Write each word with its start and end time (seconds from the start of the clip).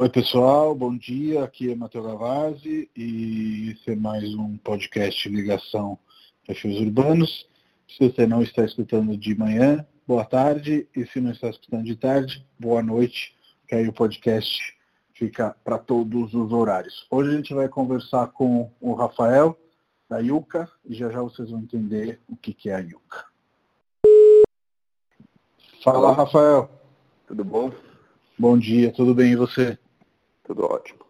Oi 0.00 0.08
pessoal, 0.08 0.76
bom 0.76 0.96
dia. 0.96 1.42
Aqui 1.42 1.72
é 1.72 1.74
Matheus 1.74 2.06
Gavazzi 2.06 2.88
e 2.96 3.72
esse 3.72 3.90
é 3.90 3.96
mais 3.96 4.32
um 4.32 4.56
podcast 4.58 5.28
Ligação 5.28 5.98
Perfis 6.46 6.78
Urbanos. 6.78 7.48
Se 7.88 8.08
você 8.08 8.24
não 8.24 8.40
está 8.40 8.64
escutando 8.64 9.16
de 9.16 9.36
manhã, 9.36 9.84
boa 10.06 10.24
tarde. 10.24 10.86
E 10.94 11.04
se 11.04 11.20
não 11.20 11.32
está 11.32 11.50
escutando 11.50 11.82
de 11.82 11.96
tarde, 11.96 12.46
boa 12.56 12.80
noite, 12.80 13.36
que 13.66 13.74
aí 13.74 13.88
o 13.88 13.92
podcast 13.92 14.72
fica 15.14 15.56
para 15.64 15.78
todos 15.78 16.32
os 16.32 16.52
horários. 16.52 17.04
Hoje 17.10 17.30
a 17.30 17.36
gente 17.36 17.52
vai 17.52 17.68
conversar 17.68 18.28
com 18.28 18.70
o 18.80 18.94
Rafael, 18.94 19.58
da 20.08 20.20
Yuca, 20.20 20.70
e 20.86 20.94
já 20.94 21.10
já 21.10 21.20
vocês 21.20 21.50
vão 21.50 21.58
entender 21.58 22.20
o 22.28 22.36
que, 22.36 22.54
que 22.54 22.70
é 22.70 22.76
a 22.76 22.78
Yuca. 22.78 23.24
Fala, 25.82 26.12
Rafael. 26.12 26.70
Tudo 27.26 27.44
bom? 27.44 27.72
Bom 28.38 28.56
dia, 28.56 28.92
tudo 28.92 29.12
bem 29.12 29.32
e 29.32 29.36
você? 29.36 29.76
Tudo 30.48 30.64
ótimo. 30.64 31.00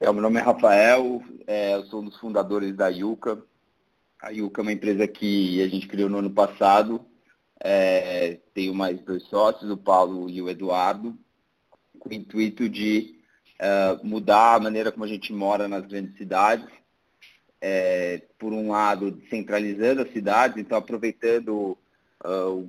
É, 0.00 0.12
meu 0.12 0.20
nome 0.20 0.40
é 0.40 0.42
Rafael, 0.42 1.22
é, 1.46 1.76
eu 1.76 1.84
sou 1.84 2.00
um 2.00 2.06
dos 2.06 2.16
fundadores 2.16 2.74
da 2.74 2.88
Yuca. 2.88 3.40
A 4.20 4.30
Yuca 4.30 4.60
é 4.60 4.62
uma 4.62 4.72
empresa 4.72 5.06
que 5.06 5.62
a 5.62 5.68
gente 5.68 5.86
criou 5.86 6.10
no 6.10 6.18
ano 6.18 6.30
passado. 6.30 7.00
É, 7.60 8.40
tenho 8.52 8.74
mais 8.74 9.00
dois 9.02 9.22
sócios, 9.28 9.70
o 9.70 9.76
Paulo 9.76 10.28
e 10.28 10.42
o 10.42 10.50
Eduardo, 10.50 11.16
com 11.96 12.08
o 12.08 12.12
intuito 12.12 12.68
de 12.68 13.20
uh, 13.60 14.04
mudar 14.04 14.56
a 14.56 14.60
maneira 14.60 14.90
como 14.90 15.04
a 15.04 15.08
gente 15.08 15.32
mora 15.32 15.68
nas 15.68 15.86
grandes 15.86 16.16
cidades. 16.16 16.66
É, 17.60 18.20
por 18.36 18.52
um 18.52 18.72
lado, 18.72 19.22
centralizando 19.30 20.02
as 20.02 20.12
cidades, 20.12 20.56
então 20.56 20.76
aproveitando 20.76 21.78
uh, 22.24 22.68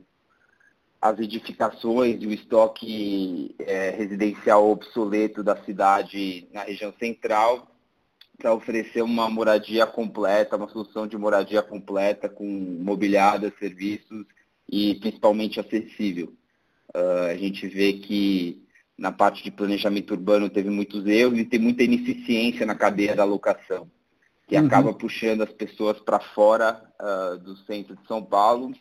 as 1.04 1.20
edificações 1.20 2.22
e 2.22 2.26
o 2.26 2.32
estoque 2.32 3.54
é, 3.60 3.90
residencial 3.90 4.70
obsoleto 4.70 5.44
da 5.44 5.62
cidade 5.66 6.48
na 6.54 6.64
região 6.64 6.94
central 6.98 7.68
para 8.38 8.54
oferecer 8.54 9.02
uma 9.02 9.30
moradia 9.30 9.86
completa, 9.86 10.56
uma 10.56 10.70
solução 10.70 11.06
de 11.06 11.18
moradia 11.18 11.62
completa 11.62 12.30
com 12.30 12.46
mobiliário, 12.46 13.52
serviços 13.60 14.26
e 14.72 14.96
principalmente 14.96 15.60
acessível. 15.60 16.32
Uh, 16.96 17.32
a 17.32 17.36
gente 17.36 17.68
vê 17.68 17.94
que 17.94 18.66
na 18.98 19.12
parte 19.12 19.44
de 19.44 19.52
planejamento 19.52 20.12
urbano 20.12 20.50
teve 20.50 20.70
muitos 20.70 21.06
erros 21.06 21.38
e 21.38 21.44
tem 21.44 21.60
muita 21.60 21.84
ineficiência 21.84 22.66
na 22.66 22.76
cadeia 22.76 23.14
da 23.14 23.26
locação, 23.26 23.92
que 24.48 24.58
uhum. 24.58 24.66
acaba 24.66 24.94
puxando 24.94 25.42
as 25.42 25.52
pessoas 25.52 26.00
para 26.00 26.22
fora 26.22 26.82
uh, 26.98 27.38
do 27.40 27.58
centro 27.58 27.94
de 27.94 28.08
São 28.08 28.24
Paulo 28.24 28.74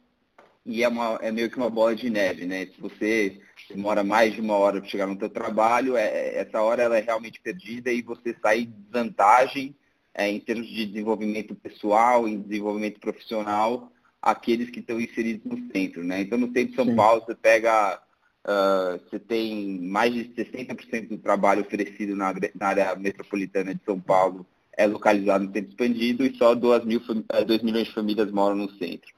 e 0.64 0.82
é, 0.84 0.88
uma, 0.88 1.18
é 1.20 1.32
meio 1.32 1.50
que 1.50 1.56
uma 1.56 1.70
bola 1.70 1.94
de 1.94 2.08
neve, 2.08 2.46
né? 2.46 2.66
Se 2.66 2.80
você 2.80 3.40
demora 3.68 4.04
mais 4.04 4.32
de 4.32 4.40
uma 4.40 4.54
hora 4.54 4.80
para 4.80 4.88
chegar 4.88 5.06
no 5.06 5.18
seu 5.18 5.28
trabalho, 5.28 5.96
é, 5.96 6.04
é, 6.04 6.38
essa 6.38 6.60
hora 6.60 6.82
ela 6.82 6.96
é 6.96 7.00
realmente 7.00 7.40
perdida 7.40 7.90
e 7.90 8.00
você 8.00 8.34
sai 8.40 8.60
em 8.60 8.70
desvantagem 8.70 9.74
é, 10.14 10.28
em 10.30 10.38
termos 10.38 10.68
de 10.68 10.86
desenvolvimento 10.86 11.54
pessoal, 11.54 12.28
em 12.28 12.40
desenvolvimento 12.40 13.00
profissional, 13.00 13.90
aqueles 14.20 14.70
que 14.70 14.80
estão 14.80 15.00
inseridos 15.00 15.44
no 15.44 15.72
centro, 15.72 16.04
né? 16.04 16.20
Então, 16.20 16.38
no 16.38 16.46
centro 16.52 16.68
de 16.68 16.76
São 16.76 16.84
Sim. 16.84 16.94
Paulo, 16.94 17.22
você 17.26 17.34
pega, 17.34 18.00
uh, 18.46 19.00
você 19.08 19.18
tem 19.18 19.80
mais 19.80 20.14
de 20.14 20.26
60% 20.26 21.08
do 21.08 21.18
trabalho 21.18 21.62
oferecido 21.62 22.14
na, 22.14 22.32
na, 22.54 22.66
área 22.68 22.94
metropolitana 22.94 23.74
de 23.74 23.80
São 23.84 23.98
Paulo 23.98 24.46
é 24.74 24.86
localizado 24.86 25.44
no 25.44 25.52
centro 25.52 25.70
expandido 25.70 26.24
e 26.24 26.34
só 26.36 26.54
2, 26.54 26.84
mil, 26.84 27.00
2 27.00 27.62
milhões 27.62 27.88
de 27.88 27.94
famílias 27.94 28.30
moram 28.30 28.56
no 28.56 28.70
centro 28.78 29.12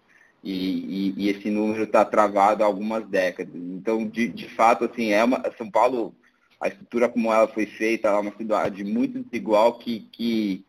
e, 0.44 1.14
e, 1.16 1.24
e 1.24 1.28
esse 1.30 1.50
número 1.50 1.84
está 1.84 2.04
travado 2.04 2.62
há 2.62 2.66
algumas 2.66 3.08
décadas. 3.08 3.54
Então, 3.54 4.06
de, 4.06 4.28
de 4.28 4.48
fato, 4.50 4.84
assim, 4.84 5.10
é 5.10 5.24
uma, 5.24 5.42
São 5.56 5.70
Paulo, 5.70 6.14
a 6.60 6.68
estrutura 6.68 7.08
como 7.08 7.32
ela 7.32 7.48
foi 7.48 7.64
feita, 7.64 8.08
ela 8.08 8.18
é 8.18 8.20
uma 8.20 8.36
cidade 8.36 8.84
muito 8.84 9.24
desigual 9.24 9.78
que, 9.78 10.00
que 10.12 10.64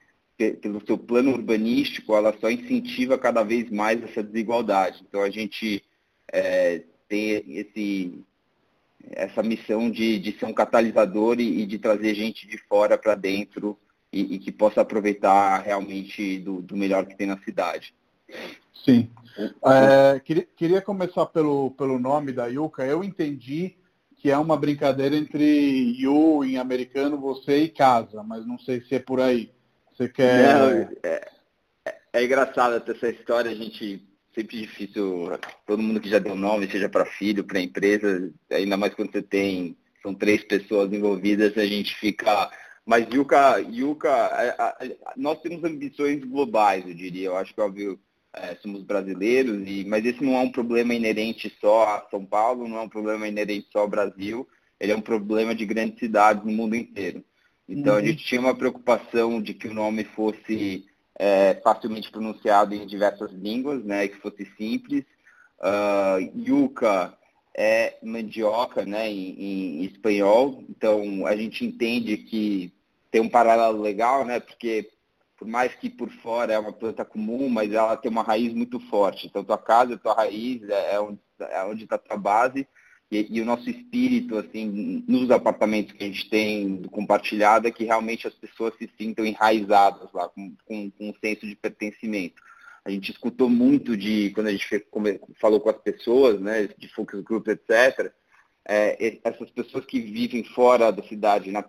pelo 0.62 0.86
seu 0.86 0.98
plano 0.98 1.32
urbanístico, 1.32 2.16
ela 2.16 2.36
só 2.40 2.50
incentiva 2.50 3.18
cada 3.18 3.44
vez 3.44 3.70
mais 3.70 4.02
essa 4.04 4.24
desigualdade. 4.24 5.04
Então 5.08 5.22
a 5.22 5.30
gente 5.30 5.84
é, 6.32 6.84
tem 7.08 7.44
esse, 7.58 8.20
essa 9.12 9.44
missão 9.44 9.90
de, 9.90 10.20
de 10.20 10.38
ser 10.38 10.46
um 10.46 10.54
catalisador 10.54 11.40
e, 11.40 11.62
e 11.62 11.66
de 11.66 11.80
trazer 11.80 12.16
gente 12.16 12.48
de 12.48 12.58
fora 12.58 12.98
para 12.98 13.16
dentro 13.16 13.78
e, 14.12 14.36
e, 14.36 14.40
que 14.40 14.52
possa 14.52 14.82
aproveitar 14.82 15.60
realmente 15.60 16.40
do, 16.40 16.62
do 16.62 16.76
melhor 16.76 17.06
que 17.06 17.16
tem 17.16 17.28
na 17.28 17.38
cidade. 17.40 17.94
Sim. 18.84 19.10
É, 19.66 20.20
queria, 20.20 20.48
queria, 20.56 20.82
começar 20.82 21.26
pelo, 21.26 21.72
pelo 21.72 22.00
nome 22.00 22.32
da 22.32 22.48
Yuka. 22.48 22.86
Eu 22.86 23.04
entendi 23.04 23.76
que 24.18 24.32
é 24.32 24.38
uma 24.38 24.58
brincadeira 24.58 25.16
entre 25.16 25.94
you 26.00 26.44
em 26.44 26.58
americano, 26.58 27.20
você 27.20 27.64
e 27.64 27.70
casa, 27.70 28.24
mas 28.24 28.46
não 28.46 28.58
sei 28.58 28.82
se 28.82 28.96
é 28.96 29.00
por 29.00 29.20
aí. 29.20 29.52
Você 29.94 30.08
quer. 30.08 30.56
Não, 30.56 30.70
é, 31.04 31.22
é, 31.86 31.96
é 32.14 32.24
engraçado 32.24 32.82
essa 32.92 33.10
história, 33.10 33.52
a 33.52 33.56
gente 33.56 34.02
sempre 34.34 34.62
difícil, 34.62 35.32
todo 35.66 35.82
mundo 35.82 36.02
que 36.02 36.10
já 36.10 36.20
deu 36.20 36.36
nome, 36.36 36.70
seja 36.70 36.90
para 36.90 37.06
filho, 37.06 37.44
para 37.46 37.60
empresa, 37.60 38.32
ainda 38.52 38.76
mais 38.76 38.94
quando 38.94 39.12
você 39.12 39.22
tem, 39.22 39.78
são 40.02 40.14
três 40.14 40.44
pessoas 40.44 40.92
envolvidas, 40.92 41.58
a 41.58 41.66
gente 41.66 41.96
fica. 41.96 42.52
Mas 42.86 43.08
Yuka, 43.12 43.60
Yuka, 43.60 44.76
nós 45.16 45.42
temos 45.42 45.64
ambições 45.64 46.24
globais, 46.24 46.86
eu 46.86 46.94
diria. 46.94 47.28
Eu 47.28 47.38
acho 47.38 47.54
que 47.54 47.62
óbvio 47.62 48.00
é, 48.36 48.56
somos 48.62 48.84
brasileiros, 48.84 49.64
e, 49.68 49.86
mas 49.86 50.06
esse 50.06 50.24
não 50.24 50.36
é 50.36 50.40
um 50.40 50.52
problema 50.52 50.94
inerente 50.94 51.52
só 51.62 51.84
a 51.84 52.08
São 52.10 52.26
Paulo, 52.26 52.68
não 52.68 52.78
é 52.78 52.82
um 52.82 52.90
problema 52.90 53.28
inerente 53.28 53.68
só 53.72 53.80
ao 53.80 53.88
Brasil, 53.88 54.48
ele 54.80 54.92
é 54.92 54.96
um 54.96 55.02
problema 55.02 55.56
de 55.56 55.66
grandes 55.66 56.00
cidades 56.00 56.44
no 56.44 56.52
mundo 56.52 56.76
inteiro. 56.76 57.24
Então 57.68 57.94
uhum. 57.94 58.00
a 58.00 58.04
gente 58.04 58.24
tinha 58.24 58.42
uma 58.42 58.56
preocupação 58.56 59.42
de 59.42 59.54
que 59.54 59.68
o 59.68 59.74
nome 59.74 60.04
fosse 60.04 60.86
é, 61.18 61.60
facilmente 61.64 62.12
pronunciado 62.12 62.76
em 62.76 62.86
diversas 62.86 63.32
línguas, 63.32 63.84
né, 63.84 64.08
que 64.08 64.18
fosse 64.18 64.46
simples. 64.58 65.04
Uh, 65.58 66.20
yuca 66.38 67.18
é 67.58 67.98
mandioca 68.04 68.86
né, 68.86 69.10
em, 69.10 69.80
em 69.80 69.86
espanhol, 69.86 70.62
então 70.70 71.26
a 71.26 71.36
gente 71.36 71.66
entende 71.66 72.18
que 72.18 72.74
tem 73.10 73.22
um 73.22 73.30
paralelo 73.30 73.82
legal, 73.82 74.26
né, 74.26 74.42
porque 74.42 74.90
por 75.38 75.48
mais 75.48 75.74
que 75.76 75.90
por 75.90 76.10
fora 76.10 76.54
é 76.54 76.60
uma 76.60 76.74
planta 76.74 77.04
comum, 77.04 77.50
mas 77.50 77.72
ela 77.72 77.98
tem 77.98 78.10
uma 78.10 78.24
raiz 78.24 78.54
muito 78.54 78.80
forte. 78.90 79.28
Então, 79.28 79.44
tua 79.44 79.58
casa, 79.58 79.98
tua 79.98 80.14
raiz 80.14 80.62
é, 80.70 80.96
é 80.96 81.00
onde 81.00 81.82
é 81.82 81.84
está 81.84 81.98
tua 81.98 82.18
base 82.18 82.68
e, 83.12 83.38
e, 83.38 83.42
o 83.42 83.46
nosso 83.46 83.70
espírito, 83.70 84.38
assim, 84.38 85.04
nos 85.08 85.30
apartamentos 85.30 85.94
que 85.94 86.04
a 86.04 86.08
gente 86.08 86.30
tem 86.30 86.82
compartilhado 86.84 87.68
é 87.68 87.72
que 87.72 87.84
realmente 87.84 88.28
as 88.28 88.34
pessoas 88.34 88.74
se 88.78 88.90
sintam 88.98 89.26
enraizadas 89.26 90.12
lá, 90.12 90.28
com, 90.30 90.56
com, 90.66 90.90
com 90.92 91.10
um 91.10 91.14
senso 91.24 91.46
de 91.46 91.56
pertencimento. 91.56 92.42
A 92.84 92.90
gente 92.90 93.12
escutou 93.12 93.50
muito 93.50 93.96
de, 93.96 94.32
quando 94.32 94.48
a 94.48 94.52
gente 94.52 94.68
falou 95.40 95.60
com 95.60 95.70
as 95.70 95.78
pessoas, 95.78 96.40
né, 96.40 96.68
de 96.78 96.88
focus 96.90 97.22
group, 97.22 97.48
etc., 97.48 98.12
é, 98.68 99.20
essas 99.24 99.52
pessoas 99.52 99.86
que 99.86 100.00
vivem 100.00 100.44
fora 100.44 100.92
da 100.92 101.04
cidade, 101.04 101.52
na, 101.52 101.64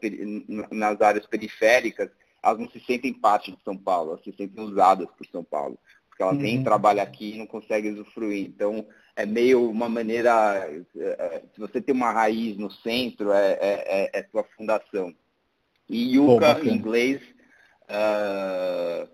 nas 0.71 1.01
áreas 1.03 1.27
periféricas, 1.27 2.11
elas 2.47 2.61
não 2.61 2.71
se 2.71 2.79
sentem 2.81 3.13
parte 3.13 3.51
de 3.51 3.59
São 3.65 3.77
Paulo, 3.77 4.13
elas 4.13 4.25
se 4.25 4.33
sentem 4.33 4.63
usadas 4.63 5.09
por 5.17 5.27
São 5.27 5.43
Paulo, 5.43 5.77
porque 6.09 6.23
elas 6.23 6.37
uhum. 6.37 6.43
vêm 6.43 6.63
trabalhar 6.63 7.03
aqui 7.03 7.35
e 7.35 7.39
não 7.39 7.47
conseguem 7.47 7.93
usufruir. 7.93 8.47
Então, 8.47 8.87
é 9.17 9.27
meio 9.27 9.69
uma 9.69 9.89
maneira, 9.89 10.31
é, 10.97 11.09
é, 11.19 11.43
se 11.53 11.59
você 11.59 11.81
tem 11.81 11.95
uma 11.95 12.13
raiz 12.13 12.57
no 12.57 12.71
centro, 12.71 13.33
é, 13.33 13.53
é, 13.53 13.59
é, 13.61 14.11
é 14.21 14.23
tua 14.23 14.45
fundação. 14.57 15.13
E 15.89 16.15
Yuka, 16.15 16.61
em 16.65 16.75
inglês, 16.75 17.21
uh, 17.89 19.09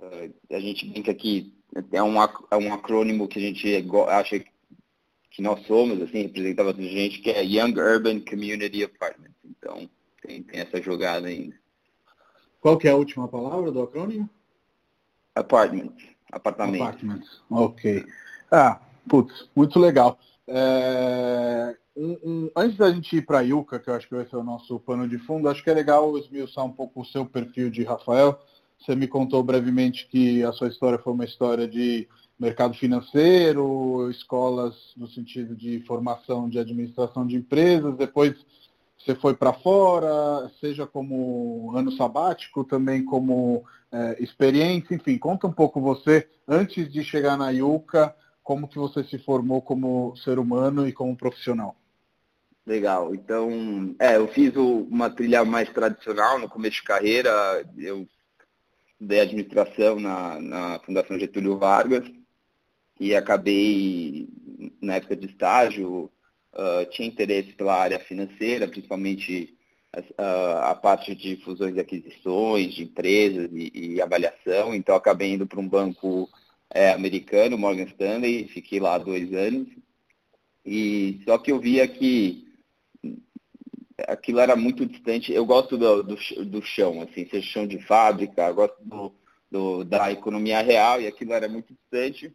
uh, 0.00 0.34
a 0.50 0.60
gente 0.60 0.86
brinca 0.86 1.14
que 1.14 1.54
é 1.92 2.02
um, 2.02 2.14
é 2.50 2.56
um 2.56 2.72
acrônimo 2.72 3.28
que 3.28 3.38
a 3.38 3.42
gente 3.42 3.86
acha 4.08 4.42
que 5.30 5.42
nós 5.42 5.64
somos, 5.66 6.02
assim, 6.02 6.22
representa 6.22 6.64
bastante 6.64 6.88
gente, 6.88 7.20
que 7.20 7.30
é 7.30 7.44
Young 7.44 7.78
Urban 7.78 8.20
Community 8.20 8.84
Apartments. 8.84 9.36
Então, 9.44 9.88
tem, 10.22 10.42
tem 10.42 10.60
essa 10.60 10.82
jogada 10.82 11.28
ainda. 11.28 11.54
Qual 12.60 12.76
que 12.76 12.86
é 12.86 12.90
a 12.90 12.96
última 12.96 13.26
palavra 13.26 13.72
do 13.72 13.82
acrônimo? 13.82 14.28
Apartment. 15.34 15.94
Apartamento. 16.30 16.82
Apartment. 16.82 17.22
Ok. 17.50 18.04
Ah, 18.50 18.80
putz, 19.08 19.48
muito 19.56 19.78
legal. 19.78 20.18
É, 20.46 21.76
antes 22.56 22.76
da 22.76 22.90
gente 22.90 23.16
ir 23.16 23.22
para 23.22 23.38
a 23.38 23.42
Yuka, 23.42 23.78
que 23.78 23.88
eu 23.88 23.94
acho 23.94 24.08
que 24.08 24.14
vai 24.14 24.26
ser 24.26 24.36
o 24.36 24.44
nosso 24.44 24.78
pano 24.80 25.08
de 25.08 25.18
fundo, 25.18 25.48
acho 25.48 25.62
que 25.62 25.70
é 25.70 25.74
legal 25.74 26.16
esmiuçar 26.18 26.64
um 26.64 26.72
pouco 26.72 27.00
o 27.00 27.06
seu 27.06 27.24
perfil 27.24 27.70
de 27.70 27.82
Rafael. 27.82 28.38
Você 28.78 28.94
me 28.94 29.06
contou 29.06 29.42
brevemente 29.42 30.06
que 30.08 30.42
a 30.42 30.52
sua 30.52 30.68
história 30.68 30.98
foi 30.98 31.12
uma 31.12 31.24
história 31.24 31.66
de 31.66 32.08
mercado 32.38 32.74
financeiro, 32.74 34.10
escolas 34.10 34.74
no 34.96 35.06
sentido 35.06 35.54
de 35.54 35.80
formação 35.80 36.48
de 36.48 36.58
administração 36.58 37.26
de 37.26 37.36
empresas, 37.36 37.94
depois 37.96 38.34
você 39.04 39.14
foi 39.14 39.34
para 39.34 39.52
fora, 39.52 40.50
seja 40.60 40.86
como 40.86 41.72
ano 41.74 41.90
sabático, 41.92 42.64
também 42.64 43.04
como 43.04 43.64
é, 43.90 44.22
experiência, 44.22 44.94
enfim, 44.94 45.16
conta 45.16 45.46
um 45.46 45.52
pouco 45.52 45.80
você, 45.80 46.28
antes 46.46 46.90
de 46.92 47.02
chegar 47.02 47.36
na 47.36 47.50
Yuka, 47.50 48.14
como 48.42 48.68
que 48.68 48.78
você 48.78 49.02
se 49.04 49.18
formou 49.18 49.62
como 49.62 50.14
ser 50.16 50.38
humano 50.38 50.86
e 50.86 50.92
como 50.92 51.16
profissional. 51.16 51.76
Legal. 52.66 53.14
Então, 53.14 53.94
é, 53.98 54.16
eu 54.16 54.28
fiz 54.28 54.54
uma 54.54 55.08
trilha 55.08 55.44
mais 55.44 55.70
tradicional 55.70 56.38
no 56.38 56.48
começo 56.48 56.76
de 56.76 56.82
carreira. 56.82 57.30
Eu 57.76 58.06
estudei 58.92 59.20
administração 59.20 59.98
na, 59.98 60.40
na 60.40 60.78
Fundação 60.80 61.18
Getúlio 61.18 61.58
Vargas 61.58 62.04
e 62.98 63.14
acabei, 63.14 64.28
na 64.80 64.96
época 64.96 65.16
de 65.16 65.26
estágio, 65.26 66.10
uh, 66.54 66.88
tinha 66.90 67.08
interesse 67.08 67.52
pela 67.52 67.74
área 67.74 67.98
financeira, 67.98 68.68
principalmente 68.68 69.56
uh, 69.96 70.58
a 70.62 70.74
parte 70.74 71.14
de 71.14 71.36
fusões 71.36 71.76
e 71.76 71.80
aquisições 71.80 72.74
de 72.74 72.84
empresas 72.84 73.50
e, 73.52 73.70
e 73.74 74.02
avaliação. 74.02 74.74
Então, 74.74 74.94
acabei 74.94 75.32
indo 75.32 75.46
para 75.46 75.60
um 75.60 75.68
banco 75.68 76.28
é, 76.72 76.92
americano, 76.92 77.58
Morgan 77.58 77.84
Stanley, 77.84 78.48
fiquei 78.48 78.80
lá 78.80 78.98
dois 78.98 79.32
anos. 79.34 79.68
E 80.64 81.20
só 81.24 81.38
que 81.38 81.50
eu 81.50 81.58
via 81.58 81.86
que 81.88 82.46
aquilo 84.06 84.40
era 84.40 84.54
muito 84.56 84.86
distante. 84.86 85.32
Eu 85.32 85.44
gosto 85.44 85.76
do, 85.76 86.02
do, 86.02 86.16
do 86.44 86.62
chão, 86.62 87.02
assim, 87.02 87.26
seja 87.28 87.46
chão 87.46 87.66
de 87.66 87.78
fábrica, 87.80 88.50
gosto 88.52 88.76
do, 88.82 89.12
do, 89.50 89.84
da 89.84 90.12
economia 90.12 90.60
real 90.62 91.00
e 91.00 91.06
aquilo 91.06 91.32
era 91.32 91.48
muito 91.48 91.74
distante. 91.74 92.32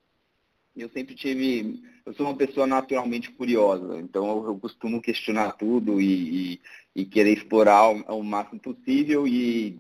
Eu 0.76 0.90
sempre 0.90 1.16
tive, 1.16 1.82
eu 2.06 2.14
sou 2.14 2.26
uma 2.26 2.36
pessoa 2.36 2.68
naturalmente 2.68 3.32
curiosa, 3.32 3.98
então 4.00 4.28
eu, 4.28 4.48
eu 4.48 4.60
costumo 4.60 5.02
questionar 5.02 5.54
tudo 5.54 6.02
e, 6.02 6.54
e, 6.54 6.62
e 6.96 7.06
querer 7.06 7.32
explorar 7.32 7.90
o, 7.90 8.24
máximo 8.24 8.60
possível 8.60 9.26
e 9.26 9.80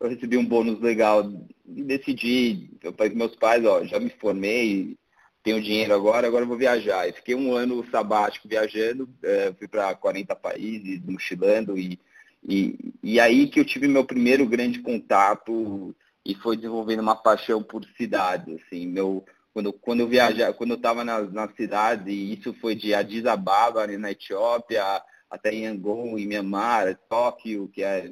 eu 0.00 0.08
recebi 0.08 0.36
um 0.36 0.44
bônus 0.44 0.80
legal 0.80 1.30
e 1.64 1.84
decidi, 1.84 2.70
eu 2.82 2.92
falei 2.92 3.12
com 3.12 3.18
meus 3.18 3.36
pais, 3.36 3.64
ó, 3.64 3.84
já 3.84 4.00
me 4.00 4.10
formei, 4.10 4.96
tenho 5.44 5.62
dinheiro 5.62 5.94
agora, 5.94 6.26
agora 6.26 6.44
vou 6.44 6.56
viajar. 6.56 7.08
E 7.08 7.12
fiquei 7.12 7.36
um 7.36 7.54
ano 7.54 7.84
sabático 7.90 8.48
viajando, 8.48 9.08
é, 9.22 9.52
fui 9.56 9.68
para 9.68 9.94
40 9.94 10.34
países, 10.34 11.00
mochilando, 11.04 11.78
e, 11.78 12.00
e, 12.42 12.92
e 13.00 13.20
aí 13.20 13.48
que 13.48 13.60
eu 13.60 13.64
tive 13.64 13.86
meu 13.86 14.04
primeiro 14.04 14.44
grande 14.44 14.80
contato 14.80 15.94
e 16.24 16.34
foi 16.34 16.56
desenvolvendo 16.56 17.00
uma 17.00 17.16
paixão 17.16 17.62
por 17.62 17.84
cidades, 17.96 18.60
assim, 18.60 18.86
meu, 18.86 19.24
quando, 19.52 19.72
quando 19.72 20.00
eu 20.00 20.08
viajava, 20.08 20.54
quando 20.54 20.70
eu 20.70 20.76
estava 20.76 21.04
na, 21.04 21.20
na 21.22 21.48
cidade, 21.52 22.10
isso 22.10 22.54
foi 22.54 22.74
de 22.74 22.94
Addis 22.94 23.26
Ababa, 23.26 23.86
na 23.86 24.10
Etiópia, 24.10 25.02
até 25.30 25.52
Yangon, 25.52 26.18
em 26.18 26.26
Myanmar, 26.26 26.98
Tóquio, 27.08 27.68
que 27.68 27.82
é 27.82 28.10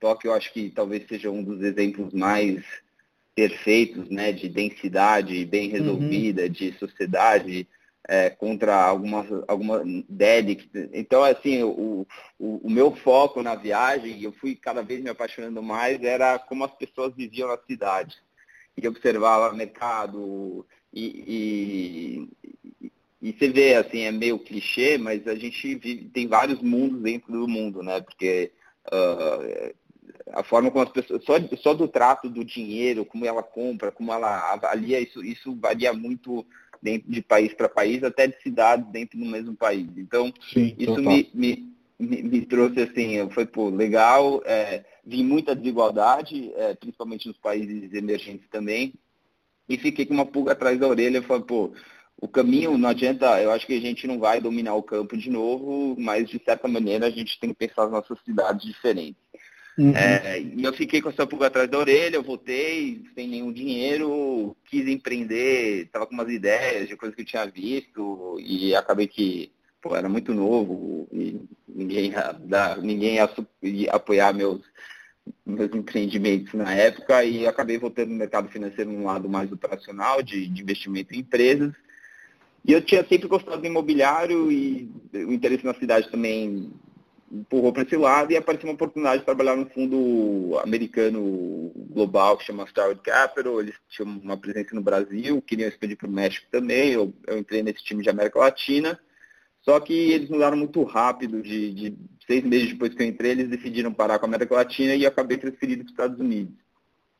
Tóquio 0.00 0.28
eu 0.28 0.34
acho 0.34 0.52
que 0.52 0.70
talvez 0.70 1.06
seja 1.08 1.30
um 1.30 1.42
dos 1.42 1.62
exemplos 1.62 2.12
mais 2.12 2.64
perfeitos, 3.34 4.08
né, 4.08 4.32
de 4.32 4.48
densidade 4.48 5.44
bem 5.44 5.66
uhum. 5.66 5.72
resolvida, 5.72 6.42
uhum. 6.42 6.48
de 6.48 6.72
sociedade 6.78 7.68
é, 8.08 8.30
contra 8.30 8.74
algumas 8.74 9.26
alguma 9.48 9.82
Delhi. 10.08 10.70
Então, 10.92 11.22
assim, 11.22 11.62
o, 11.62 12.06
o, 12.38 12.66
o, 12.66 12.70
meu 12.70 12.94
foco 12.94 13.42
na 13.42 13.54
viagem, 13.54 14.22
eu 14.22 14.32
fui 14.32 14.54
cada 14.54 14.82
vez 14.82 15.02
me 15.02 15.10
apaixonando 15.10 15.62
mais, 15.62 16.02
era 16.02 16.38
como 16.38 16.64
as 16.64 16.74
pessoas 16.74 17.14
viviam 17.14 17.48
na 17.48 17.58
cidade. 17.58 18.16
E 18.76 18.86
observava 18.86 19.54
mercado 19.54 20.66
e, 20.92 22.28
e, 22.80 22.88
e 23.20 23.32
você 23.32 23.48
vê, 23.48 23.74
assim, 23.74 24.00
é 24.00 24.12
meio 24.12 24.38
clichê, 24.38 24.96
mas 24.98 25.26
a 25.26 25.34
gente 25.34 25.74
vive, 25.74 26.04
tem 26.08 26.26
vários 26.26 26.60
mundos 26.60 27.00
dentro 27.02 27.32
do 27.32 27.48
mundo, 27.48 27.82
né? 27.82 28.00
Porque 28.00 28.52
uh, 28.86 29.74
a 30.32 30.42
forma 30.42 30.70
como 30.70 30.84
as 30.84 30.90
pessoas, 30.90 31.24
só, 31.24 31.34
só 31.56 31.74
do 31.74 31.88
trato 31.88 32.28
do 32.28 32.44
dinheiro, 32.44 33.04
como 33.04 33.26
ela 33.26 33.42
compra, 33.42 33.92
como 33.92 34.12
ela 34.12 34.52
avalia, 34.52 35.00
isso, 35.00 35.22
isso 35.24 35.54
varia 35.56 35.92
muito 35.92 36.46
dentro 36.82 37.10
de 37.10 37.22
país 37.22 37.52
para 37.52 37.68
país, 37.68 38.02
até 38.02 38.26
de 38.26 38.40
cidades 38.42 38.86
dentro 38.90 39.18
do 39.18 39.24
mesmo 39.26 39.54
país. 39.54 39.88
Então, 39.96 40.32
Sim, 40.52 40.74
isso 40.78 41.02
me, 41.02 41.30
me, 41.34 41.75
me, 41.98 42.22
me, 42.22 42.46
trouxe 42.46 42.80
assim, 42.80 43.28
foi 43.30 43.46
pô, 43.46 43.68
legal, 43.68 44.42
é, 44.44 44.84
vi 45.04 45.22
muita 45.22 45.54
desigualdade, 45.54 46.52
é, 46.54 46.74
principalmente 46.74 47.28
nos 47.28 47.38
países 47.38 47.92
emergentes 47.92 48.48
também, 48.50 48.94
e 49.68 49.76
fiquei 49.76 50.06
com 50.06 50.14
uma 50.14 50.26
pulga 50.26 50.52
atrás 50.52 50.78
da 50.78 50.86
orelha 50.86 51.22
falei, 51.22 51.42
pô, 51.42 51.72
o 52.20 52.28
caminho 52.28 52.78
não 52.78 52.88
adianta, 52.88 53.40
eu 53.42 53.50
acho 53.50 53.66
que 53.66 53.74
a 53.74 53.80
gente 53.80 54.06
não 54.06 54.18
vai 54.18 54.40
dominar 54.40 54.74
o 54.74 54.82
campo 54.82 55.16
de 55.16 55.28
novo, 55.28 55.94
mas 55.98 56.28
de 56.28 56.40
certa 56.42 56.66
maneira 56.66 57.06
a 57.06 57.10
gente 57.10 57.38
tem 57.38 57.50
que 57.50 57.66
pensar 57.66 57.84
as 57.84 57.90
nossas 57.90 58.18
cidades 58.24 58.64
diferentes. 58.64 59.20
Uhum. 59.78 59.94
É, 59.94 60.40
e 60.40 60.64
eu 60.64 60.72
fiquei 60.72 61.02
com 61.02 61.10
essa 61.10 61.26
pulga 61.26 61.48
atrás 61.48 61.68
da 61.68 61.78
orelha, 61.78 62.16
eu 62.16 62.22
voltei 62.22 63.02
sem 63.14 63.28
nenhum 63.28 63.52
dinheiro, 63.52 64.56
quis 64.64 64.88
empreender, 64.88 65.82
estava 65.82 66.06
com 66.06 66.14
umas 66.14 66.30
ideias 66.30 66.88
de 66.88 66.96
coisas 66.96 67.14
que 67.14 67.20
eu 67.20 67.26
tinha 67.26 67.44
visto 67.44 68.38
e 68.40 68.74
acabei 68.74 69.06
que 69.06 69.52
pô, 69.86 69.96
era 69.96 70.08
muito 70.08 70.34
novo 70.34 71.08
e 71.12 71.40
ninguém 71.68 72.10
ia, 72.10 72.32
dar, 72.32 72.78
ninguém 72.78 73.14
ia, 73.14 73.30
ia 73.62 73.90
apoiar 73.92 74.32
meus, 74.34 74.62
meus 75.44 75.72
empreendimentos 75.72 76.52
na 76.54 76.72
época 76.74 77.24
e 77.24 77.46
acabei 77.46 77.78
voltando 77.78 78.10
no 78.10 78.16
mercado 78.16 78.48
financeiro 78.48 78.90
num 78.90 79.04
lado 79.04 79.28
mais 79.28 79.50
operacional, 79.52 80.22
de, 80.22 80.46
de 80.48 80.62
investimento 80.62 81.14
em 81.14 81.20
empresas. 81.20 81.72
E 82.64 82.72
eu 82.72 82.82
tinha 82.82 83.06
sempre 83.06 83.28
gostado 83.28 83.60
do 83.60 83.66
imobiliário 83.66 84.50
e 84.50 84.90
o 85.14 85.32
interesse 85.32 85.64
na 85.64 85.74
cidade 85.74 86.10
também 86.10 86.72
empurrou 87.30 87.72
para 87.72 87.82
esse 87.82 87.96
lado 87.96 88.32
e 88.32 88.36
apareceu 88.36 88.68
uma 88.68 88.74
oportunidade 88.74 89.20
de 89.20 89.24
trabalhar 89.24 89.56
no 89.56 89.66
fundo 89.66 90.58
americano 90.58 91.70
global 91.90 92.36
que 92.36 92.44
chama 92.44 92.64
Starwood 92.64 93.02
Capital. 93.02 93.60
Eles 93.60 93.76
tinham 93.88 94.18
uma 94.18 94.36
presença 94.36 94.74
no 94.74 94.80
Brasil, 94.80 95.40
queriam 95.42 95.68
expandir 95.68 95.96
para 95.96 96.08
o 96.08 96.12
México 96.12 96.46
também. 96.50 96.90
Eu, 96.90 97.14
eu, 97.26 97.38
entrei 97.38 97.62
nesse 97.62 97.84
time 97.84 98.02
de 98.02 98.10
América 98.10 98.40
Latina. 98.40 98.98
Só 99.66 99.80
que 99.80 99.92
eles 99.92 100.30
mudaram 100.30 100.56
muito 100.56 100.82
rápido. 100.84 101.42
De, 101.42 101.72
de, 101.72 101.98
seis 102.26 102.42
meses 102.44 102.70
depois 102.70 102.94
que 102.94 103.02
eu 103.02 103.06
entrei, 103.06 103.32
eles 103.32 103.48
decidiram 103.48 103.92
parar 103.92 104.18
com 104.18 104.26
a 104.26 104.28
América 104.28 104.54
Latina 104.54 104.94
e 104.94 105.04
acabei 105.04 105.36
transferido 105.36 105.82
para 105.82 105.86
os 105.86 105.90
Estados 105.92 106.20
Unidos. 106.20 106.54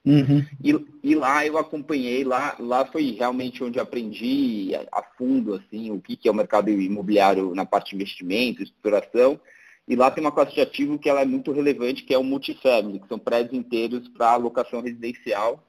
Uhum. 0.05 0.45
E, 0.63 0.87
e, 1.03 1.15
lá 1.17 1.45
eu 1.45 1.59
acompanhei, 1.59 2.23
lá, 2.25 2.57
lá 2.61 2.87
foi 2.87 3.11
realmente 3.11 3.63
onde 3.63 3.81
aprendi 3.81 4.73
a, 4.75 5.01
a 5.01 5.03
fundo 5.03 5.55
assim, 5.55 5.91
o 5.91 6.01
que, 6.01 6.17
que 6.17 6.29
é 6.29 6.31
o 6.31 6.35
mercado 6.35 6.71
imobiliário 6.71 7.55
na 7.55 7.67
parte 7.67 7.91
de 7.91 7.97
investimento, 7.97 8.63
estruturação 8.63 9.41
e 9.89 9.95
lá 9.95 10.11
tem 10.11 10.23
uma 10.23 10.33
classe 10.33 10.53
de 10.53 10.61
ativo 10.61 10.99
que 10.99 11.09
ela 11.09 11.23
é 11.23 11.25
muito 11.25 11.53
relevante, 11.53 12.03
que 12.03 12.13
é 12.13 12.19
o 12.19 12.25
multifamily, 12.25 12.99
que 12.99 13.09
são 13.09 13.19
prédios 13.19 13.55
inteiros 13.55 14.09
para 14.09 14.33
alocação 14.33 14.81
residencial. 14.81 15.63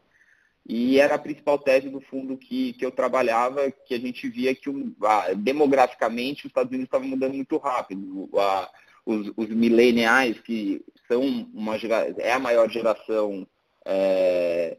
E 0.69 1.00
era 1.00 1.16
a 1.16 1.19
principal 1.19 1.58
tese 1.58 1.88
do 1.88 2.02
fundo 2.02 2.38
que, 2.38 2.74
que 2.74 2.86
eu 2.86 2.92
trabalhava, 2.92 3.72
que 3.72 3.94
a 3.94 4.00
gente 4.00 4.28
via 4.28 4.54
que 4.54 4.69
a, 5.02 5.34
demograficamente 5.34 6.46
os 6.46 6.50
Estados 6.50 6.69
Unidos 6.69 6.88
estavam 6.88 7.08
mudando 7.08 7.36
muito 7.36 7.58
rápido. 7.58 8.30
A, 8.36 8.69
os, 9.06 9.31
os 9.38 9.48
millennials, 9.48 10.38
que 10.42 10.84
são 11.08 11.22
uma 11.54 11.78
é 12.18 12.34
a 12.34 12.40
maior 12.40 12.69
geração 12.69 13.47
é, 13.86 14.78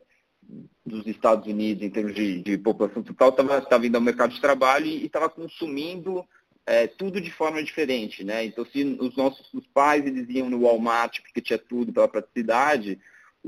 dos 0.85 1.07
Estados 1.07 1.47
Unidos 1.47 1.83
em 1.83 1.88
termos 1.88 2.14
de, 2.14 2.42
de 2.42 2.59
população 2.59 3.02
total, 3.02 3.30
estava 3.30 3.78
vindo 3.78 3.97
ao 3.97 4.02
mercado 4.02 4.35
de 4.35 4.40
trabalho 4.42 4.85
e 4.85 5.07
estava 5.07 5.30
consumindo 5.30 6.23
é, 6.66 6.87
tudo 6.87 7.18
de 7.18 7.30
forma 7.30 7.62
diferente, 7.62 8.23
né? 8.23 8.45
Então, 8.45 8.66
se 8.66 8.85
os 9.00 9.16
nossos 9.16 9.49
os 9.54 9.66
pais 9.68 10.04
eles 10.04 10.28
iam 10.28 10.50
no 10.50 10.61
Walmart 10.61 11.23
porque 11.23 11.40
tinha 11.40 11.59
tudo 11.59 11.95
pela 11.95 12.07
praticidade, 12.07 13.00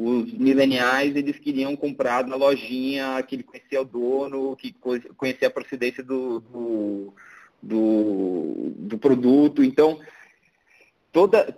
os 0.02 0.33
mileniais 0.33 1.14
eles 1.14 1.38
queriam 1.38 1.76
comprar 1.76 2.26
na 2.26 2.35
lojinha 2.35 3.23
que 3.23 3.37
ele 3.37 3.42
conhecia 3.42 3.83
o 3.83 3.85
dono, 3.85 4.57
que 4.57 4.75
conhecia 5.16 5.49
a 5.49 5.50
procedência 5.50 6.02
do, 6.02 6.40
do, 6.40 7.14
do, 7.62 8.73
do 8.78 8.99
produto. 8.99 9.62
Então, 9.62 10.00
toda 11.12 11.54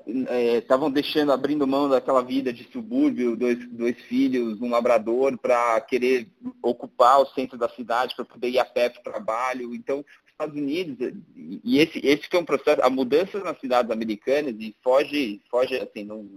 estavam 0.58 0.88
é, 0.88 0.92
deixando, 0.92 1.30
abrindo 1.30 1.66
mão 1.68 1.88
daquela 1.88 2.20
vida 2.20 2.52
de 2.52 2.64
subúrbio, 2.64 3.36
dois, 3.36 3.64
dois 3.70 3.96
filhos, 4.02 4.60
um 4.60 4.70
labrador, 4.70 5.38
para 5.38 5.80
querer 5.82 6.26
ocupar 6.60 7.20
o 7.20 7.26
centro 7.26 7.56
da 7.56 7.68
cidade, 7.68 8.16
para 8.16 8.24
poder 8.24 8.48
ir 8.48 8.58
a 8.58 8.64
pé 8.64 8.88
para 8.88 9.00
o 9.00 9.04
trabalho. 9.04 9.72
Então, 9.72 10.04
Estados 10.26 10.56
Unidos, 10.56 10.96
e 11.36 11.78
esse, 11.78 12.04
esse 12.04 12.28
que 12.28 12.36
é 12.36 12.40
um 12.40 12.44
processo, 12.44 12.82
a 12.82 12.90
mudança 12.90 13.38
nas 13.38 13.60
cidades 13.60 13.92
americanas, 13.92 14.56
e 14.58 14.74
foge, 14.82 15.40
foge 15.48 15.76
assim, 15.76 16.02
não, 16.02 16.28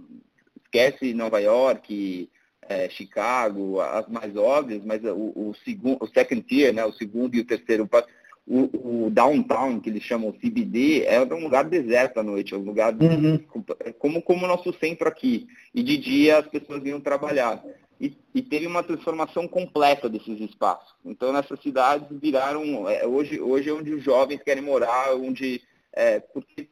esquece 0.76 1.14
Nova 1.14 1.40
York, 1.40 2.28
é, 2.68 2.88
Chicago, 2.88 3.80
as 3.80 4.08
mais 4.08 4.36
óbvias, 4.36 4.82
mas 4.84 5.02
o, 5.04 5.32
o, 5.34 5.54
segundo, 5.64 6.02
o 6.02 6.08
second 6.08 6.42
tier, 6.42 6.74
né, 6.74 6.84
o 6.84 6.92
segundo 6.92 7.34
e 7.34 7.40
o 7.40 7.46
terceiro, 7.46 7.88
o, 8.46 9.06
o 9.06 9.10
downtown, 9.10 9.80
que 9.80 9.90
eles 9.90 10.02
chamam 10.02 10.32
CBD, 10.32 11.04
é 11.04 11.20
um 11.20 11.42
lugar 11.42 11.64
deserto 11.64 12.18
à 12.18 12.22
noite, 12.22 12.54
é 12.54 12.56
um 12.56 12.62
lugar 12.62 12.94
uhum. 12.94 13.38
como, 13.98 14.22
como 14.22 14.44
o 14.44 14.48
nosso 14.48 14.72
centro 14.74 15.08
aqui. 15.08 15.46
E 15.74 15.82
de 15.82 15.96
dia 15.96 16.38
as 16.38 16.46
pessoas 16.46 16.82
vinham 16.82 17.00
trabalhar 17.00 17.62
e, 18.00 18.16
e, 18.34 18.42
teve 18.42 18.66
uma 18.66 18.82
transformação 18.82 19.48
completa 19.48 20.08
desses 20.08 20.40
espaços. 20.40 20.94
Então, 21.04 21.32
nessas 21.32 21.60
cidades 21.60 22.06
viraram, 22.20 22.88
é, 22.88 23.06
hoje, 23.06 23.40
hoje 23.40 23.70
é 23.70 23.72
onde 23.72 23.94
os 23.94 24.02
jovens 24.02 24.42
querem 24.42 24.62
morar, 24.62 25.14
onde, 25.14 25.62
é, 25.92 26.20
porque 26.20 26.68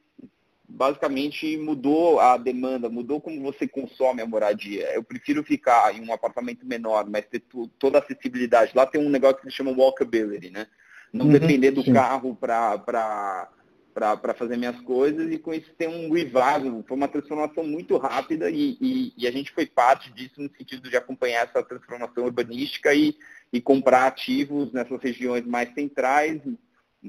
basicamente 0.69 1.57
mudou 1.57 2.19
a 2.21 2.37
demanda, 2.37 2.89
mudou 2.89 3.21
como 3.21 3.43
você 3.43 3.69
consome 3.69 4.23
a 4.23 4.27
moradia. 4.27 4.93
Eu 4.95 5.05
prefiro 5.05 5.43
ficar 5.45 5.95
em 5.95 6.07
um 6.07 6.13
apartamento 6.13 6.67
menor, 6.67 7.09
mas 7.09 7.27
ter 7.27 7.43
toda 7.79 7.99
a 7.99 8.01
acessibilidade. 8.01 8.73
Lá 8.75 8.87
tem 8.87 9.01
um 9.01 9.11
negócio 9.11 9.37
que 9.37 9.51
se 9.51 9.57
chama 9.57 9.73
walkability, 9.73 10.51
né? 10.51 10.67
Não 11.13 11.27
uhum, 11.27 11.33
depender 11.33 11.71
do 11.71 11.83
sim. 11.83 11.93
carro 11.93 12.35
para 12.35 13.49
para 13.95 14.35
fazer 14.35 14.57
minhas 14.57 14.81
coisas 14.81 15.31
e 15.31 15.39
com 15.39 15.55
isso 15.55 15.73
tem 15.79 15.87
um 15.87 16.13
revival, 16.13 16.83
foi 16.87 16.97
uma 16.97 17.07
transformação 17.07 17.63
muito 17.63 17.97
rápida 17.97 18.51
e, 18.51 18.77
e, 18.81 19.13
e, 19.17 19.25
a 19.25 19.31
gente 19.31 19.53
foi 19.53 19.67
parte 19.67 20.13
disso 20.13 20.43
no 20.43 20.51
sentido 20.59 20.91
de 20.91 20.97
acompanhar 20.97 21.45
essa 21.45 21.63
transformação 21.63 22.25
urbanística 22.25 22.93
e, 22.93 23.17
e 23.53 23.61
comprar 23.61 24.09
ativos 24.09 24.73
nessas 24.73 25.01
regiões 25.01 25.47
mais 25.47 25.73
centrais, 25.75 26.43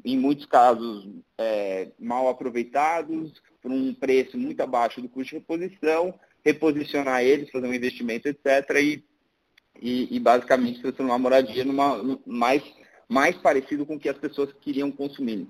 em 0.03 0.17
muitos 0.17 0.45
casos 0.45 1.07
é, 1.37 1.91
mal 1.99 2.27
aproveitados, 2.27 3.33
por 3.61 3.71
um 3.71 3.93
preço 3.93 4.37
muito 4.37 4.61
abaixo 4.61 5.01
do 5.01 5.09
custo 5.09 5.29
de 5.29 5.35
reposição, 5.35 6.13
reposicionar 6.43 7.23
eles, 7.23 7.49
fazer 7.49 7.67
um 7.67 7.73
investimento, 7.73 8.27
etc. 8.27 8.45
E, 8.77 9.03
e, 9.81 10.15
e 10.15 10.19
basicamente 10.19 10.81
transformar 10.81 11.15
a 11.15 11.19
moradia 11.19 11.63
numa, 11.63 12.19
mais, 12.25 12.63
mais 13.07 13.35
parecido 13.37 13.85
com 13.85 13.95
o 13.95 13.99
que 13.99 14.09
as 14.09 14.17
pessoas 14.17 14.53
queriam 14.61 14.91
consumir. 14.91 15.47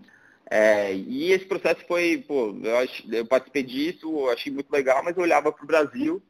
É, 0.50 0.94
e 0.94 1.32
esse 1.32 1.46
processo 1.46 1.84
foi, 1.88 2.24
pô, 2.28 2.56
eu, 2.64 3.18
eu 3.18 3.26
participei 3.26 3.64
disso, 3.64 4.06
eu 4.06 4.30
achei 4.30 4.52
muito 4.52 4.72
legal, 4.72 5.04
mas 5.04 5.18
eu 5.18 5.24
olhava 5.24 5.52
para 5.52 5.64
o 5.64 5.68
Brasil, 5.68 6.22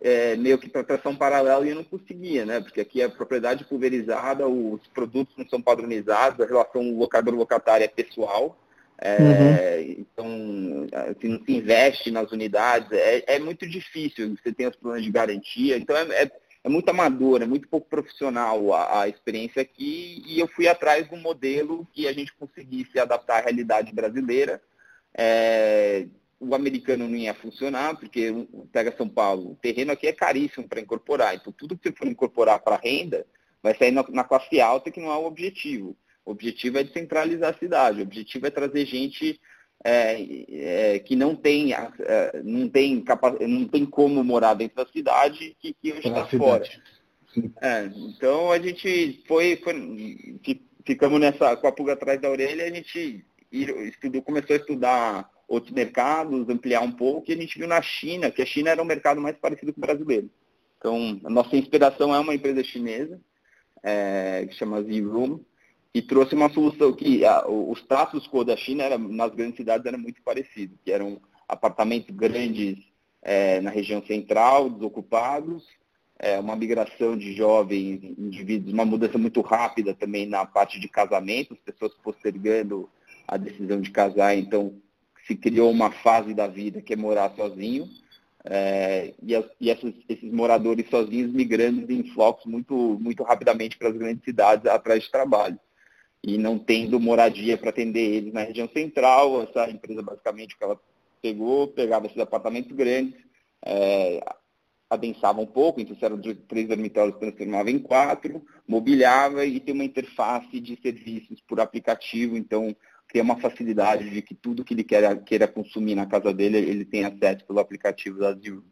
é, 0.00 0.36
meio 0.36 0.58
que 0.58 0.68
para 0.68 0.84
tração 0.84 1.14
paralela 1.14 1.66
e 1.66 1.70
eu 1.70 1.76
não 1.76 1.84
conseguia, 1.84 2.44
né? 2.44 2.60
Porque 2.60 2.80
aqui 2.80 3.02
é 3.02 3.08
propriedade 3.08 3.64
pulverizada, 3.64 4.46
os 4.46 4.86
produtos 4.88 5.34
não 5.36 5.48
são 5.48 5.60
padronizados, 5.60 6.40
a 6.40 6.48
relação 6.48 6.96
locador-locatária 6.96 7.84
é 7.84 7.88
pessoal. 7.88 8.56
É, 9.00 9.16
uhum. 9.16 9.94
Então, 9.98 10.86
assim, 11.10 11.28
não 11.28 11.44
se 11.44 11.52
investe 11.52 12.10
nas 12.10 12.32
unidades, 12.32 12.90
é, 12.90 13.24
é, 13.26 13.38
muito 13.38 13.66
difícil, 13.68 14.36
você 14.36 14.52
tem 14.52 14.66
os 14.66 14.74
problemas 14.74 15.04
de 15.04 15.12
garantia, 15.12 15.76
então 15.76 15.96
é, 15.96 16.22
é 16.22 16.30
é 16.64 16.68
muito 16.68 16.88
amador, 16.88 17.40
é 17.40 17.46
muito 17.46 17.68
pouco 17.68 17.88
profissional 17.88 18.74
a, 18.74 19.02
a, 19.02 19.08
experiência 19.08 19.62
aqui 19.62 20.22
e 20.26 20.38
eu 20.40 20.48
fui 20.48 20.68
atrás 20.68 21.08
de 21.08 21.14
um 21.14 21.20
modelo 21.20 21.86
que 21.92 22.06
a 22.06 22.12
gente 22.12 22.34
conseguisse 22.34 22.98
adaptar 22.98 23.38
à 23.38 23.40
realidade 23.42 23.92
brasileira. 23.94 24.60
O 26.40 26.54
americano 26.54 27.08
não 27.08 27.16
ia 27.16 27.34
funcionar, 27.34 27.96
porque 27.96 28.32
pega 28.72 28.96
São 28.96 29.08
Paulo, 29.08 29.52
o 29.52 29.56
terreno 29.56 29.92
aqui 29.92 30.06
é 30.06 30.12
caríssimo 30.12 30.68
para 30.68 30.80
incorporar, 30.80 31.34
então 31.34 31.52
tudo 31.52 31.76
que 31.76 31.88
você 31.88 31.94
for 31.94 32.06
incorporar 32.06 32.60
para 32.60 32.76
renda 32.76 33.26
vai 33.62 33.76
sair 33.76 33.90
na, 33.90 34.04
na 34.08 34.22
classe 34.22 34.60
alta, 34.60 34.90
que 34.90 35.00
não 35.00 35.10
é 35.10 35.16
o 35.16 35.26
objetivo. 35.26 35.96
O 36.24 36.30
objetivo 36.30 36.78
é 36.78 36.84
descentralizar 36.84 37.54
a 37.54 37.58
cidade, 37.58 38.00
o 38.00 38.04
objetivo 38.04 38.46
é 38.46 38.50
trazer 38.50 38.86
gente 38.86 39.40
é, 39.84 40.94
é, 40.94 40.98
que 40.98 41.14
não 41.14 41.34
tem, 41.34 41.72
é, 41.72 42.42
não, 42.42 42.68
tem 42.68 43.00
capa 43.00 43.36
não 43.40 43.66
tem 43.66 43.86
como 43.86 44.22
morar 44.24 44.54
dentro 44.54 44.76
da 44.76 44.90
cidade 44.90 45.56
que, 45.60 45.72
que 45.72 45.92
hoje 45.92 46.08
está 46.08 46.26
fora. 46.26 46.64
É, 47.60 47.84
então 47.84 48.50
a 48.50 48.58
gente 48.58 49.22
foi, 49.26 49.56
foi, 49.62 50.40
ficamos 50.84 51.20
nessa 51.20 51.56
com 51.56 51.68
a 51.68 51.72
pulga 51.72 51.92
atrás 51.92 52.20
da 52.20 52.30
orelha, 52.30 52.64
a 52.64 52.70
gente 52.70 53.24
estudou, 53.52 54.22
começou 54.22 54.56
a 54.56 54.58
estudar 54.58 55.30
outros 55.48 55.72
mercados, 55.72 56.48
ampliar 56.48 56.82
um 56.82 56.92
pouco, 56.92 57.30
e 57.30 57.34
a 57.34 57.36
gente 57.36 57.58
viu 57.58 57.66
na 57.66 57.80
China, 57.80 58.30
que 58.30 58.42
a 58.42 58.46
China 58.46 58.70
era 58.70 58.82
um 58.82 58.86
mercado 58.86 59.20
mais 59.20 59.36
parecido 59.38 59.72
com 59.72 59.80
o 59.80 59.86
brasileiro. 59.86 60.30
Então, 60.76 61.18
a 61.24 61.30
nossa 61.30 61.56
inspiração 61.56 62.14
é 62.14 62.20
uma 62.20 62.34
empresa 62.34 62.62
chinesa, 62.62 63.18
é, 63.82 64.46
que 64.46 64.54
chama 64.54 64.82
Z-Room, 64.82 65.40
e 65.94 66.02
trouxe 66.02 66.34
uma 66.34 66.50
solução 66.50 66.92
que 66.92 67.24
a, 67.24 67.48
o 67.48 67.72
status 67.72 68.28
quo 68.28 68.44
da 68.44 68.56
China 68.56 68.84
era, 68.84 68.98
nas 68.98 69.34
grandes 69.34 69.56
cidades 69.56 69.86
era 69.86 69.96
muito 69.96 70.22
parecido, 70.22 70.78
que 70.84 70.92
eram 70.92 71.20
apartamentos 71.48 72.14
grandes 72.14 72.78
é, 73.22 73.60
na 73.60 73.70
região 73.70 74.04
central, 74.04 74.68
desocupados, 74.68 75.64
é, 76.18 76.38
uma 76.38 76.54
migração 76.54 77.16
de 77.16 77.32
jovens 77.32 78.02
indivíduos, 78.18 78.72
uma 78.72 78.84
mudança 78.84 79.16
muito 79.16 79.40
rápida 79.40 79.94
também 79.94 80.26
na 80.26 80.44
parte 80.44 80.78
de 80.78 80.88
casamento, 80.88 81.54
as 81.54 81.60
pessoas 81.60 81.94
postergando 82.02 82.88
a 83.26 83.36
decisão 83.36 83.80
de 83.80 83.90
casar, 83.90 84.36
então 84.36 84.74
se 85.28 85.36
criou 85.36 85.70
uma 85.70 85.92
fase 85.92 86.32
da 86.32 86.48
vida 86.48 86.80
que 86.80 86.94
é 86.94 86.96
morar 86.96 87.30
sozinho, 87.36 87.86
é, 88.44 89.12
e, 89.22 89.34
e 89.60 89.70
esses, 89.70 89.94
esses, 90.08 90.32
moradores 90.32 90.88
sozinhos 90.88 91.30
migrando 91.30 91.92
em 91.92 92.02
flocos 92.14 92.46
muito, 92.46 92.74
muito 92.98 93.22
rapidamente 93.22 93.76
para 93.76 93.90
as 93.90 93.96
grandes 93.96 94.24
cidades 94.24 94.66
atrás 94.66 95.04
de 95.04 95.10
trabalho 95.10 95.58
e 96.24 96.38
não 96.38 96.58
tendo 96.58 96.98
moradia 96.98 97.58
para 97.58 97.70
atender 97.70 98.00
eles 98.00 98.32
na 98.32 98.44
região 98.44 98.68
central. 98.68 99.42
Essa 99.42 99.70
empresa, 99.70 100.02
basicamente, 100.02 100.54
o 100.54 100.58
que 100.58 100.64
ela 100.64 100.80
pegou, 101.20 101.68
pegava 101.68 102.06
esses 102.06 102.18
apartamentos 102.18 102.72
grandes, 102.72 103.20
é, 103.64 104.20
adensava 104.88 105.40
um 105.40 105.46
pouco, 105.46 105.80
então 105.80 105.94
se 105.94 106.04
eram 106.04 106.18
três 106.48 106.66
dormitórios, 106.66 107.18
transformava 107.18 107.70
em 107.70 107.78
quatro, 107.78 108.42
mobiliava 108.66 109.44
e 109.44 109.60
tem 109.60 109.74
uma 109.74 109.84
interface 109.84 110.58
de 110.60 110.80
serviços 110.80 111.40
por 111.42 111.60
aplicativo, 111.60 112.36
então 112.36 112.74
cria 113.08 113.22
uma 113.22 113.40
facilidade 113.40 114.08
de 114.10 114.20
que 114.20 114.34
tudo 114.34 114.64
que 114.64 114.74
ele 114.74 114.84
queira, 114.84 115.16
queira 115.16 115.48
consumir 115.48 115.94
na 115.94 116.06
casa 116.06 116.32
dele, 116.32 116.58
ele 116.58 116.84
tem 116.84 117.04
acesso 117.04 117.44
pelo 117.46 117.58
aplicativo 117.58 118.18
da 118.18 118.34
Zero. 118.34 118.62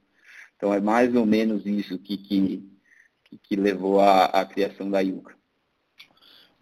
Então 0.56 0.72
é 0.72 0.80
mais 0.80 1.14
ou 1.14 1.24
menos 1.24 1.64
isso 1.66 1.98
que, 1.98 2.16
que, 2.18 2.62
que 3.42 3.56
levou 3.56 4.00
à, 4.00 4.44
criação 4.44 4.90
da 4.90 5.00
Yuka. 5.00 5.34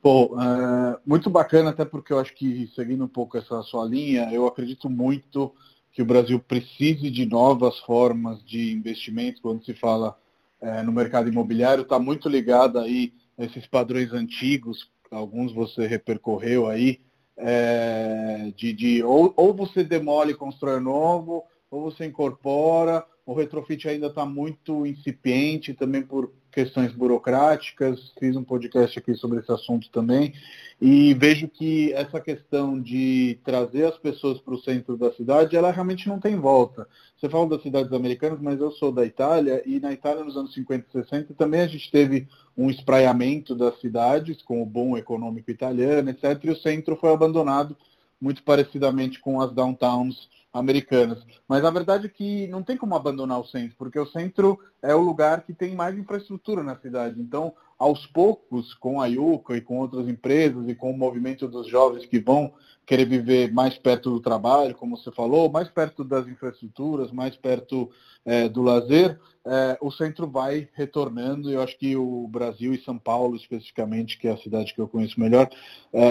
Bom, 0.03 0.41
é, 0.41 0.99
muito 1.05 1.29
bacana, 1.31 1.71
até 1.71 1.85
porque 1.85 2.13
eu 2.13 2.19
acho 2.19 2.35
que, 2.35 2.71
seguindo 2.75 3.05
um 3.05 3.09
pouco 3.09 3.39
essa 3.39 3.63
sua 3.63 3.85
linha, 3.87 4.31
eu 4.33 4.47
acredito 4.47 4.89
muito 4.89 5.53
que 5.93 6.03
o 6.03 6.07
Brasil 6.07 6.39
precise 6.41 7.11
de 7.11 7.25
novas 7.25 7.79
formas 7.81 8.45
de 8.45 8.73
investimento 8.73 9.41
quando 9.41 9.65
se 9.65 9.73
fala 9.75 10.19
é, 10.61 10.83
no 10.83 10.93
mercado 10.93 11.29
imobiliário. 11.29 11.83
Está 11.83 11.99
muito 11.99 12.29
ligado 12.29 12.79
aí 12.79 13.13
a 13.39 13.45
esses 13.45 13.67
padrões 13.67 14.13
antigos, 14.13 14.91
alguns 15.11 15.53
você 15.53 15.87
repercorreu 15.87 16.67
aí, 16.67 17.01
é, 17.37 18.53
de, 18.57 18.73
de 18.73 19.03
ou, 19.03 19.33
ou 19.37 19.55
você 19.55 19.83
demole 19.83 20.33
e 20.33 20.37
constrói 20.37 20.81
novo, 20.81 21.45
ou 21.71 21.83
você 21.83 22.07
incorpora, 22.07 23.05
o 23.27 23.33
retrofit 23.33 23.89
ainda 23.89 24.09
está 24.09 24.25
muito 24.25 24.87
incipiente 24.87 25.73
também 25.73 26.03
por 26.03 26.31
questões 26.53 26.93
burocráticas. 26.93 28.13
Fiz 28.19 28.37
um 28.37 28.45
podcast 28.45 28.99
aqui 28.99 29.15
sobre 29.15 29.41
esse 29.41 29.51
assunto 29.51 29.91
também. 29.91 30.35
E 30.81 31.15
vejo 31.15 31.49
que 31.49 31.93
essa 31.95 32.21
questão 32.21 32.81
de 32.81 33.39
trazer 33.45 33.87
as 33.87 33.99
pessoas 33.99 34.39
para 34.41 34.55
o 34.55 34.61
centro 34.61 34.97
da 34.97 35.11
cidade, 35.13 35.57
ela 35.57 35.73
realmente 35.73 36.07
não 36.09 36.21
tem 36.21 36.37
volta. 36.37 36.87
Você 37.17 37.29
fala 37.29 37.49
das 37.49 37.63
cidades 37.63 37.93
americanas, 37.93 38.41
mas 38.41 38.61
eu 38.61 38.71
sou 38.73 38.93
da 38.93 39.05
Itália, 39.05 39.63
e 39.65 39.81
na 39.81 39.93
Itália, 39.93 40.23
nos 40.23 40.37
anos 40.37 40.53
50 40.53 40.87
e 40.87 40.93
60, 41.03 41.35
também 41.35 41.61
a 41.63 41.67
gente 41.67 41.91
teve 41.91 42.29
um 42.57 42.71
espraiamento 42.71 43.55
das 43.55 43.81
cidades, 43.81 44.43
com 44.43 44.63
o 44.63 44.67
bom 44.67 44.97
econômico 44.97 45.51
italiano, 45.51 46.11
etc., 46.11 46.39
e 46.45 46.51
o 46.51 46.57
centro 46.57 46.97
foi 46.97 47.13
abandonado, 47.13 47.77
muito 48.21 48.43
parecidamente 48.43 49.21
com 49.21 49.41
as 49.41 49.53
downtowns 49.53 50.29
americanas. 50.53 51.27
Mas 51.49 51.65
a 51.65 51.71
verdade 51.71 52.07
é 52.07 52.09
que 52.09 52.47
não 52.47 52.63
tem 52.63 52.77
como 52.77 52.95
abandonar 52.95 53.41
o 53.41 53.47
centro, 53.47 53.75
porque 53.77 53.99
o 53.99 54.07
centro 54.07 54.59
é 54.81 54.95
o 54.95 55.01
lugar 55.01 55.43
que 55.43 55.53
tem 55.53 55.75
mais 55.75 55.99
infraestrutura 55.99 56.63
na 56.63 56.77
cidade. 56.77 57.21
Então, 57.21 57.53
aos 57.85 58.07
poucos, 58.07 58.73
com 58.73 58.99
a 58.99 59.07
Yuka 59.07 59.55
e 59.55 59.61
com 59.61 59.79
outras 59.79 60.09
empresas 60.09 60.67
e 60.67 60.75
com 60.75 60.91
o 60.91 60.97
movimento 60.97 61.47
dos 61.47 61.69
jovens 61.69 62.07
que 62.07 62.19
vão 62.19 62.51
querer 62.87 63.05
viver 63.05 63.53
mais 63.53 63.77
perto 63.77 64.09
do 64.09 64.21
trabalho, 64.21 64.75
como 64.75 64.97
você 64.97 65.13
falou, 65.13 65.51
mais 65.51 65.69
perto 65.69 66.03
das 66.03 66.27
infraestruturas, 66.27 67.13
mais 67.13 67.37
perto 67.37 67.91
é, 68.25 68.49
do 68.49 68.63
lazer, 68.63 69.21
é, 69.45 69.77
o 69.83 69.91
centro 69.91 70.27
vai 70.27 70.67
retornando. 70.73 71.51
Eu 71.51 71.61
acho 71.61 71.77
que 71.77 71.95
o 71.95 72.27
Brasil 72.27 72.73
e 72.73 72.83
São 72.83 72.97
Paulo, 72.97 73.37
especificamente, 73.37 74.19
que 74.19 74.29
é 74.29 74.33
a 74.33 74.39
cidade 74.39 74.73
que 74.73 74.81
eu 74.81 74.89
conheço 74.89 75.21
melhor, 75.21 75.51
é, 75.93 76.07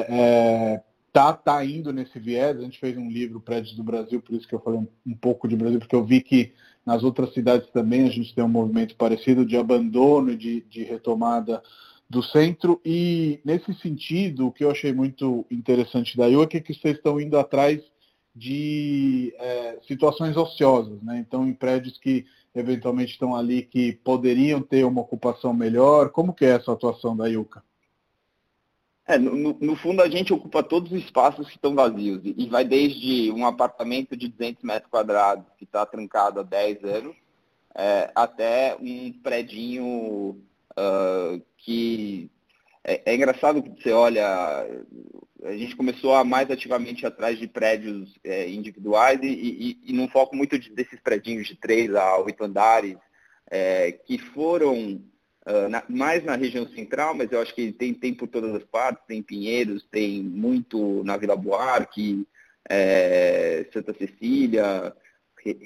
é 0.78 0.84
tá, 1.12 1.34
tá 1.34 1.66
indo 1.66 1.92
nesse 1.92 2.20
viés. 2.20 2.56
A 2.56 2.62
gente 2.62 2.80
fez 2.80 2.96
um 2.96 3.10
livro, 3.10 3.42
Prédios 3.42 3.76
do 3.76 3.84
Brasil, 3.84 4.22
por 4.22 4.36
isso 4.36 4.48
que 4.48 4.54
eu 4.54 4.60
falei 4.60 4.80
um, 4.80 4.88
um, 5.08 5.16
pouco 5.16 5.48
de 5.48 5.56
Brasil, 5.56 5.80
porque 5.80 5.96
eu 5.96 6.06
vi 6.06 6.22
que 6.22 6.54
nas 6.86 7.04
outras 7.04 7.34
cidades 7.34 7.70
também 7.72 8.08
a 8.08 8.10
gente 8.10 8.34
tem 8.36 8.44
um 8.44 8.50
movimento 8.50 8.96
parecido 8.96 9.46
de 9.46 9.58
abandono, 9.58 10.36
de, 10.36 10.62
de 10.62 10.84
retomada 10.84 11.62
do 12.10 12.22
centro. 12.22 12.82
E 12.86 13.40
nesse 13.44 13.74
sentido, 13.76 14.48
o 14.48 14.52
que 14.52 14.64
eu 14.64 14.72
achei 14.72 14.94
muito 14.94 15.46
interessante 15.50 16.18
da 16.18 16.28
IU 16.28 16.44
é 16.44 16.48
que 16.48 16.74
vocês 16.74 16.98
estão 16.98 17.20
indo 17.20 17.38
atrás 17.38 17.82
de 18.36 19.34
é, 19.38 19.80
situações 19.88 20.36
ociosas, 20.36 21.02
né? 21.04 21.20
Então, 21.20 21.48
em 21.48 21.54
prédios 21.54 21.98
que 22.00 22.26
eventualmente 22.54 23.14
estão 23.14 23.36
ali 23.36 23.64
que 23.64 23.94
poderiam 24.04 24.62
ter 24.62 24.86
uma 24.86 25.02
ocupação 25.02 25.54
melhor. 25.54 26.10
Como 26.10 26.34
que 26.34 26.46
é 26.46 26.50
essa 26.50 26.72
atuação 26.72 27.16
da 27.16 27.28
IUCA? 27.28 27.64
É, 29.06 29.18
no, 29.18 29.58
no, 29.60 29.76
fundo, 29.76 30.02
a 30.02 30.10
gente 30.10 30.32
ocupa 30.32 30.64
todos 30.64 30.92
os 30.92 31.04
espaços 31.04 31.48
que 31.48 31.56
estão 31.56 31.76
vazios. 31.76 32.22
E 32.24 32.48
vai 32.48 32.64
desde 32.64 33.32
um 33.32 33.46
apartamento 33.46 34.16
de 34.16 34.30
200 34.30 34.64
metros 34.64 34.90
quadrados, 34.90 35.46
que 35.58 35.66
está 35.66 35.86
trancado 35.86 36.40
há 36.40 36.44
10 36.44 36.84
anos, 36.86 37.16
é, 37.76 38.10
até 38.16 38.78
um 38.80 39.12
predinho 39.22 40.42
uh, 40.72 41.42
que... 41.58 42.30
É, 42.86 43.12
é, 43.12 43.16
engraçado 43.16 43.62
que 43.62 43.82
você 43.82 43.92
olha... 43.92 44.26
A 45.44 45.52
gente 45.52 45.76
começou 45.76 46.16
a 46.16 46.24
mais 46.24 46.50
ativamente 46.50 47.06
atrás 47.06 47.38
de 47.38 47.50
prédios 47.50 48.18
é, 48.24 48.50
individuais 48.50 49.20
e, 49.22 49.28
e, 49.28 49.92
e 49.92 49.94
num 49.94 50.08
foco 50.08 50.34
muito 50.38 50.58
de, 50.58 50.70
desses 50.70 51.02
predinhos 51.02 51.48
de 51.48 51.56
3 51.58 51.94
a 51.96 52.18
8 52.20 52.42
andares, 52.46 52.98
é, 53.52 53.92
que 53.92 54.18
foram 54.18 55.04
Uh, 55.46 55.68
na, 55.68 55.84
mais 55.90 56.24
na 56.24 56.36
região 56.36 56.66
central, 56.70 57.14
mas 57.14 57.32
eu 57.32 57.42
acho 57.42 57.54
que 57.54 57.72
tem, 57.74 57.94
tem 57.94 58.14
por 58.14 58.30
todas 58.30 58.56
as 58.56 58.64
partes, 58.64 59.04
tem 59.06 59.22
Pinheiros, 59.22 59.86
tem 59.92 60.24
muito 60.24 61.04
na 61.04 61.18
Vila 61.18 61.36
Buarque, 61.36 62.26
é, 62.70 63.66
Santa 63.74 63.94
Cecília, 63.94 64.96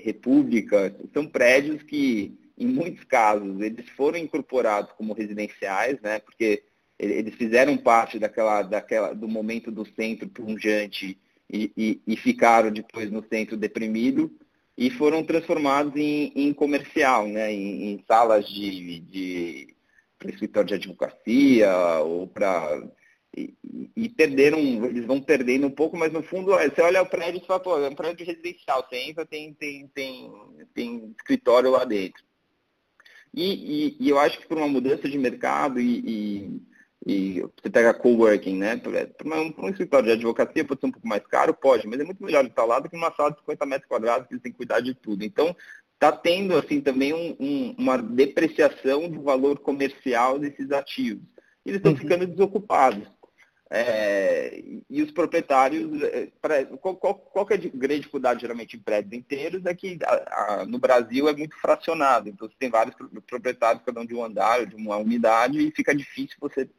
República, 0.04 0.96
são 1.14 1.28
prédios 1.28 1.84
que, 1.84 2.36
em 2.58 2.66
muitos 2.66 3.04
casos, 3.04 3.62
eles 3.62 3.88
foram 3.90 4.18
incorporados 4.18 4.92
como 4.94 5.14
residenciais, 5.14 6.02
né, 6.02 6.18
porque 6.20 6.64
eles 6.98 7.36
fizeram 7.36 7.78
parte 7.78 8.18
daquela, 8.18 8.64
daquela, 8.64 9.14
do 9.14 9.28
momento 9.28 9.72
do 9.72 9.86
centro 9.86 10.28
pungente 10.28 11.18
e, 11.48 11.72
e, 11.78 12.02
e 12.08 12.18
ficaram 12.18 12.72
depois 12.72 13.12
no 13.12 13.24
centro 13.28 13.56
deprimido 13.56 14.32
e 14.78 14.90
foram 14.92 15.24
transformados 15.24 15.96
em, 15.96 16.32
em 16.36 16.54
comercial, 16.54 17.28
né, 17.28 17.52
em, 17.52 17.94
em 17.94 18.04
salas 18.08 18.48
de, 18.48 19.00
de 19.00 19.76
escritório 20.26 20.68
de 20.68 20.74
advocacia 20.76 21.74
ou 22.00 22.28
para 22.28 22.84
e, 23.36 23.54
e, 23.96 24.10
perderam, 24.10 24.58
eles 24.58 25.06
vão 25.06 25.22
perdendo 25.22 25.68
um 25.68 25.72
pouco, 25.72 25.96
mas 25.96 26.12
no 26.12 26.24
fundo, 26.24 26.54
você 26.54 26.82
olha 26.82 27.04
o 27.04 27.06
prédio 27.06 27.40
e 27.40 27.46
fala, 27.46 27.60
pô, 27.60 27.78
é 27.78 27.88
um 27.88 27.94
prédio 27.94 28.26
residencial, 28.26 28.84
você 28.84 28.98
entra, 28.98 29.28
tem, 29.28 29.54
tem, 29.54 29.88
tem, 29.90 30.32
tem 30.74 31.16
escritório 31.16 31.70
lá 31.70 31.86
dentro. 31.86 32.24
E, 33.32 33.90
e, 33.90 33.98
e 34.00 34.10
eu 34.10 34.18
acho 34.18 34.40
que 34.40 34.48
por 34.48 34.58
uma 34.58 34.68
mudança 34.68 35.08
de 35.08 35.18
mercado 35.20 35.80
e, 35.80 36.60
e 37.06 37.42
você 37.42 37.70
pega 37.70 37.94
coworking, 37.94 38.58
né? 38.58 38.78
Para 38.78 39.42
um, 39.42 39.54
um, 39.58 39.70
escritório 39.70 40.08
de 40.08 40.14
advocacia 40.14 40.66
pode 40.66 40.80
ser 40.80 40.88
um 40.88 40.92
pouco 40.92 41.08
mais 41.08 41.26
caro, 41.28 41.54
pode, 41.54 41.88
mas 41.88 42.00
é 42.00 42.04
muito 42.04 42.24
melhor 42.24 42.46
estar 42.46 42.66
lá 42.66 42.80
do 42.80 42.90
que 42.90 42.96
numa 42.96 43.14
sala 43.14 43.32
de 43.32 43.40
50 43.40 43.66
metros 43.66 43.88
quadrados 43.88 44.28
que 44.28 44.34
eles 44.34 44.44
têm 44.44 44.52
que 44.52 44.58
cuidar 44.58 44.82
de 44.82 44.94
tudo. 44.94 45.24
Então, 45.24 45.56
está 45.94 46.12
tendo 46.12 46.56
assim 46.56 46.82
também 46.82 47.14
um, 47.14 47.36
um, 47.40 47.76
uma 47.78 47.98
depreciação 47.98 49.10
do 49.10 49.22
valor 49.22 49.60
comercial 49.60 50.40
desses 50.40 50.72
ativos. 50.72 51.24
Eles 51.66 51.78
estão 51.78 51.92
uhum. 51.92 51.98
ficando 51.98 52.26
desocupados. 52.26 53.08
É, 53.70 54.64
e 54.90 55.02
os 55.02 55.12
proprietários, 55.12 56.02
é, 56.04 56.30
pra, 56.42 56.64
qual, 56.78 56.96
qual, 56.96 57.16
qual 57.16 57.48
é 57.50 57.56
a 57.56 57.58
grande 57.58 58.00
dificuldade 58.00 58.40
geralmente 58.40 58.78
em 58.78 58.80
prédios 58.80 59.12
inteiros 59.12 59.66
é 59.66 59.74
que 59.74 60.00
a, 60.06 60.62
a, 60.62 60.66
no 60.66 60.80
Brasil 60.80 61.28
é 61.28 61.36
muito 61.36 61.54
fracionado, 61.58 62.30
então 62.30 62.48
você 62.48 62.56
tem 62.58 62.70
vários 62.70 62.96
proprietários, 63.28 63.84
cada 63.86 64.00
um 64.00 64.06
de 64.06 64.16
um 64.16 64.24
andar, 64.24 64.66
de 64.66 64.74
uma 64.74 64.96
unidade, 64.96 65.60
e 65.60 65.72
fica 65.72 65.94
difícil 65.94 66.38
você 66.40 66.70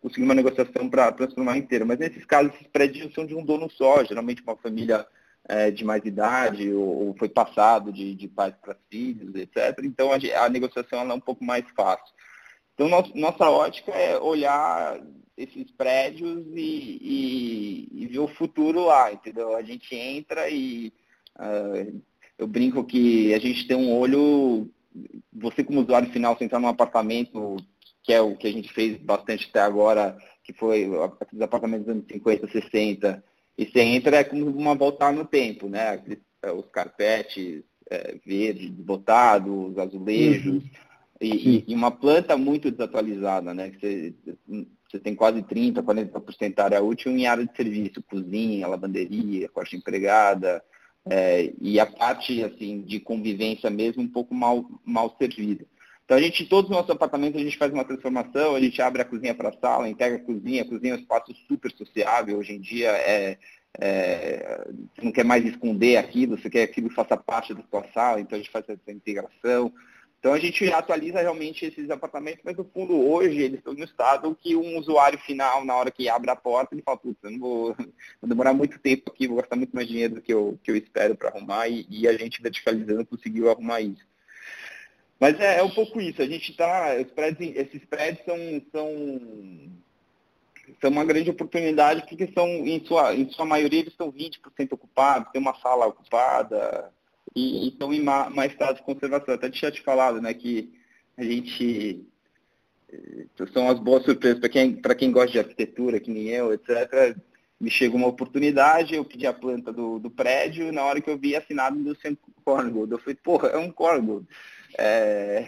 conseguir 0.00 0.24
uma 0.24 0.34
negociação 0.34 0.88
para 0.88 1.12
transformar 1.12 1.56
inteiro. 1.56 1.86
Mas 1.86 1.98
nesses 1.98 2.24
casos, 2.24 2.52
esses 2.54 2.66
prédios 2.68 3.12
são 3.14 3.26
de 3.26 3.34
um 3.34 3.44
dono 3.44 3.70
só, 3.70 4.04
geralmente 4.04 4.42
uma 4.42 4.56
família 4.56 5.06
é, 5.48 5.70
de 5.70 5.84
mais 5.84 6.04
idade, 6.04 6.72
ou, 6.72 7.08
ou 7.08 7.16
foi 7.18 7.28
passado 7.28 7.92
de, 7.92 8.14
de 8.14 8.28
pais 8.28 8.54
para 8.60 8.76
filhos, 8.90 9.34
etc. 9.34 9.78
Então 9.84 10.10
a, 10.12 10.44
a 10.44 10.48
negociação 10.48 11.00
é 11.00 11.14
um 11.14 11.20
pouco 11.20 11.44
mais 11.44 11.64
fácil. 11.76 12.14
Então 12.74 12.88
nosso, 12.88 13.16
nossa 13.16 13.48
ótica 13.48 13.92
é 13.92 14.18
olhar 14.18 15.00
esses 15.36 15.70
prédios 15.72 16.44
e, 16.54 16.98
e, 17.00 17.88
e, 17.92 18.06
ver 18.06 18.18
o 18.18 18.28
futuro 18.28 18.86
lá, 18.86 19.12
entendeu? 19.12 19.54
A 19.54 19.62
gente 19.62 19.94
entra 19.94 20.48
e 20.48 20.92
uh, 21.38 22.02
eu 22.38 22.46
brinco 22.46 22.84
que 22.84 23.34
a 23.34 23.38
gente 23.38 23.66
tem 23.66 23.76
um 23.76 23.92
olho, 23.92 24.70
você 25.32 25.62
como 25.62 25.82
usuário 25.82 26.10
final, 26.10 26.36
você 26.36 26.44
entrar 26.44 26.58
num 26.58 26.68
apartamento, 26.68 27.56
que 28.06 28.12
é 28.12 28.20
o 28.20 28.36
que 28.36 28.46
a 28.46 28.52
gente 28.52 28.72
fez 28.72 28.96
bastante 28.98 29.48
até 29.50 29.60
agora, 29.60 30.16
que 30.44 30.52
foi 30.52 30.88
aqueles 31.20 31.42
apartamentos 31.42 31.86
dos 31.86 31.96
anos 31.96 32.04
50, 32.08 32.46
60, 32.46 33.24
e 33.58 33.66
você 33.66 33.80
entra 33.80 34.18
é 34.18 34.24
como 34.24 34.46
uma 34.46 34.76
voltar 34.76 35.12
no 35.12 35.24
tempo, 35.24 35.68
né? 35.68 36.00
É, 36.40 36.52
os 36.52 36.66
carpetes 36.66 37.64
é, 37.90 38.16
verdes, 38.24 38.70
botados, 38.70 39.72
os 39.72 39.78
azulejos, 39.78 40.62
uhum. 40.62 40.70
e, 41.20 41.64
e, 41.66 41.74
uma 41.74 41.90
planta 41.90 42.36
muito 42.36 42.70
desatualizada, 42.70 43.52
né? 43.52 43.70
Que 43.70 43.80
você, 43.80 44.14
você 44.88 45.00
tem 45.00 45.16
quase 45.16 45.42
30%, 45.42 45.82
40% 45.82 46.58
área 46.60 46.80
útil 46.80 47.10
em 47.10 47.26
área 47.26 47.44
de 47.44 47.56
serviço, 47.56 48.04
cozinha, 48.04 48.68
lavanderia, 48.68 49.48
corte 49.48 49.74
empregada, 49.74 50.62
é, 51.10 51.52
e 51.60 51.80
a 51.80 51.86
parte 51.86 52.44
assim, 52.44 52.82
de 52.82 53.00
convivência 53.00 53.68
mesmo 53.68 54.00
um 54.00 54.08
pouco 54.08 54.32
mal, 54.32 54.64
mal 54.84 55.16
servida. 55.18 55.66
Então 56.06 56.16
a 56.16 56.20
gente, 56.20 56.44
em 56.44 56.46
todos 56.46 56.70
os 56.70 56.76
nossos 56.76 56.90
apartamentos, 56.90 57.40
a 57.40 57.44
gente 57.44 57.58
faz 57.58 57.72
uma 57.72 57.84
transformação, 57.84 58.54
a 58.54 58.60
gente 58.60 58.80
abre 58.80 59.02
a 59.02 59.04
cozinha 59.04 59.34
para 59.34 59.48
a 59.48 59.58
sala, 59.60 59.88
integra 59.88 60.16
a 60.16 60.24
cozinha, 60.24 60.62
a 60.62 60.64
cozinha 60.64 60.92
é 60.92 60.96
um 60.96 61.00
espaço 61.00 61.34
super 61.48 61.70
sociável, 61.72 62.38
hoje 62.38 62.52
em 62.52 62.60
dia 62.60 62.92
é, 62.92 63.36
é, 63.76 64.68
você 64.94 65.02
não 65.02 65.10
quer 65.10 65.24
mais 65.24 65.44
esconder 65.44 65.96
aquilo, 65.96 66.38
você 66.38 66.48
quer 66.48 66.68
que 66.68 66.72
aquilo 66.74 66.90
faça 66.90 67.16
parte 67.16 67.52
da 67.52 67.62
sua 67.68 67.84
sala, 67.92 68.20
então 68.20 68.36
a 68.36 68.38
gente 68.38 68.52
faz 68.52 68.64
essa 68.68 68.92
integração. 68.92 69.72
Então 70.20 70.32
a 70.32 70.38
gente 70.38 70.72
atualiza 70.72 71.20
realmente 71.20 71.64
esses 71.66 71.90
apartamentos, 71.90 72.40
mas 72.44 72.56
no 72.56 72.64
fundo 72.64 72.94
hoje 72.94 73.42
eles 73.42 73.58
estão 73.58 73.74
no 73.74 73.82
estado 73.82 74.36
que 74.40 74.54
um 74.54 74.78
usuário 74.78 75.18
final, 75.18 75.64
na 75.64 75.74
hora 75.74 75.90
que 75.90 76.08
abre 76.08 76.30
a 76.30 76.36
porta, 76.36 76.72
ele 76.72 76.82
fala, 76.82 76.98
putz, 76.98 77.18
eu 77.24 77.32
não 77.32 77.38
vou, 77.40 77.74
vou, 78.22 78.28
demorar 78.28 78.54
muito 78.54 78.78
tempo 78.78 79.10
aqui, 79.10 79.26
vou 79.26 79.38
gastar 79.38 79.56
muito 79.56 79.74
mais 79.74 79.88
dinheiro 79.88 80.14
do 80.14 80.22
que 80.22 80.32
eu, 80.32 80.56
que 80.62 80.70
eu 80.70 80.76
espero 80.76 81.16
para 81.16 81.30
arrumar 81.30 81.68
e, 81.68 81.84
e, 81.90 82.06
a 82.06 82.12
gente 82.16 82.40
verticalizando 82.40 83.04
conseguiu 83.04 83.50
arrumar 83.50 83.80
isso. 83.80 84.06
Mas 85.18 85.38
é, 85.40 85.58
é 85.58 85.62
um 85.62 85.70
pouco 85.70 86.00
isso, 86.00 86.20
a 86.20 86.26
gente 86.26 86.50
está, 86.50 86.94
esses 86.96 87.84
prédios 87.86 88.24
são, 88.24 88.36
são, 88.70 89.20
são 90.80 90.90
uma 90.90 91.04
grande 91.04 91.30
oportunidade 91.30 92.04
porque 92.06 92.30
são, 92.34 92.46
em 92.46 92.84
sua, 92.84 93.14
em 93.14 93.30
sua 93.30 93.46
maioria, 93.46 93.80
eles 93.80 93.92
estão 93.92 94.12
20% 94.12 94.72
ocupados, 94.72 95.32
tem 95.32 95.40
uma 95.40 95.54
sala 95.54 95.86
ocupada, 95.86 96.92
e 97.36 97.68
estão 97.68 97.92
em 97.92 98.02
má, 98.02 98.30
má 98.30 98.46
estado 98.46 98.76
de 98.76 98.82
conservação. 98.82 99.34
Até 99.34 99.50
tinha 99.50 99.70
te 99.70 99.82
falado, 99.82 100.20
né, 100.22 100.32
que 100.32 100.72
a 101.16 101.22
gente 101.22 102.02
eh, 102.90 103.26
são 103.52 103.68
as 103.68 103.78
boas 103.78 104.04
surpresas 104.04 104.40
para 104.40 104.48
quem, 104.48 104.80
quem 104.98 105.12
gosta 105.12 105.32
de 105.32 105.38
arquitetura, 105.38 106.00
que 106.00 106.10
nem 106.10 106.28
eu, 106.28 106.52
etc. 106.54 107.16
Me 107.60 107.70
chegou 107.70 107.98
uma 107.98 108.08
oportunidade, 108.08 108.94
eu 108.94 109.04
pedi 109.04 109.26
a 109.26 109.32
planta 109.32 109.70
do, 109.72 109.98
do 109.98 110.10
prédio, 110.10 110.72
na 110.72 110.82
hora 110.82 111.00
que 111.00 111.10
eu 111.10 111.18
vi 111.18 111.36
assinado 111.36 111.78
do 111.78 111.96
Corngold, 112.44 112.92
eu 112.92 112.98
falei, 112.98 113.16
porra, 113.16 113.48
é 113.48 113.58
um 113.58 113.70
Corngold. 113.70 114.26
É... 114.78 115.46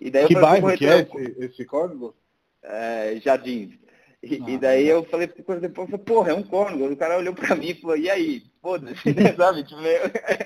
E 0.00 0.10
daí 0.10 0.26
que 0.26 0.34
bairro 0.34 0.76
que 0.76 0.86
é 0.86 1.00
esse, 1.00 1.36
esse 1.38 1.64
Corngold? 1.64 2.14
É, 2.62 3.20
Jardins. 3.20 3.74
E, 4.22 4.40
ah, 4.40 4.50
e, 4.50 4.58
daí 4.58 4.86
eu 4.86 5.04
falei 5.04 5.26
depois, 5.26 5.60
depois 5.60 5.90
falei, 5.90 6.04
porra, 6.04 6.30
é 6.30 6.34
um 6.34 6.42
Corngold. 6.42 6.94
O 6.94 6.96
cara 6.96 7.18
olhou 7.18 7.34
pra 7.34 7.54
mim 7.56 7.68
e 7.68 7.74
falou, 7.74 7.96
e 7.96 8.08
aí? 8.08 8.44
Foda-se, 8.62 8.96
sabe? 9.36 9.64
Tipo, 9.64 9.80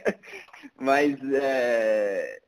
mas 0.80 1.16
é, 1.34 2.40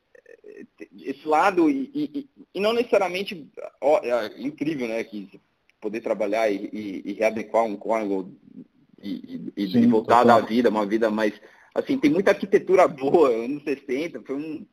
esse 0.98 1.26
lado, 1.28 1.68
e, 1.70 1.90
e, 1.94 2.28
e, 2.54 2.60
não 2.60 2.72
necessariamente 2.72 3.48
ó, 3.80 4.00
é 4.02 4.40
incrível, 4.40 4.88
né? 4.88 5.04
Que 5.04 5.28
poder 5.80 6.00
trabalhar 6.00 6.50
e, 6.50 7.02
e, 7.04 7.12
readequar 7.12 7.64
um 7.64 7.76
Cornwall 7.76 8.30
e, 9.00 9.52
e, 9.56 9.70
Sim, 9.70 9.88
voltar 9.88 10.24
da 10.24 10.40
vida, 10.40 10.70
uma 10.70 10.86
vida 10.86 11.10
mais. 11.10 11.34
Assim, 11.74 11.98
tem 11.98 12.10
muita 12.10 12.30
arquitetura 12.32 12.88
boa, 12.88 13.28
anos 13.28 13.62
60, 13.62 14.22
foi 14.22 14.34
um. 14.34 14.66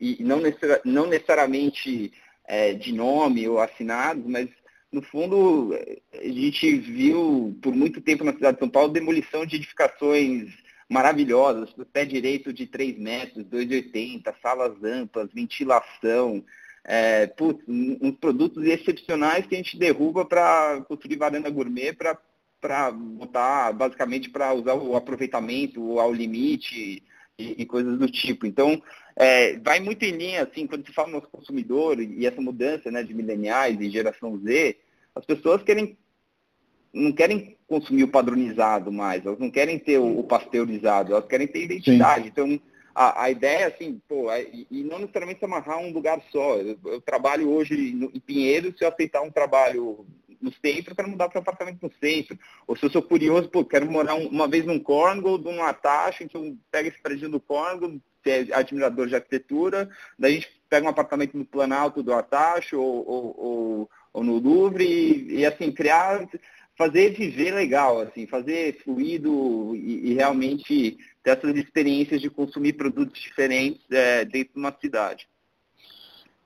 E 0.00 0.22
não, 0.22 0.40
não 0.84 1.06
necessariamente 1.06 2.12
é, 2.46 2.74
de 2.74 2.92
nome 2.92 3.48
ou 3.48 3.60
assinado, 3.60 4.22
mas 4.26 4.48
no 4.90 5.02
fundo 5.02 5.72
a 6.12 6.24
gente 6.24 6.78
viu 6.78 7.56
por 7.62 7.74
muito 7.74 8.00
tempo 8.00 8.24
na 8.24 8.32
cidade 8.32 8.56
de 8.56 8.60
São 8.60 8.68
Paulo 8.68 8.92
demolição 8.92 9.46
de 9.46 9.56
edificações 9.56 10.50
maravilhosas, 10.88 11.72
pé 11.92 12.04
direito 12.04 12.52
de 12.52 12.66
3 12.66 12.98
metros, 12.98 13.44
2,80, 13.46 14.34
salas 14.42 14.82
amplas, 14.82 15.32
ventilação, 15.32 16.44
é, 16.84 17.28
putz, 17.28 17.62
uns 17.68 18.16
produtos 18.16 18.64
excepcionais 18.64 19.46
que 19.46 19.54
a 19.54 19.58
gente 19.58 19.78
derruba 19.78 20.24
para 20.24 20.80
construir 20.88 21.16
varanda 21.16 21.48
gourmet 21.48 21.92
para 21.92 22.90
botar, 22.90 23.72
basicamente, 23.72 24.28
para 24.28 24.52
usar 24.52 24.74
o 24.74 24.96
aproveitamento 24.96 26.00
ao 26.00 26.12
limite 26.12 27.02
e, 27.58 27.66
coisas 27.66 27.98
do 27.98 28.10
tipo. 28.10 28.46
Então, 28.46 28.80
é, 29.16 29.58
vai 29.58 29.80
muito 29.80 30.04
em 30.04 30.12
linha, 30.12 30.42
assim, 30.42 30.66
quando 30.66 30.86
se 30.86 30.92
fala 30.92 31.10
no 31.10 31.22
consumidor 31.22 32.00
e 32.00 32.26
essa 32.26 32.40
mudança 32.40 32.90
né, 32.90 33.02
de 33.02 33.14
mileniais 33.14 33.80
e 33.80 33.90
geração 33.90 34.38
Z, 34.38 34.76
as 35.14 35.24
pessoas 35.24 35.62
querem 35.62 35.96
não 36.92 37.12
querem 37.12 37.56
consumir 37.68 38.02
o 38.02 38.08
padronizado 38.08 38.90
mais, 38.90 39.24
elas 39.24 39.38
não 39.38 39.48
querem 39.48 39.78
ter 39.78 39.98
o, 39.98 40.18
o 40.18 40.24
pasteurizado, 40.24 41.12
elas 41.12 41.26
querem 41.26 41.46
ter 41.46 41.62
identidade. 41.62 42.24
Sim. 42.24 42.28
Então, 42.28 42.60
a, 42.92 43.24
a, 43.24 43.30
ideia, 43.30 43.68
assim, 43.68 44.00
pô, 44.08 44.30
é, 44.30 44.44
e 44.70 44.82
não 44.82 44.98
necessariamente 44.98 45.38
se 45.38 45.44
amarrar 45.44 45.78
um 45.78 45.92
lugar 45.92 46.20
só. 46.32 46.56
Eu, 46.56 46.76
eu 46.86 47.00
trabalho 47.00 47.48
hoje 47.48 47.92
no, 47.92 48.10
em 48.12 48.18
Pinheiro, 48.18 48.74
se 48.76 48.84
eu 48.84 48.88
aceitar 48.88 49.22
um 49.22 49.30
trabalho 49.30 50.04
no 50.40 50.52
centro, 50.52 50.92
eu 50.92 50.96
quero 50.96 51.08
mudar 51.08 51.28
para 51.28 51.38
um 51.38 51.42
apartamento 51.42 51.82
no 51.82 51.92
centro. 52.00 52.38
Ou 52.66 52.76
se 52.76 52.84
eu 52.84 52.90
sou 52.90 53.02
curioso, 53.02 53.48
pô, 53.48 53.64
quero 53.64 53.90
morar 53.90 54.14
um, 54.14 54.26
uma 54.26 54.48
vez 54.48 54.64
num 54.64 54.78
Corngold, 54.78 55.44
num 55.44 55.62
Atacha, 55.62 56.24
então 56.24 56.56
pega 56.70 56.88
esse 56.88 57.00
prédio 57.00 57.28
do 57.28 57.40
Corngold, 57.40 58.00
se 58.22 58.30
é 58.30 58.54
admirador 58.54 59.06
de 59.06 59.14
arquitetura, 59.14 59.88
daí 60.18 60.32
a 60.32 60.34
gente 60.36 60.60
pega 60.68 60.86
um 60.86 60.90
apartamento 60.90 61.36
no 61.36 61.44
Planalto 61.44 62.02
do 62.02 62.12
Atacho 62.12 62.78
ou, 62.78 63.08
ou, 63.08 63.36
ou, 63.38 63.90
ou 64.12 64.24
no 64.24 64.38
Louvre 64.38 64.84
e, 64.84 65.40
e, 65.40 65.46
assim, 65.46 65.72
criar 65.72 66.28
fazer 66.80 67.10
viver 67.10 67.52
legal, 67.52 68.00
assim, 68.00 68.26
fazer 68.26 68.80
fluido 68.82 69.76
e, 69.76 70.12
e 70.12 70.14
realmente 70.14 70.96
ter 71.22 71.30
essas 71.32 71.54
experiências 71.54 72.22
de 72.22 72.30
consumir 72.30 72.72
produtos 72.72 73.20
diferentes 73.20 73.82
é, 73.90 74.24
dentro 74.24 74.54
de 74.54 74.58
uma 74.58 74.74
cidade. 74.80 75.28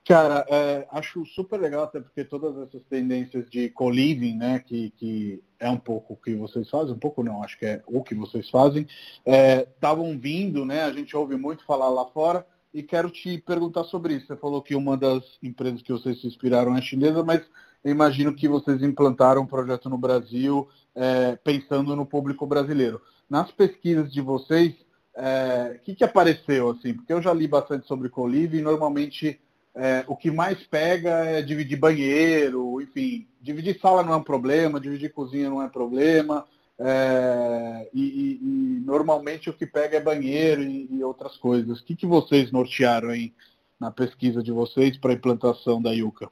Cara, 0.07 0.45
é, 0.51 0.87
acho 0.91 1.25
super 1.25 1.59
legal, 1.59 1.85
até 1.85 1.99
porque 1.99 2.25
todas 2.25 2.57
essas 2.59 2.83
tendências 2.85 3.49
de 3.49 3.71
co-living, 3.71 4.37
né, 4.37 4.59
que, 4.59 4.91
que 4.91 5.43
é 5.59 5.71
um 5.71 5.79
pouco 5.79 6.13
o 6.13 6.17
que 6.17 6.35
vocês 6.35 6.69
fazem, 6.69 6.95
um 6.95 6.99
pouco 6.99 7.23
não, 7.23 7.43
acho 7.43 7.59
que 7.59 7.65
é 7.65 7.83
o 7.87 8.03
que 8.03 8.15
vocês 8.15 8.51
fazem, 8.51 8.87
estavam 9.27 10.11
é, 10.11 10.15
vindo, 10.15 10.67
né, 10.67 10.83
a 10.83 10.93
gente 10.93 11.17
ouve 11.17 11.37
muito 11.37 11.65
falar 11.65 11.89
lá 11.89 12.05
fora, 12.07 12.47
e 12.75 12.83
quero 12.83 13.09
te 13.09 13.39
perguntar 13.39 13.85
sobre 13.85 14.15
isso. 14.15 14.27
Você 14.27 14.37
falou 14.37 14.61
que 14.61 14.75
uma 14.75 14.97
das 14.97 15.23
empresas 15.41 15.81
que 15.81 15.93
vocês 15.93 16.21
se 16.21 16.27
inspiraram 16.27 16.77
é 16.77 16.83
chinesa, 16.83 17.23
mas 17.23 17.41
eu 17.85 17.93
imagino 17.93 18.35
que 18.35 18.49
vocês 18.49 18.83
implantaram 18.83 19.43
um 19.43 19.47
projeto 19.47 19.89
no 19.89 19.97
Brasil 19.97 20.69
é, 20.95 21.37
pensando 21.37 21.95
no 21.95 22.05
público 22.05 22.45
brasileiro. 22.47 23.01
Nas 23.31 23.51
pesquisas 23.53 24.13
de 24.13 24.21
vocês, 24.21 24.73
o 24.73 25.21
é, 25.21 25.81
que, 25.85 25.95
que 25.95 26.03
apareceu? 26.03 26.71
assim? 26.71 26.95
Porque 26.95 27.13
eu 27.13 27.23
já 27.23 27.33
li 27.33 27.47
bastante 27.47 27.87
sobre 27.87 28.09
Colive 28.09 28.59
e 28.59 28.63
normalmente 28.63 29.41
é, 29.77 30.05
o 30.07 30.17
que 30.17 30.31
mais 30.31 30.63
pega 30.65 31.11
é 31.25 31.43
dividir 31.43 31.77
banheiro, 31.79 32.81
enfim, 32.81 33.27
dividir 33.41 33.79
sala 33.81 34.03
não 34.03 34.13
é 34.13 34.17
um 34.17 34.23
problema, 34.23 34.81
dividir 34.81 35.13
cozinha 35.13 35.51
não 35.51 35.63
é 35.63 35.69
problema. 35.69 36.47
É, 36.79 37.89
e, 37.93 38.03
e, 38.03 38.33
e, 38.43 38.81
normalmente 38.85 39.49
o 39.49 39.53
que 39.53 39.67
pega 39.67 39.97
é 39.97 40.01
banheiro 40.01 40.63
e, 40.63 40.89
e 40.91 41.05
outras 41.05 41.37
coisas. 41.37 41.81
O 41.81 41.85
que, 41.85 41.97
que 41.97 42.07
vocês 42.07 42.53
nortearam 42.53 43.11
aí 43.11 43.33
na 43.79 43.91
pesquisa 43.91 44.43
de 44.43 44.53
vocês 44.53 44.97
para 44.97 45.13
a 45.13 45.15
implantação 45.15 45.83
da 45.83 45.91
Yuka? 45.91 46.31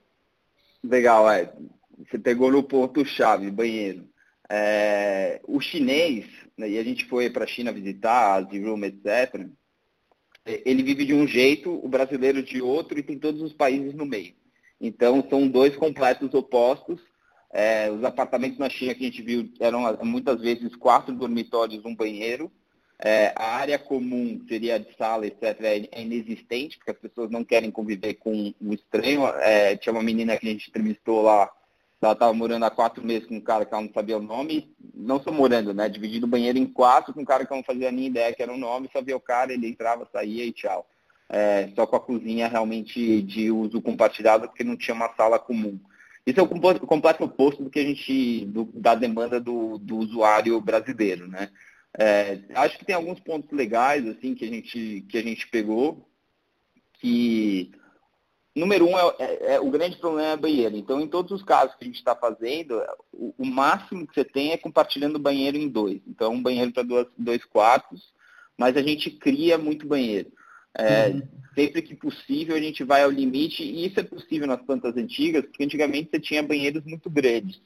Legal, 0.83 1.31
é. 1.31 1.53
Você 1.99 2.19
pegou 2.19 2.51
no 2.51 2.63
ponto-chave, 2.63 3.51
banheiro. 3.51 4.09
É, 4.49 5.41
o 5.47 5.61
chinês, 5.61 6.27
né, 6.57 6.69
e 6.71 6.79
a 6.79 6.85
gente 6.85 7.07
foi 7.07 7.31
para 7.31 7.45
a 7.45 7.47
China 7.47 7.73
visitar, 7.73 8.37
as 8.37 8.47
room, 8.53 8.85
etc., 8.85 9.49
ele 10.45 10.83
vive 10.83 11.05
de 11.05 11.15
um 11.15 11.27
jeito, 11.27 11.71
o 11.85 11.89
brasileiro 11.89 12.43
de 12.43 12.61
outro, 12.61 12.99
e 12.99 13.03
tem 13.03 13.19
todos 13.19 13.41
os 13.43 13.53
países 13.53 13.95
no 13.95 14.05
meio. 14.05 14.35
Então, 14.81 15.25
são 15.31 15.47
dois 15.47 15.77
completos 15.77 16.35
opostos. 16.35 17.01
É, 17.53 17.91
os 17.91 18.03
apartamentos 18.03 18.59
na 18.59 18.69
China 18.69 18.95
que 18.95 19.05
a 19.05 19.09
gente 19.09 19.23
viu 19.23 19.49
eram 19.61 19.97
muitas 20.03 20.41
vezes 20.41 20.75
quatro 20.75 21.15
dormitórios, 21.15 21.85
um 21.85 21.95
banheiro. 21.95 22.51
É, 23.05 23.33
a 23.37 23.57
área 23.57 23.79
comum 23.79 24.41
seria 24.49 24.79
de 24.79 24.95
sala, 24.97 25.27
etc., 25.27 25.43
é, 25.61 25.89
é 25.91 26.03
inexistente, 26.03 26.79
porque 26.79 26.93
as 26.93 26.99
pessoas 26.99 27.31
não 27.31 27.45
querem 27.45 27.71
conviver 27.71 28.15
com 28.15 28.55
o 28.61 28.73
estranho. 28.73 29.27
É, 29.41 29.77
tinha 29.77 29.93
uma 29.93 30.03
menina 30.03 30.37
que 30.37 30.49
a 30.49 30.51
gente 30.51 30.69
entrevistou 30.69 31.23
lá, 31.23 31.51
ela 32.05 32.15
estava 32.15 32.33
morando 32.33 32.65
há 32.65 32.71
quatro 32.71 33.05
meses 33.05 33.29
com 33.29 33.37
um 33.37 33.41
cara 33.41 33.65
que 33.65 33.73
ela 33.73 33.83
não 33.83 33.93
sabia 33.93 34.19
o 34.19 34.23
nome, 34.23 34.75
não 34.95 35.23
só 35.23 35.31
morando, 35.31 35.73
né? 35.73 35.89
Dividindo 35.89 36.27
o 36.27 36.29
banheiro 36.29 36.59
em 36.59 36.67
quatro 36.67 37.15
com 37.15 37.21
um 37.21 37.25
cara 37.25 37.45
que 37.47 37.55
não 37.55 37.63
fazia 37.63 37.93
nem 37.93 38.07
ideia 38.07 38.35
que 38.35 38.43
era 38.43 38.53
o 38.53 38.59
nome, 38.59 38.91
sabia 38.93 39.17
o 39.17 39.21
cara, 39.21 39.53
ele 39.53 39.69
entrava, 39.69 40.09
saía 40.13 40.45
e 40.45 40.53
tchau. 40.53 40.87
É, 41.29 41.71
só 41.75 41.87
com 41.87 41.97
a 41.97 42.01
cozinha 42.01 42.49
realmente 42.49 43.23
de 43.23 43.51
uso 43.51 43.81
compartilhado, 43.81 44.49
porque 44.49 44.65
não 44.65 44.77
tinha 44.77 44.95
uma 44.95 45.15
sala 45.15 45.39
comum. 45.39 45.79
Isso 46.27 46.39
é 46.39 46.43
o 46.43 46.49
completo 46.87 47.25
oposto 47.25 47.65
do 47.65 47.71
que 47.71 47.81
a 47.81 47.85
gente, 47.85 48.45
do, 48.47 48.65
da 48.75 48.95
demanda 48.95 49.41
do, 49.41 49.79
do 49.79 49.97
usuário 49.97 50.61
brasileiro, 50.61 51.27
né? 51.27 51.51
É, 51.99 52.39
acho 52.55 52.79
que 52.79 52.85
tem 52.85 52.95
alguns 52.95 53.21
pontos 53.21 53.51
legais 53.51 54.07
assim 54.09 54.35
que 54.35 54.45
a 54.47 54.49
gente 54.49 55.05
que 55.11 55.19
a 55.19 55.23
gente 55.23 55.47
pegou 55.49 56.09
que 56.95 57.71
número 58.55 58.87
um 58.87 58.99
é, 58.99 59.15
é, 59.19 59.55
é 59.55 59.61
o 59.61 59.71
grande 59.71 59.97
problema 59.97 60.33
é 60.33 60.37
banheiro 60.37 60.77
então 60.77 61.01
em 61.01 61.09
todos 61.09 61.33
os 61.33 61.43
casos 61.43 61.75
que 61.75 61.85
a 61.85 61.87
gente 61.87 61.97
está 61.97 62.15
fazendo 62.15 62.83
o, 63.13 63.35
o, 63.39 63.47
máximo 63.47 64.07
que 64.07 64.15
você 64.15 64.25
tem 64.25 64.53
é 64.53 64.57
compartilhando 64.57 65.17
o 65.17 65.21
banheiro 65.21 65.57
em 65.57 65.69
dois 65.69 66.01
então 66.07 66.33
um 66.33 66.43
banheiro 66.43 66.73
para 66.73 67.07
dois, 67.17 67.45
quartos 67.45 68.13
mas 68.57 68.77
a 68.77 68.83
gente 68.83 69.11
cria 69.11 69.57
muito 69.57 69.87
banheiro 69.87 70.31
é, 70.75 71.09
uhum. 71.09 71.23
sempre 71.55 71.83
que 71.83 71.95
possível 71.95 72.57
a 72.57 72.61
gente 72.61 72.85
vai 72.85 73.03
ao 73.03 73.11
limite 73.11 73.63
e 73.63 73.87
isso 73.87 74.01
é 74.01 74.03
possível 74.03 74.47
nas 74.47 74.63
plantas 74.63 74.97
antigas 74.97 75.45
porque 75.45 75.65
antigamente 75.65 76.11
você 76.11 76.21
tinha 76.21 76.43
banheiros 76.43 76.85
muito 76.85 77.09
grandes 77.09 77.61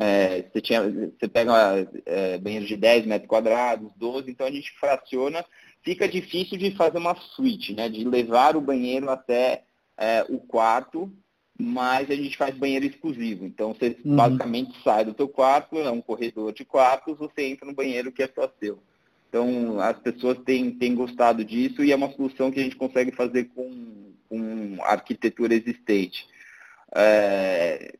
é, 0.00 0.42
você, 0.42 0.60
tinha, 0.60 0.82
você 0.82 1.28
pega 1.28 1.88
é, 2.04 2.36
banheiro 2.38 2.66
de 2.66 2.76
10 2.76 3.06
metros 3.06 3.28
quadrados, 3.28 3.92
12, 3.96 4.28
então 4.28 4.46
a 4.46 4.50
gente 4.50 4.72
fraciona. 4.72 5.44
Fica 5.82 6.08
difícil 6.08 6.58
de 6.58 6.72
fazer 6.72 6.98
uma 6.98 7.14
suíte, 7.14 7.74
né? 7.74 7.88
De 7.88 8.02
levar 8.04 8.56
o 8.56 8.60
banheiro 8.60 9.08
até 9.08 9.62
é, 9.96 10.24
o 10.28 10.38
quarto, 10.38 11.12
mas 11.58 12.10
a 12.10 12.14
gente 12.14 12.36
faz 12.36 12.54
banheiro 12.56 12.84
exclusivo. 12.84 13.44
Então 13.44 13.72
você 13.72 13.96
uhum. 14.04 14.16
basicamente 14.16 14.82
sai 14.82 15.04
do 15.04 15.14
teu 15.14 15.28
quarto, 15.28 15.78
é 15.78 15.90
um 15.90 16.00
corredor 16.00 16.52
de 16.52 16.64
quartos, 16.64 17.18
você 17.18 17.44
entra 17.44 17.66
no 17.66 17.74
banheiro 17.74 18.12
que 18.12 18.22
é 18.22 18.28
só 18.28 18.50
seu. 18.60 18.78
Então 19.28 19.80
as 19.80 19.98
pessoas 19.98 20.38
têm, 20.44 20.70
têm 20.72 20.94
gostado 20.94 21.44
disso 21.44 21.82
e 21.84 21.92
é 21.92 21.96
uma 21.96 22.12
solução 22.12 22.50
que 22.50 22.60
a 22.60 22.62
gente 22.62 22.76
consegue 22.76 23.12
fazer 23.12 23.44
com, 23.54 24.12
com 24.28 24.76
arquitetura 24.82 25.54
existente. 25.54 26.26
É, 26.94 27.96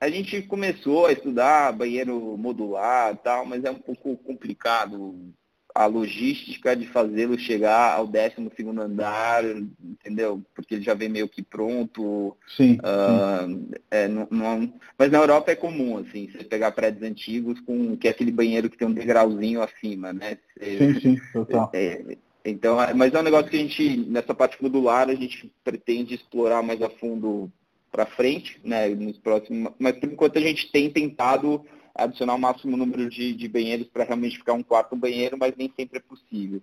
a 0.00 0.08
gente 0.08 0.42
começou 0.42 1.06
a 1.06 1.12
estudar 1.12 1.72
banheiro 1.72 2.36
modular 2.36 3.12
e 3.12 3.16
tal, 3.16 3.44
mas 3.44 3.64
é 3.64 3.70
um 3.70 3.80
pouco 3.80 4.16
complicado 4.18 5.34
a 5.78 5.86
logística 5.86 6.74
de 6.74 6.88
fazê-lo 6.88 7.38
chegar 7.38 7.94
ao 7.94 8.04
12 8.04 8.50
segundo 8.56 8.82
andar, 8.82 9.44
entendeu? 9.44 10.42
Porque 10.52 10.74
ele 10.74 10.82
já 10.82 10.92
vem 10.92 11.08
meio 11.08 11.28
que 11.28 11.40
pronto. 11.40 12.36
Sim. 12.56 12.78
Uh, 12.78 13.70
é, 13.88 14.08
não, 14.08 14.26
não, 14.28 14.72
mas 14.98 15.08
na 15.12 15.18
Europa 15.18 15.52
é 15.52 15.54
comum, 15.54 15.98
assim, 15.98 16.28
você 16.32 16.42
pegar 16.42 16.72
prédios 16.72 17.08
antigos 17.08 17.60
com 17.60 17.96
que 17.96 18.08
é 18.08 18.10
aquele 18.10 18.32
banheiro 18.32 18.68
que 18.68 18.76
tem 18.76 18.88
um 18.88 18.92
degrauzinho 18.92 19.62
acima, 19.62 20.12
né? 20.12 20.38
Sim, 20.60 21.00
sim, 21.00 21.20
total. 21.32 21.70
É, 21.72 22.02
então, 22.44 22.76
mas 22.96 23.14
é 23.14 23.20
um 23.20 23.22
negócio 23.22 23.48
que 23.48 23.56
a 23.56 23.60
gente, 23.60 23.98
nessa 24.08 24.34
parte 24.34 24.60
modular, 24.60 25.08
a 25.08 25.14
gente 25.14 25.48
pretende 25.62 26.12
explorar 26.12 26.60
mais 26.60 26.82
a 26.82 26.90
fundo 26.90 27.52
para 27.92 28.04
frente, 28.04 28.60
né, 28.64 28.88
nos 28.88 29.16
próximos, 29.18 29.72
mas 29.78 29.96
por 29.96 30.10
enquanto 30.12 30.38
a 30.38 30.42
gente 30.42 30.72
tem 30.72 30.90
tentado 30.90 31.64
adicionar 31.98 32.34
o 32.34 32.38
máximo 32.38 32.76
número 32.76 33.10
de, 33.10 33.34
de 33.34 33.48
banheiros 33.48 33.88
para 33.88 34.04
realmente 34.04 34.38
ficar 34.38 34.52
um 34.52 34.62
quarto 34.62 34.94
banheiro, 34.94 35.36
mas 35.36 35.54
nem 35.56 35.72
sempre 35.76 35.98
é 35.98 36.00
possível. 36.00 36.62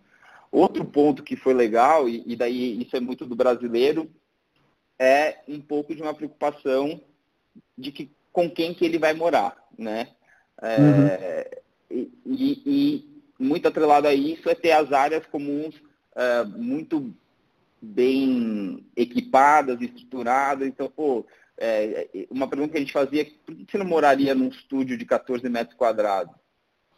Outro 0.52 0.86
ponto 0.86 1.22
que 1.22 1.36
foi 1.36 1.54
legal, 1.54 2.08
e, 2.08 2.24
e, 2.26 2.36
daí 2.36 2.82
isso 2.82 2.96
é 2.96 3.00
muito 3.00 3.26
do 3.26 3.36
brasileiro, 3.36 4.10
é 4.98 5.40
um 5.48 5.60
pouco 5.60 5.94
de 5.94 6.02
uma 6.02 6.14
preocupação 6.14 7.02
de 7.78 7.92
que 7.92 8.10
com 8.32 8.50
quem 8.50 8.74
que 8.74 8.86
ele 8.86 8.98
vai 8.98 9.14
morar, 9.14 9.56
né? 9.78 10.08
É, 10.62 11.62
uhum. 11.92 12.08
e, 12.26 12.62
e, 12.66 13.16
muito 13.38 13.68
atrelado 13.68 14.08
a 14.08 14.14
isso 14.14 14.50
é 14.50 14.56
ter 14.56 14.72
as 14.72 14.94
áreas 14.94 15.26
comuns 15.26 15.76
uh, 15.76 16.48
muito 16.58 17.14
bem 17.82 18.86
equipadas, 18.96 19.82
estruturadas. 19.82 20.68
Então, 20.68 20.90
pô, 20.90 21.26
é, 21.58 22.08
uma 22.30 22.48
pergunta 22.48 22.72
que 22.72 22.78
a 22.78 22.82
gente 22.82 22.94
fazia 22.94 23.22
é 23.22 23.26
por 23.26 23.56
que 23.56 23.66
você 23.72 23.78
não 23.78 23.86
moraria 23.86 24.36
num 24.36 24.50
estúdio 24.50 24.98
de 24.98 25.06
14 25.06 25.48
metros 25.50 25.76
quadrados? 25.76 26.34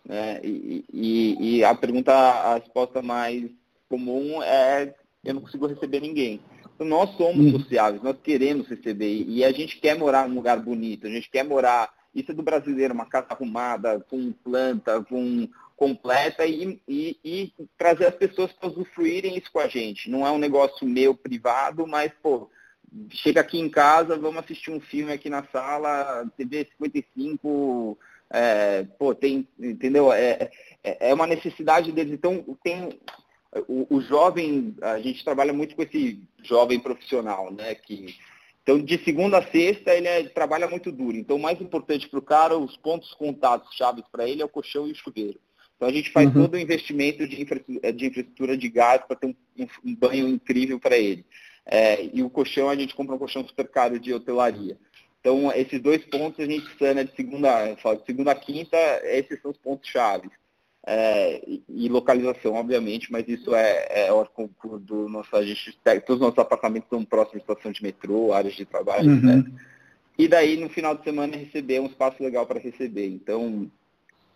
É, 0.09 0.39
e, 0.43 0.85
e, 0.91 1.57
e, 1.57 1.63
a 1.63 1.75
pergunta, 1.75 2.13
a 2.13 2.55
resposta 2.55 3.01
mais 3.01 3.49
comum 3.89 4.41
é 4.41 4.95
eu 5.23 5.33
não 5.33 5.41
consigo 5.41 5.67
receber 5.67 5.99
ninguém. 5.99 6.39
Então, 6.73 6.87
nós 6.87 7.09
somos 7.17 7.53
uhum. 7.53 7.59
sociáveis, 7.59 8.01
nós 8.01 8.17
queremos 8.23 8.67
receber 8.67 9.25
e 9.27 9.43
a 9.43 9.51
gente 9.51 9.79
quer 9.79 9.97
morar 9.97 10.27
num 10.27 10.35
lugar 10.35 10.59
bonito, 10.59 11.07
a 11.07 11.09
gente 11.09 11.29
quer 11.29 11.43
morar, 11.43 11.91
isso 12.15 12.31
é 12.31 12.33
do 12.33 12.43
brasileiro, 12.43 12.93
uma 12.93 13.05
casa 13.05 13.27
arrumada, 13.29 13.99
com 14.09 14.31
planta, 14.31 15.03
com 15.03 15.49
completa 15.75 16.43
e, 16.45 16.81
e, 16.87 17.17
e 17.23 17.53
trazer 17.77 18.07
as 18.07 18.15
pessoas 18.15 18.51
para 18.51 18.69
usufruírem 18.69 19.37
isso 19.37 19.51
com 19.51 19.59
a 19.59 19.67
gente. 19.67 20.09
Não 20.09 20.25
é 20.25 20.31
um 20.31 20.39
negócio 20.39 20.87
meu 20.87 21.13
privado, 21.13 21.85
mas, 21.85 22.11
pô, 22.21 22.49
chega 23.09 23.41
aqui 23.41 23.59
em 23.59 23.69
casa, 23.69 24.17
vamos 24.17 24.43
assistir 24.43 24.71
um 24.71 24.79
filme 24.79 25.11
aqui 25.11 25.29
na 25.29 25.43
sala, 25.51 26.29
TV 26.37 26.67
55, 26.71 27.97
é, 28.29 28.83
pô, 28.97 29.13
tem, 29.13 29.47
entendeu? 29.59 30.11
É, 30.11 30.49
é, 30.83 31.09
é 31.09 31.13
uma 31.13 31.27
necessidade 31.27 31.91
deles. 31.91 32.13
Então, 32.13 32.43
tem 32.63 32.89
o, 33.67 33.95
o, 33.97 34.01
jovem, 34.01 34.75
a 34.81 34.99
gente 34.99 35.23
trabalha 35.23 35.53
muito 35.53 35.75
com 35.75 35.83
esse 35.83 36.21
jovem 36.43 36.79
profissional, 36.79 37.51
né? 37.51 37.75
Que, 37.75 38.15
então, 38.63 38.79
de 38.79 38.97
segunda 39.03 39.37
a 39.37 39.47
sexta, 39.51 39.93
ele 39.93 40.07
é, 40.07 40.23
trabalha 40.23 40.67
muito 40.67 40.91
duro. 40.91 41.15
Então, 41.15 41.37
o 41.37 41.41
mais 41.41 41.61
importante 41.61 42.07
para 42.09 42.19
o 42.19 42.21
cara, 42.21 42.57
os 42.57 42.75
pontos 42.77 43.13
contatos 43.13 43.75
chaves 43.75 44.03
para 44.11 44.27
ele 44.27 44.41
é 44.41 44.45
o 44.45 44.49
colchão 44.49 44.87
e 44.87 44.91
o 44.91 44.95
chuveiro. 44.95 45.39
Então 45.77 45.87
a 45.87 45.91
gente 45.91 46.11
faz 46.11 46.27
uhum. 46.27 46.33
todo 46.33 46.55
o 46.55 46.59
investimento 46.59 47.27
de, 47.27 47.39
infra, 47.39 47.59
de 47.59 48.05
infraestrutura 48.07 48.57
de 48.57 48.67
gás 48.67 49.01
para 49.07 49.15
ter 49.15 49.27
um, 49.27 49.35
um, 49.85 49.95
banho 49.95 50.27
incrível 50.27 50.79
para 50.79 50.97
ele. 50.97 51.23
É, 51.69 52.09
e 52.13 52.23
o 52.23 52.29
colchão, 52.29 52.69
a 52.69 52.75
gente 52.75 52.95
compra 52.95 53.13
um 53.13 53.19
colchão 53.19 53.45
super 53.45 53.67
caro 53.67 53.99
de 53.99 54.13
hotelaria. 54.13 54.77
Então, 55.19 55.51
esses 55.51 55.81
dois 55.81 56.05
pontos 56.05 56.39
a 56.39 56.49
gente 56.49 56.65
sana 56.79 57.03
de 57.03 57.13
segunda, 57.13 57.73
de 57.73 58.05
segunda 58.05 58.31
a 58.31 58.35
quinta, 58.35 58.77
esses 59.03 59.41
são 59.41 59.51
os 59.51 59.57
pontos 59.57 59.89
chaves. 59.89 60.31
É, 60.89 61.41
e 61.67 61.89
localização, 61.89 62.53
obviamente, 62.53 63.11
mas 63.11 63.27
isso 63.27 63.53
é, 63.53 64.07
é 64.07 64.25
concurso 64.33 64.79
do 64.79 65.09
nosso 65.09 65.35
a 65.35 65.43
gente, 65.43 65.77
todos 65.83 66.15
os 66.15 66.19
nossos 66.21 66.39
apartamentos 66.39 66.87
são 66.89 67.03
próximos 67.03 67.43
à 67.43 67.51
estação 67.51 67.73
de 67.73 67.83
metrô, 67.83 68.31
áreas 68.31 68.55
de 68.55 68.63
trabalho, 68.63 69.09
uhum. 69.09 69.39
etc. 69.39 69.51
E 70.17 70.27
daí, 70.29 70.55
no 70.55 70.69
final 70.69 70.95
de 70.95 71.03
semana, 71.03 71.35
receber 71.35 71.81
um 71.81 71.87
espaço 71.87 72.23
legal 72.23 72.45
para 72.45 72.59
receber. 72.59 73.07
Então, 73.07 73.69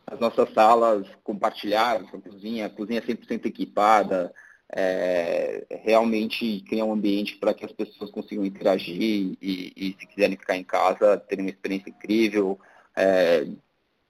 as 0.05 0.19
nossas 0.19 0.53
salas 0.53 1.07
compartilhadas, 1.23 2.07
a 2.13 2.17
cozinha, 2.17 2.65
a 2.65 2.69
cozinha 2.69 3.01
100% 3.01 3.45
equipada, 3.45 4.33
é, 4.73 5.65
realmente 5.83 6.61
criar 6.61 6.85
um 6.85 6.93
ambiente 6.93 7.35
para 7.37 7.53
que 7.53 7.65
as 7.65 7.71
pessoas 7.71 8.09
consigam 8.09 8.45
interagir 8.45 9.37
e, 9.41 9.73
e, 9.75 9.95
se 9.99 10.07
quiserem 10.07 10.37
ficar 10.37 10.55
em 10.55 10.63
casa, 10.63 11.17
terem 11.17 11.45
uma 11.45 11.51
experiência 11.51 11.89
incrível, 11.89 12.59
é, 12.95 13.47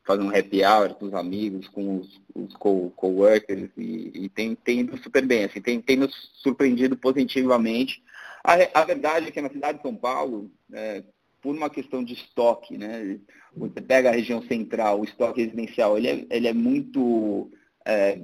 fazer 0.06 0.22
um 0.22 0.30
happy 0.30 0.64
hour 0.64 0.94
com 0.96 1.06
os 1.06 1.14
amigos, 1.14 1.68
com 1.70 1.98
os, 1.98 2.22
os 2.36 2.54
co-workers 2.56 3.70
e, 3.78 4.12
e, 4.14 4.30
tem, 4.30 4.56
tem 4.56 4.82
ido 4.82 4.98
super 4.98 5.26
bem, 5.26 5.46
assim, 5.46 5.62
tem, 5.62 5.82
tem 5.82 5.98
nos 5.98 6.14
surpreendido 6.42 6.96
positivamente. 6.96 8.04
A, 8.44 8.82
a 8.82 8.86
verdade 8.86 9.28
é 9.28 9.32
que 9.32 9.42
na 9.42 9.50
cidade 9.50 9.78
de 9.80 9.84
São 9.84 9.96
Paulo, 9.96 10.52
é, 10.74 11.04
por 11.42 11.56
uma 11.56 11.70
questão 11.70 12.04
de 12.04 12.14
estoque, 12.14 12.78
né? 12.78 13.20
Você 13.56 13.82
pega 13.82 14.10
a 14.10 14.14
região 14.14 14.42
central, 14.44 15.00
o 15.00 15.04
estoque 15.04 15.42
residencial, 15.42 15.98
ele 15.98 16.08
é, 16.08 16.26
ele 16.30 16.48
é 16.48 16.54
muito. 16.54 17.52
É, 17.86 18.20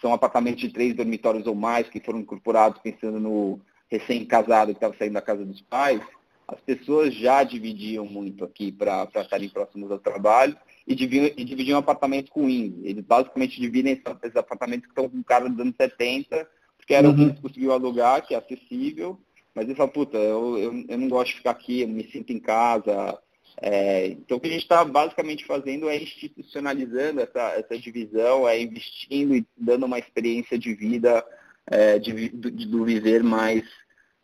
são 0.00 0.12
apartamentos 0.12 0.60
de 0.60 0.68
três 0.68 0.94
dormitórios 0.94 1.46
ou 1.46 1.54
mais 1.54 1.88
que 1.88 2.00
foram 2.00 2.20
incorporados 2.20 2.80
pensando 2.82 3.20
no 3.20 3.60
recém-casado 3.90 4.72
que 4.72 4.78
estava 4.78 4.96
saindo 4.96 5.14
da 5.14 5.22
casa 5.22 5.44
dos 5.44 5.60
pais. 5.60 6.00
As 6.48 6.60
pessoas 6.60 7.14
já 7.14 7.42
dividiam 7.44 8.04
muito 8.04 8.44
aqui 8.44 8.72
para 8.72 9.08
estarem 9.16 9.48
próximos 9.48 9.90
ao 9.90 9.98
trabalho 9.98 10.56
e 10.86 10.94
dividiam, 10.94 11.32
e 11.36 11.44
dividiam 11.44 11.78
apartamentos 11.78 12.30
com 12.30 12.48
índice. 12.48 12.88
Eles 12.88 13.04
basicamente 13.04 13.60
dividem 13.60 13.92
esses 14.22 14.36
apartamentos 14.36 14.86
que 14.86 14.90
estão 14.92 15.08
com 15.08 15.22
cara 15.22 15.48
dos 15.48 15.60
anos 15.60 15.74
70, 15.80 16.48
porque 16.76 16.94
era 16.94 17.06
uhum. 17.06 17.12
o 17.12 17.16
que 17.16 17.22
eles 17.22 17.40
conseguiam 17.40 17.72
alugar, 17.72 18.26
que 18.26 18.34
é 18.34 18.38
acessível, 18.38 19.18
mas 19.54 19.66
ele 19.66 19.74
fala, 19.74 19.90
puta, 19.90 20.16
eu, 20.16 20.58
eu, 20.58 20.84
eu 20.88 20.98
não 20.98 21.08
gosto 21.08 21.30
de 21.30 21.36
ficar 21.36 21.50
aqui, 21.52 21.82
eu 21.82 21.88
me 21.88 22.04
sinto 22.10 22.32
em 22.32 22.38
casa. 22.38 23.18
É, 23.60 24.06
então 24.06 24.36
o 24.36 24.40
que 24.40 24.48
a 24.48 24.52
gente 24.52 24.62
está 24.62 24.84
basicamente 24.84 25.44
fazendo 25.44 25.88
é 25.88 25.96
institucionalizando 26.02 27.20
essa, 27.20 27.40
essa 27.52 27.78
divisão, 27.78 28.48
é 28.48 28.60
investindo 28.60 29.34
e 29.34 29.46
dando 29.56 29.86
uma 29.86 29.98
experiência 29.98 30.58
de 30.58 30.74
vida, 30.74 31.24
é, 31.66 31.98
de, 31.98 32.28
do, 32.30 32.50
do 32.50 32.84
viver 32.84 33.22
mais, 33.22 33.62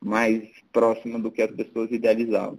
mais 0.01 0.49
próxima 0.73 1.19
do 1.19 1.31
que 1.31 1.43
as 1.43 1.51
pessoas 1.51 1.91
idealizavam. 1.91 2.59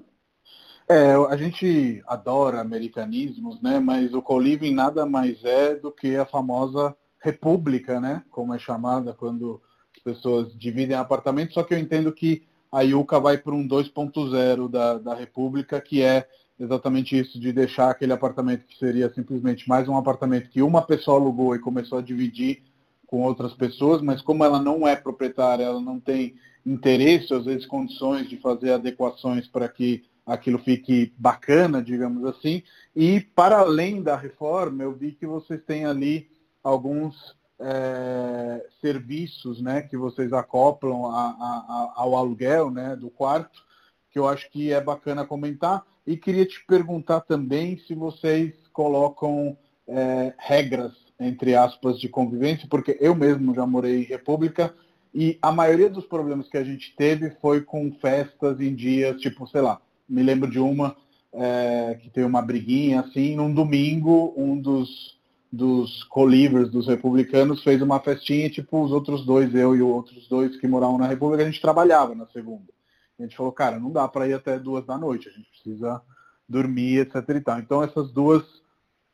É, 0.88 1.14
a 1.30 1.38
gente 1.38 2.02
adora 2.08 2.60
americanismos, 2.60 3.62
né? 3.62 3.80
Mas 3.80 4.12
o 4.12 4.24
co-living 4.24 4.74
nada 4.74 5.06
mais 5.06 5.44
é 5.44 5.76
do 5.76 5.92
que 5.92 6.16
a 6.16 6.26
famosa 6.26 6.96
república, 7.20 8.00
né? 8.00 8.24
Como 8.32 8.56
é 8.56 8.60
chamada 8.60 9.14
quando 9.14 9.62
as 9.96 10.02
pessoas 10.02 10.52
dividem 10.58 10.96
apartamentos. 10.96 11.54
Só 11.54 11.62
que 11.62 11.76
eu 11.76 11.78
entendo 11.78 12.12
que 12.12 12.44
a 12.72 12.82
Yuka 12.82 13.20
vai 13.20 13.38
para 13.38 13.54
um 13.54 13.68
2.0 13.68 14.68
da, 14.68 14.98
da 14.98 15.14
República, 15.14 15.80
que 15.80 16.02
é 16.02 16.28
exatamente 16.60 17.18
isso, 17.18 17.40
de 17.40 17.54
deixar 17.54 17.90
aquele 17.90 18.14
apartamento 18.14 18.66
que 18.66 18.78
seria 18.78 19.12
simplesmente 19.14 19.68
mais 19.68 19.88
um 19.88 19.96
apartamento 19.96 20.50
que 20.50 20.62
uma 20.62 20.82
pessoa 20.82 21.20
alugou 21.20 21.56
e 21.56 21.60
começou 21.60 22.00
a 22.00 22.02
dividir 22.02 22.64
com 23.08 23.24
outras 23.24 23.54
pessoas, 23.54 24.02
mas 24.02 24.22
como 24.22 24.44
ela 24.44 24.62
não 24.62 24.88
é 24.88 24.96
proprietária, 24.96 25.64
ela 25.64 25.82
não 25.82 26.00
tem 26.00 26.36
interesse, 26.66 27.34
às 27.34 27.46
vezes 27.46 27.66
condições 27.66 28.30
de 28.30 28.38
fazer 28.38 28.74
adequações 28.74 29.48
para 29.48 29.68
que 29.68 30.04
aquilo 30.26 30.60
fique 30.60 31.12
bacana, 31.18 31.82
digamos 31.82 32.24
assim. 32.26 32.62
E 32.96 33.20
para 33.20 33.60
além 33.60 34.04
da 34.04 34.16
reforma, 34.16 34.84
eu 34.84 34.94
vi 34.94 35.14
que 35.14 35.26
vocês 35.26 35.64
têm 35.64 35.86
ali 35.86 36.30
alguns 36.64 37.36
é, 37.60 38.66
serviços 38.80 39.62
né, 39.62 39.82
que 39.82 39.98
vocês 39.98 40.32
acoplam 40.32 41.08
a, 41.08 41.30
a, 41.30 41.94
ao 41.96 42.16
aluguel 42.16 42.70
né, 42.70 42.96
do 42.96 43.10
quarto, 43.10 43.64
que 44.12 44.20
eu 44.20 44.28
acho 44.28 44.50
que 44.52 44.72
é 44.72 44.80
bacana 44.80 45.26
comentar. 45.26 45.84
E 46.10 46.18
queria 46.18 46.44
te 46.44 46.66
perguntar 46.66 47.22
também 47.22 47.78
se 47.78 47.94
vocês 47.94 48.52
colocam 48.74 49.56
é, 49.88 50.34
regras, 50.40 50.92
entre 51.20 51.54
aspas, 51.54 52.00
de 52.00 52.10
convivência, 52.10 52.68
porque 52.68 52.98
eu 53.00 53.14
mesmo 53.14 53.54
já 53.54 53.64
morei 53.64 54.00
em 54.00 54.06
República 54.06 54.74
e 55.14 55.38
a 55.40 55.52
maioria 55.52 55.88
dos 55.88 56.08
problemas 56.08 56.50
que 56.50 56.58
a 56.58 56.64
gente 56.64 56.96
teve 56.96 57.30
foi 57.40 57.62
com 57.62 57.92
festas 58.02 58.60
em 58.60 58.74
dias, 58.74 59.22
tipo, 59.22 59.46
sei 59.46 59.62
lá, 59.62 59.80
me 60.10 60.24
lembro 60.24 60.50
de 60.50 60.58
uma 60.58 60.96
é, 61.32 62.00
que 62.02 62.10
tem 62.10 62.24
uma 62.24 62.42
briguinha 62.42 63.02
assim, 63.02 63.36
num 63.36 63.54
domingo, 63.54 64.34
um 64.36 64.60
dos 64.60 65.20
dos 65.52 66.04
colivers 66.06 66.72
dos 66.72 66.88
republicanos 66.88 67.64
fez 67.64 67.84
uma 67.84 68.00
festinha 68.00 68.50
tipo 68.50 68.84
os 68.84 68.92
outros 68.92 69.24
dois, 69.24 69.54
eu 69.54 69.76
e 69.76 69.82
os 69.84 69.88
outros 69.88 70.28
dois 70.28 70.58
que 70.58 70.68
moravam 70.68 70.98
na 70.98 71.06
República, 71.06 71.44
a 71.44 71.46
gente 71.46 71.62
trabalhava 71.62 72.16
na 72.16 72.26
segunda. 72.30 72.79
A 73.20 73.24
gente 73.24 73.36
falou, 73.36 73.52
cara, 73.52 73.80
não 73.80 73.92
dá 73.92 74.08
para 74.08 74.28
ir 74.28 74.34
até 74.34 74.58
duas 74.58 74.86
da 74.86 74.98
noite, 74.98 75.28
a 75.28 75.32
gente 75.32 75.50
precisa 75.50 76.02
dormir, 76.48 77.00
etc. 77.00 77.30
E 77.30 77.42
tal. 77.42 77.60
Então 77.60 77.84
essas 77.84 78.12
duas 78.12 78.44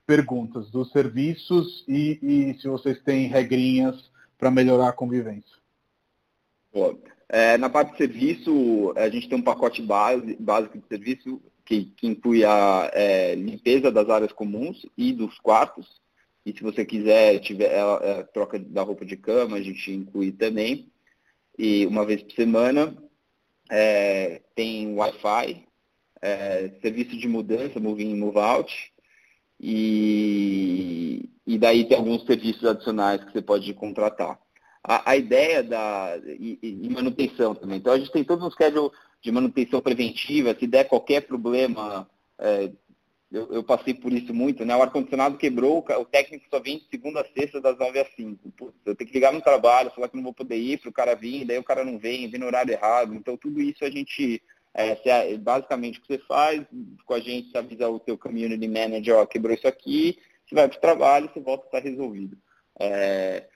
perguntas 0.06 0.70
dos 0.70 0.92
serviços 0.92 1.84
e, 1.88 2.20
e 2.22 2.62
se 2.62 2.68
vocês 2.68 3.02
têm 3.02 3.28
regrinhas 3.28 4.12
para 4.38 4.52
melhorar 4.52 4.90
a 4.90 4.94
convivência. 4.94 5.56
Bom, 6.72 6.98
é, 7.28 7.58
na 7.58 7.70
parte 7.70 7.94
de 7.94 7.98
serviço, 7.98 8.94
a 8.96 9.10
gente 9.10 9.28
tem 9.28 9.38
um 9.38 9.42
pacote 9.42 9.82
base, 9.82 10.36
básico 10.40 10.78
de 10.78 10.88
serviço 10.88 11.42
que, 11.66 11.86
que 11.98 12.08
inclui 12.08 12.46
a 12.46 12.92
é, 12.94 13.34
limpeza 13.34 13.92
das 13.92 14.08
áreas 14.10 14.32
comuns 14.32 14.86
e 14.96 15.12
dos 15.12 15.40
quartos, 15.40 16.00
e 16.46 16.54
se 16.54 16.62
você 16.62 16.86
quiser, 16.86 17.40
tiver 17.40 17.80
a, 17.80 18.00
é, 18.04 18.20
a 18.20 18.24
troca 18.24 18.60
da 18.60 18.84
roupa 18.84 19.04
de 19.04 19.18
cama, 19.18 19.58
a 19.58 19.62
gente 19.62 19.92
inclui 19.92 20.32
também. 20.32 20.88
E 21.58 21.88
uma 21.88 22.06
vez 22.06 22.22
por 22.22 22.34
semana 22.34 22.96
é, 23.70 24.42
tem 24.56 24.94
Wi-Fi, 24.96 25.66
é, 26.22 26.72
serviço 26.82 27.18
de 27.18 27.28
mudança, 27.28 27.80
move 27.80 28.04
in, 28.04 28.16
move 28.16 28.38
out. 28.38 28.94
E, 29.60 31.30
e 31.46 31.58
daí 31.58 31.86
tem 31.86 31.98
alguns 31.98 32.26
serviços 32.26 32.66
adicionais 32.66 33.24
que 33.24 33.32
você 33.32 33.42
pode 33.42 33.74
contratar. 33.74 34.40
A, 34.84 35.12
a 35.12 35.18
ideia 35.18 35.64
da 35.64 36.18
e, 36.26 36.60
e, 36.62 36.90
manutenção 36.90 37.56
também. 37.56 37.78
Então 37.78 37.94
a 37.94 37.98
gente 37.98 38.12
tem 38.12 38.24
todo 38.24 38.46
um 38.46 38.52
schedule 38.52 38.92
de 39.22 39.32
manutenção 39.32 39.82
preventiva, 39.82 40.56
se 40.60 40.68
der 40.68 40.84
qualquer 40.88 41.22
problema, 41.22 42.08
é, 42.38 42.72
eu, 43.36 43.52
eu, 43.52 43.64
passei 43.64 43.94
por 43.94 44.14
isso 44.14 44.34
muito, 44.34 44.64
né? 44.64 44.76
O 44.76 44.82
ar-condicionado 44.82 45.38
quebrou, 45.38 45.80
o 45.80 46.06
técnico 46.06 46.46
só 46.50 46.60
vem 46.60 46.78
de 46.78 46.88
segunda 46.90 47.22
a 47.22 47.26
sexta, 47.26 47.60
das 47.60 47.78
9 47.78 48.00
às 48.00 48.08
5. 48.16 48.50
Putz, 48.52 48.76
eu 48.86 48.96
tenho 48.96 49.10
que 49.10 49.14
ligar 49.14 49.34
no 49.34 49.42
trabalho, 49.42 49.92
falar 49.92 50.08
que 50.08 50.16
não 50.16 50.24
vou 50.24 50.34
poder 50.34 50.56
ir 50.56 50.80
para 50.80 50.90
o 50.90 50.94
cara 50.94 51.16
vir, 51.16 51.46
daí 51.46 51.58
o 51.58 51.64
cara 51.64 51.84
não 51.84 51.98
vem, 51.98 52.30
vem 52.30 52.40
no 52.40 52.46
horário 52.46 52.72
errado. 52.72 53.14
Então 53.14 53.36
tudo 53.36 53.62
isso 53.62 53.84
a 53.84 53.90
gente, 53.90 54.42
é, 54.74 55.38
basicamente 55.38 56.00
o 56.00 56.02
que 56.02 56.08
você 56.08 56.20
faz, 56.20 56.66
com 57.06 57.14
a 57.14 57.20
gente 57.20 57.52
você 57.52 57.58
avisa 57.58 57.90
o 57.90 58.00
teu 58.00 58.18
community 58.18 58.68
manager, 58.68 59.18
ó, 59.18 59.26
quebrou 59.26 59.54
isso 59.54 59.68
aqui, 59.68 60.18
você 60.48 60.56
vai 60.56 60.70
para 60.70 60.78
o 60.78 60.82
trabalho, 60.82 61.30
você 61.34 61.40
volta 61.40 61.66
está 61.66 61.80
resolvido. 61.80 62.38
É, 62.80 63.48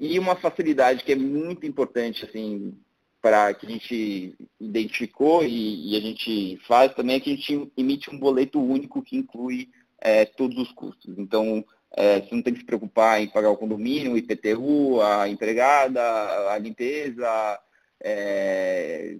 e 0.00 0.18
uma 0.18 0.36
facilidade 0.36 1.04
que 1.04 1.12
é 1.12 1.16
muito 1.16 1.64
importante, 1.66 2.24
assim, 2.24 2.74
para 3.22 3.54
que 3.54 3.64
a 3.64 3.70
gente 3.70 4.34
identificou 4.60 5.44
e, 5.44 5.92
e, 5.92 5.96
a 5.96 6.00
gente 6.00 6.58
faz 6.66 6.92
também 6.92 7.16
é 7.16 7.20
que 7.20 7.32
a 7.32 7.36
gente 7.36 7.72
emite 7.76 8.10
um 8.10 8.18
boleto 8.18 8.60
único 8.60 9.00
que 9.00 9.16
inclui 9.16 9.70
é, 10.00 10.24
todos 10.24 10.58
os 10.58 10.72
custos. 10.72 11.16
Então, 11.16 11.64
é, 11.96 12.20
você 12.20 12.34
não 12.34 12.42
tem 12.42 12.52
que 12.52 12.58
se 12.58 12.66
preocupar 12.66 13.22
em 13.22 13.28
pagar 13.28 13.50
o 13.50 13.56
condomínio, 13.56 14.12
o 14.12 14.18
IPTU, 14.18 15.00
a 15.00 15.28
empregada, 15.28 16.02
a 16.50 16.58
limpeza, 16.58 17.60
é, 18.02 19.18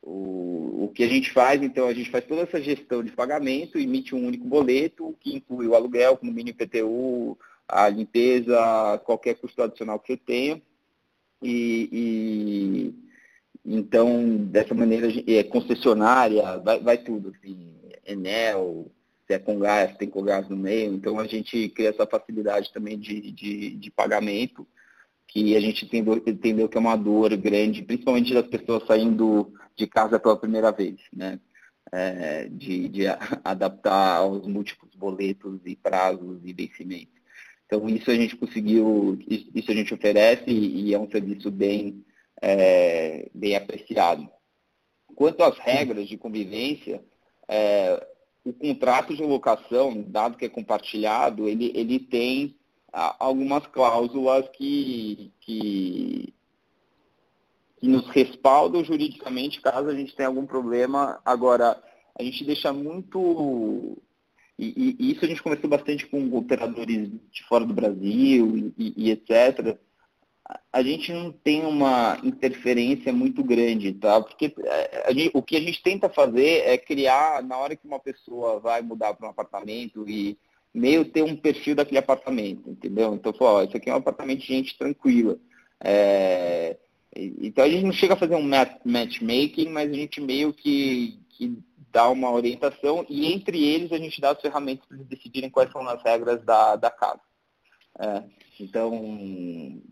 o, 0.00 0.84
o 0.84 0.92
que 0.94 1.02
a 1.02 1.08
gente 1.08 1.32
faz, 1.32 1.60
então, 1.60 1.88
a 1.88 1.92
gente 1.92 2.08
faz 2.08 2.24
toda 2.24 2.42
essa 2.42 2.62
gestão 2.62 3.02
de 3.02 3.10
pagamento, 3.10 3.78
emite 3.78 4.14
um 4.14 4.24
único 4.24 4.46
boleto 4.46 5.16
que 5.18 5.34
inclui 5.34 5.66
o 5.66 5.74
aluguel, 5.74 6.12
o 6.12 6.16
condomínio, 6.18 6.52
IPTU, 6.52 7.36
a 7.66 7.88
limpeza, 7.88 9.00
qualquer 9.04 9.34
custo 9.34 9.60
adicional 9.60 9.98
que 9.98 10.12
você 10.12 10.16
tenha. 10.16 10.62
e, 11.42 11.88
e 12.94 13.09
então, 13.64 14.36
dessa 14.36 14.74
maneira, 14.74 15.08
é 15.26 15.42
concessionária, 15.42 16.58
vai, 16.58 16.80
vai 16.80 16.98
tudo, 16.98 17.32
assim, 17.34 17.74
Enel, 18.06 18.90
se 19.26 19.34
é 19.34 19.38
com 19.38 19.58
gás, 19.58 19.96
tem 19.96 20.08
com 20.08 20.22
gás 20.22 20.48
no 20.48 20.56
meio. 20.56 20.94
Então, 20.94 21.18
a 21.18 21.26
gente 21.26 21.68
cria 21.68 21.90
essa 21.90 22.06
facilidade 22.06 22.72
também 22.72 22.98
de, 22.98 23.30
de, 23.32 23.76
de 23.76 23.90
pagamento, 23.90 24.66
que 25.28 25.54
a 25.56 25.60
gente 25.60 25.84
entendeu, 25.84 26.22
entendeu 26.26 26.68
que 26.68 26.76
é 26.76 26.80
uma 26.80 26.96
dor 26.96 27.36
grande, 27.36 27.82
principalmente 27.82 28.34
das 28.34 28.46
pessoas 28.46 28.84
saindo 28.86 29.52
de 29.76 29.86
casa 29.86 30.18
pela 30.18 30.36
primeira 30.36 30.72
vez, 30.72 30.96
né? 31.12 31.38
É, 31.92 32.48
de, 32.48 32.88
de 32.88 33.02
adaptar 33.42 34.18
aos 34.18 34.46
múltiplos 34.46 34.94
boletos 34.94 35.60
e 35.64 35.74
prazos 35.74 36.40
e 36.44 36.52
vencimentos. 36.52 37.20
Então, 37.66 37.88
isso 37.88 38.10
a 38.10 38.14
gente 38.14 38.36
conseguiu, 38.36 39.18
isso 39.28 39.70
a 39.70 39.74
gente 39.74 39.94
oferece 39.94 40.50
e 40.50 40.92
é 40.94 40.98
um 40.98 41.10
serviço 41.10 41.50
bem 41.50 42.04
é, 42.40 43.28
bem 43.34 43.56
apreciado. 43.56 44.28
Quanto 45.14 45.42
às 45.42 45.58
regras 45.58 46.08
de 46.08 46.16
convivência, 46.16 47.02
é, 47.48 48.06
o 48.44 48.52
contrato 48.52 49.14
de 49.14 49.22
locação, 49.22 50.02
dado 50.02 50.36
que 50.36 50.46
é 50.46 50.48
compartilhado, 50.48 51.48
ele, 51.48 51.70
ele 51.74 51.98
tem 51.98 52.56
algumas 52.92 53.66
cláusulas 53.66 54.48
que, 54.48 55.30
que, 55.40 56.34
que 57.78 57.88
nos 57.88 58.08
respaldam 58.08 58.82
juridicamente 58.82 59.60
caso 59.60 59.88
a 59.88 59.94
gente 59.94 60.16
tenha 60.16 60.28
algum 60.28 60.46
problema. 60.46 61.20
Agora, 61.24 61.80
a 62.18 62.22
gente 62.22 62.44
deixa 62.44 62.72
muito 62.72 63.96
e, 64.58 64.96
e, 64.98 65.12
isso 65.12 65.24
a 65.24 65.28
gente 65.28 65.42
conversou 65.42 65.70
bastante 65.70 66.06
com 66.06 66.36
operadores 66.36 67.08
de 67.30 67.44
fora 67.48 67.64
do 67.64 67.72
Brasil 67.72 68.72
e, 68.76 68.94
e, 68.96 69.10
etc 69.10 69.78
a 70.72 70.82
gente 70.82 71.12
não 71.12 71.30
tem 71.32 71.64
uma 71.64 72.18
interferência 72.22 73.12
muito 73.12 73.42
grande, 73.42 73.92
tá? 73.92 74.20
Porque 74.20 74.54
é, 74.64 75.12
gente, 75.12 75.30
o 75.34 75.42
que 75.42 75.56
a 75.56 75.60
gente 75.60 75.82
tenta 75.82 76.08
fazer 76.08 76.62
é 76.66 76.78
criar, 76.78 77.42
na 77.42 77.56
hora 77.56 77.76
que 77.76 77.86
uma 77.86 78.00
pessoa 78.00 78.58
vai 78.58 78.80
mudar 78.82 79.14
para 79.14 79.26
um 79.26 79.30
apartamento 79.30 80.08
e 80.08 80.38
meio 80.72 81.04
ter 81.04 81.22
um 81.22 81.36
perfil 81.36 81.74
daquele 81.74 81.98
apartamento, 81.98 82.70
entendeu? 82.70 83.14
Então, 83.14 83.34
ó, 83.40 83.62
isso 83.62 83.76
aqui 83.76 83.90
é 83.90 83.94
um 83.94 83.98
apartamento 83.98 84.40
de 84.40 84.46
gente 84.46 84.78
tranquila. 84.78 85.38
É, 85.80 86.76
então 87.14 87.64
a 87.64 87.68
gente 87.68 87.84
não 87.84 87.92
chega 87.92 88.14
a 88.14 88.18
fazer 88.18 88.36
um 88.36 88.48
matchmaking, 88.84 89.68
mas 89.68 89.90
a 89.90 89.94
gente 89.94 90.20
meio 90.20 90.52
que, 90.52 91.18
que 91.30 91.58
dá 91.90 92.08
uma 92.08 92.30
orientação 92.30 93.04
e 93.08 93.32
entre 93.32 93.62
eles 93.64 93.92
a 93.92 93.98
gente 93.98 94.20
dá 94.20 94.30
as 94.30 94.40
ferramentas 94.40 94.86
para 94.86 94.96
eles 94.96 95.08
decidirem 95.08 95.50
quais 95.50 95.70
são 95.72 95.86
as 95.88 96.02
regras 96.02 96.42
da, 96.44 96.76
da 96.76 96.90
casa. 96.90 97.20
É, 97.98 98.22
então, 98.60 99.82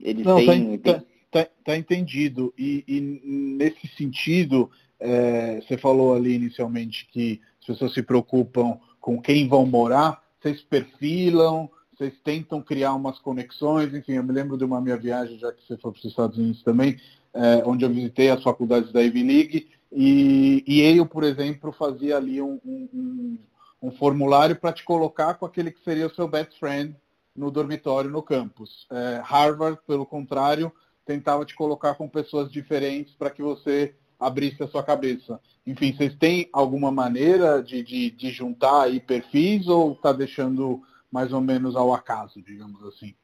eles 0.00 0.24
não, 0.24 0.36
têm, 0.36 0.78
tá, 0.78 0.94
têm... 0.94 1.06
Tá, 1.30 1.46
tá, 1.64 1.76
entendido. 1.76 2.52
E, 2.56 2.84
e 2.86 3.00
nesse 3.00 3.86
sentido, 3.88 4.70
é, 4.98 5.60
você 5.60 5.76
falou 5.76 6.14
ali 6.14 6.34
inicialmente 6.34 7.08
que 7.12 7.40
as 7.60 7.66
pessoas 7.66 7.92
se 7.94 8.02
preocupam 8.02 8.78
com 9.00 9.20
quem 9.20 9.46
vão 9.46 9.66
morar, 9.66 10.22
vocês 10.40 10.62
perfilam, 10.62 11.68
vocês 11.96 12.12
tentam 12.22 12.62
criar 12.62 12.94
umas 12.94 13.18
conexões, 13.18 13.92
enfim, 13.94 14.12
eu 14.12 14.24
me 14.24 14.32
lembro 14.32 14.56
de 14.56 14.64
uma 14.64 14.80
minha 14.80 14.96
viagem, 14.96 15.38
já 15.38 15.52
que 15.52 15.62
você 15.66 15.76
foi 15.76 15.92
para 15.92 15.98
os 15.98 16.04
Estados 16.04 16.38
Unidos 16.38 16.62
também, 16.62 16.96
é, 17.32 17.62
onde 17.64 17.84
eu 17.84 17.90
visitei 17.90 18.30
as 18.30 18.42
faculdades 18.42 18.92
da 18.92 19.02
Ivy 19.02 19.22
League, 19.22 19.68
e, 19.92 20.64
e 20.66 20.80
eu, 20.80 21.06
por 21.06 21.24
exemplo, 21.24 21.72
fazia 21.72 22.16
ali 22.16 22.42
um, 22.42 22.60
um, 22.64 23.38
um 23.82 23.90
formulário 23.92 24.56
para 24.56 24.72
te 24.72 24.84
colocar 24.84 25.34
com 25.34 25.46
aquele 25.46 25.70
que 25.70 25.82
seria 25.82 26.06
o 26.06 26.14
seu 26.14 26.28
best 26.28 26.58
friend 26.58 26.94
no 27.36 27.50
dormitório 27.50 28.10
no 28.10 28.22
campus. 28.22 28.86
É, 28.90 29.20
Harvard, 29.22 29.78
pelo 29.86 30.06
contrário, 30.06 30.72
tentava 31.04 31.44
te 31.44 31.54
colocar 31.54 31.94
com 31.94 32.08
pessoas 32.08 32.50
diferentes 32.50 33.14
para 33.14 33.30
que 33.30 33.42
você 33.42 33.94
abrisse 34.18 34.62
a 34.62 34.68
sua 34.68 34.82
cabeça. 34.82 35.40
Enfim, 35.66 35.92
vocês 35.92 36.14
têm 36.16 36.48
alguma 36.52 36.90
maneira 36.90 37.62
de, 37.62 37.82
de, 37.82 38.10
de 38.10 38.30
juntar 38.30 38.82
aí 38.82 39.00
perfis 39.00 39.68
ou 39.68 39.92
está 39.92 40.12
deixando 40.12 40.82
mais 41.10 41.32
ou 41.32 41.40
menos 41.40 41.76
ao 41.76 41.92
acaso, 41.94 42.42
digamos 42.42 42.82
assim? 42.84 43.14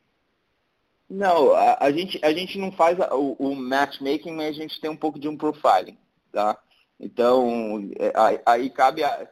Não, 1.08 1.52
a, 1.52 1.76
a 1.80 1.92
gente, 1.92 2.18
a 2.24 2.32
gente 2.32 2.58
não 2.58 2.72
faz 2.72 2.98
o, 3.12 3.36
o, 3.38 3.54
matchmaking, 3.54 4.32
mas 4.32 4.48
a 4.48 4.52
gente 4.52 4.80
tem 4.80 4.90
um 4.90 4.96
pouco 4.96 5.18
de 5.18 5.28
um 5.28 5.36
profiling, 5.36 5.98
tá? 6.32 6.58
Então, 6.98 7.90
é, 7.98 8.12
aí 8.46 8.70
cabe 8.70 9.04
a, 9.04 9.28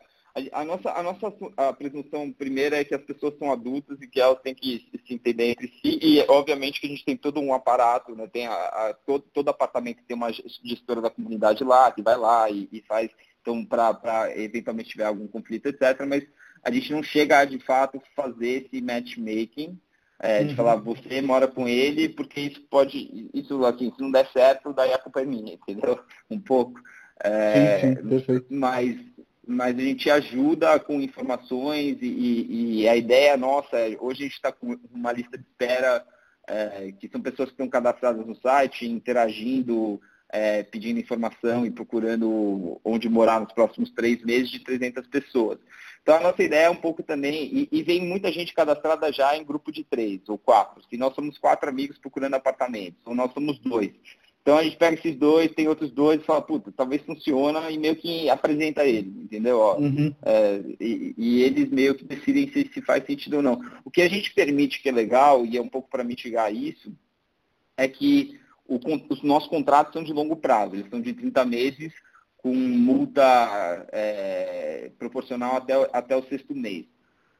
a, 0.52 0.64
nossa, 0.64 0.90
a 0.92 1.02
nossa 1.02 1.32
a 1.56 1.72
presunção 1.72 2.32
primeira 2.32 2.76
é 2.76 2.84
que 2.84 2.94
as 2.94 3.02
pessoas 3.02 3.36
são 3.38 3.50
adultas 3.50 4.00
e 4.00 4.06
que 4.06 4.20
elas 4.20 4.40
têm 4.40 4.54
que 4.54 4.88
se 5.06 5.14
entender 5.14 5.50
entre 5.50 5.68
si 5.68 5.98
e, 6.00 6.24
obviamente, 6.28 6.80
que 6.80 6.86
a 6.86 6.90
gente 6.90 7.04
tem 7.04 7.16
todo 7.16 7.40
um 7.40 7.52
aparato, 7.52 8.14
né? 8.14 8.26
Tem 8.26 8.46
a, 8.46 8.52
a 8.52 8.94
todo, 9.06 9.24
todo 9.32 9.48
apartamento 9.48 10.02
tem 10.06 10.16
uma 10.16 10.32
gestora 10.32 11.00
da 11.00 11.10
comunidade 11.10 11.64
lá, 11.64 11.90
que 11.90 12.02
vai 12.02 12.16
lá 12.16 12.50
e, 12.50 12.68
e 12.70 12.80
faz, 12.82 13.10
então, 13.40 13.64
para 13.64 14.30
eventualmente 14.36 14.90
tiver 14.90 15.06
algum 15.06 15.26
conflito, 15.26 15.66
etc. 15.66 16.04
Mas 16.06 16.24
a 16.62 16.70
gente 16.70 16.92
não 16.92 17.02
chega 17.02 17.38
a, 17.38 17.44
de 17.44 17.58
fato, 17.58 18.00
fazer 18.14 18.66
esse 18.66 18.80
matchmaking, 18.80 19.78
é, 20.20 20.44
de 20.44 20.50
uhum. 20.50 20.56
falar, 20.56 20.76
você 20.76 21.22
mora 21.22 21.48
com 21.48 21.66
ele, 21.66 22.08
porque 22.08 22.40
isso 22.40 22.60
pode, 22.70 23.30
isso 23.32 23.64
assim, 23.64 23.90
se 23.90 24.02
não 24.02 24.10
der 24.10 24.30
certo, 24.32 24.72
daí 24.72 24.92
a 24.92 24.98
culpa 24.98 25.22
é 25.22 25.24
minha, 25.24 25.54
entendeu? 25.54 25.98
Um 26.30 26.38
pouco. 26.38 26.78
É, 27.22 27.80
sim, 27.80 27.96
sim, 27.96 28.08
perfeito. 28.08 28.46
Mas, 28.50 28.96
mas 29.50 29.76
a 29.76 29.80
gente 29.80 30.08
ajuda 30.08 30.78
com 30.78 31.00
informações 31.00 31.98
e, 32.00 32.82
e 32.82 32.88
a 32.88 32.96
ideia 32.96 33.36
nossa, 33.36 33.76
é, 33.76 33.96
hoje 33.98 34.20
a 34.20 34.26
gente 34.26 34.36
está 34.36 34.52
com 34.52 34.78
uma 34.92 35.12
lista 35.12 35.36
de 35.36 35.44
espera, 35.44 36.06
é, 36.46 36.92
que 36.92 37.08
são 37.08 37.20
pessoas 37.20 37.48
que 37.48 37.54
estão 37.54 37.68
cadastradas 37.68 38.24
no 38.24 38.36
site, 38.36 38.86
interagindo, 38.86 40.00
é, 40.28 40.62
pedindo 40.62 41.00
informação 41.00 41.66
e 41.66 41.70
procurando 41.70 42.80
onde 42.84 43.08
morar 43.08 43.40
nos 43.40 43.52
próximos 43.52 43.90
três 43.90 44.22
meses 44.24 44.50
de 44.50 44.60
300 44.60 45.06
pessoas. 45.08 45.58
Então 46.00 46.14
a 46.16 46.20
nossa 46.20 46.42
ideia 46.42 46.66
é 46.66 46.70
um 46.70 46.76
pouco 46.76 47.02
também, 47.02 47.50
e, 47.52 47.68
e, 47.72 47.82
vem 47.82 48.00
muita 48.00 48.30
gente 48.30 48.54
cadastrada 48.54 49.12
já 49.12 49.36
em 49.36 49.44
grupo 49.44 49.72
de 49.72 49.82
três 49.82 50.20
ou 50.28 50.38
quatro. 50.38 50.82
Se 50.88 50.96
nós 50.96 51.12
somos 51.14 51.38
quatro 51.38 51.68
amigos 51.68 51.98
procurando 51.98 52.34
apartamentos, 52.34 53.00
ou 53.04 53.14
nós 53.14 53.32
somos 53.32 53.58
dois. 53.58 53.92
Então 54.42 54.56
a 54.56 54.64
gente 54.64 54.76
pega 54.76 54.96
esses 54.96 55.16
dois, 55.16 55.52
tem 55.52 55.68
outros 55.68 55.90
dois 55.90 56.20
e 56.20 56.24
fala, 56.24 56.40
puta, 56.40 56.72
talvez 56.72 57.02
funciona 57.02 57.70
e 57.70 57.78
meio 57.78 57.94
que 57.94 58.30
apresenta 58.30 58.84
eles, 58.84 59.14
entendeu? 59.14 59.58
Ó, 59.58 59.78
uhum. 59.78 60.14
é, 60.22 60.62
e, 60.80 61.14
e, 61.16 61.42
eles 61.42 61.68
meio 61.70 61.94
que 61.94 62.04
decidem 62.04 62.50
se, 62.50 62.70
se 62.72 62.80
faz 62.80 63.04
sentido 63.04 63.36
ou 63.36 63.42
não. 63.42 63.60
O 63.84 63.90
que 63.90 64.00
a 64.00 64.08
gente 64.08 64.32
permite 64.32 64.82
que 64.82 64.88
é 64.88 64.92
legal, 64.92 65.44
e 65.44 65.58
é 65.58 65.62
um 65.62 65.68
pouco 65.68 65.90
para 65.90 66.02
mitigar 66.02 66.54
isso, 66.54 66.92
é 67.76 67.86
que 67.86 68.40
o, 68.66 68.80
os 69.10 69.22
nossos 69.22 69.48
contratos 69.48 69.92
são 69.92 70.02
de 70.02 70.12
longo 70.12 70.36
prazo, 70.36 70.74
eles 70.74 70.88
são 70.88 71.00
de 71.02 71.12
30 71.12 71.44
meses, 71.44 71.92
com 72.38 72.54
multa 72.54 73.86
é, 73.92 74.90
proporcional 74.98 75.56
até, 75.56 75.74
até 75.92 76.16
o 76.16 76.24
sexto 76.24 76.54
mês. 76.54 76.86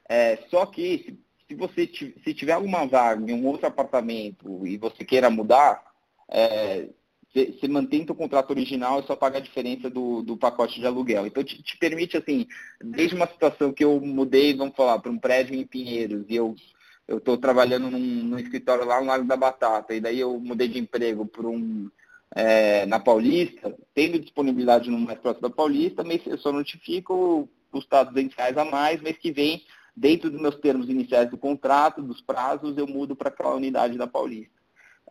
É, 0.07 0.39
só 0.51 0.67
que 0.67 0.99
se, 0.99 1.19
se 1.49 1.55
você 1.55 1.87
se 2.23 2.35
tiver 2.35 2.53
alguma 2.53 2.87
vaga 2.87 3.31
em 3.31 3.35
um 3.35 3.47
outro 3.47 3.67
apartamento 3.67 4.67
e 4.67 4.77
você 4.77 5.03
queira 5.03 5.31
mudar, 5.31 5.90
é, 6.31 6.89
você 7.33 7.69
mantém 7.69 8.05
o 8.09 8.15
contrato 8.15 8.51
original 8.51 9.01
e 9.01 9.07
só 9.07 9.15
paga 9.15 9.39
a 9.39 9.43
diferença 9.43 9.89
do, 9.89 10.23
do 10.23 10.37
pacote 10.37 10.81
de 10.81 10.87
aluguel. 10.87 11.27
Então 11.27 11.45
te, 11.45 11.63
te, 11.63 11.77
permite, 11.77 12.17
assim, 12.17 12.47
desde 12.83 13.15
uma 13.15 13.27
situação 13.27 13.73
que 13.73 13.85
eu 13.85 14.01
mudei, 14.01 14.55
vamos 14.55 14.75
falar, 14.75 14.99
para 14.99 15.13
um 15.13 15.19
prédio 15.19 15.55
em 15.55 15.67
Pinheiros 15.67 16.25
e 16.29 16.37
eu 16.37 16.55
eu 17.11 17.19
estou 17.19 17.37
trabalhando 17.37 17.91
num, 17.91 17.99
num, 17.99 18.39
escritório 18.39 18.85
lá 18.85 19.01
no 19.01 19.09
Lago 19.09 19.27
da 19.27 19.37
Batata, 19.37 19.93
e 19.93 20.01
daí 20.01 20.21
eu 20.21 20.39
mudei 20.39 20.69
de 20.69 20.79
emprego 20.79 21.27
para 21.27 21.45
um 21.45 21.91
é, 22.33 22.87
na 22.87 23.01
Paulista, 23.01 23.77
tendo 23.93 24.21
disponibilidade 24.21 24.89
no 24.89 24.99
mais 25.01 25.19
próximo 25.19 25.43
da 25.43 25.51
Paulista, 25.55 26.05
mês 26.05 26.23
eu 26.25 26.39
só 26.39 26.53
notifico 26.53 27.49
custar 27.73 28.05
200 28.05 28.37
reais 28.37 28.57
a 28.57 28.65
mais, 28.65 29.03
mês 29.03 29.19
que 29.19 29.33
vem, 29.33 29.65
dentro 29.97 30.31
dos 30.31 30.41
meus 30.41 30.55
termos 30.57 30.89
iniciais 30.89 31.29
do 31.29 31.37
contrato, 31.37 32.01
dos 32.01 32.21
prazos, 32.21 32.79
eu 32.79 32.87
mudo 32.87 33.17
para 33.17 33.29
aquela 33.29 33.57
unidade 33.57 33.99
da 33.99 34.07
Paulista. 34.07 34.60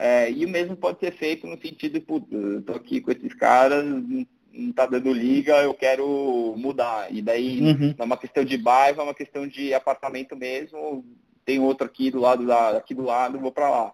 É, 0.02 0.32
e 0.32 0.46
o 0.46 0.50
mesmo 0.50 0.78
pode 0.78 1.00
ser 1.00 1.12
feito 1.12 1.46
no 1.46 1.60
sentido 1.60 2.00
de, 2.00 2.06
eu 2.32 2.62
tô 2.62 2.72
aqui 2.72 3.02
com 3.02 3.12
esses 3.12 3.34
caras, 3.34 3.86
não 3.86 4.26
está 4.54 4.86
dando 4.86 5.12
liga, 5.12 5.62
eu 5.62 5.74
quero 5.74 6.56
mudar. 6.58 7.14
E 7.14 7.22
daí 7.22 7.60
uhum. 7.62 7.88
não 7.90 7.96
é 8.00 8.04
uma 8.04 8.18
questão 8.18 8.46
de 8.46 8.58
bairro, 8.58 9.02
é 9.02 9.04
uma 9.04 9.14
questão 9.14 9.46
de 9.46 9.74
apartamento 9.74 10.38
mesmo, 10.38 11.06
tem 11.44 11.60
outro 11.60 11.86
aqui 11.86 12.10
do 12.10 12.20
lado 12.20 12.46
da, 12.46 12.78
aqui 12.78 12.96
do 12.96 13.04
lado, 13.04 13.40
vou 13.40 13.52
para 13.52 13.70
lá. 13.70 13.94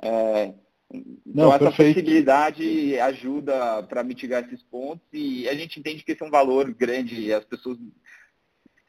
É, 0.00 0.54
então 0.90 1.46
Não, 1.46 1.48
essa 1.48 1.58
perfeito. 1.58 1.94
flexibilidade 1.94 2.98
ajuda 2.98 3.82
para 3.82 4.02
mitigar 4.02 4.44
esses 4.44 4.62
pontos 4.62 5.06
e 5.12 5.48
a 5.48 5.54
gente 5.54 5.78
entende 5.78 6.02
que 6.02 6.12
esse 6.12 6.22
é 6.22 6.26
um 6.26 6.30
valor 6.30 6.72
grande. 6.72 7.32
As 7.32 7.44
pessoas 7.44 7.78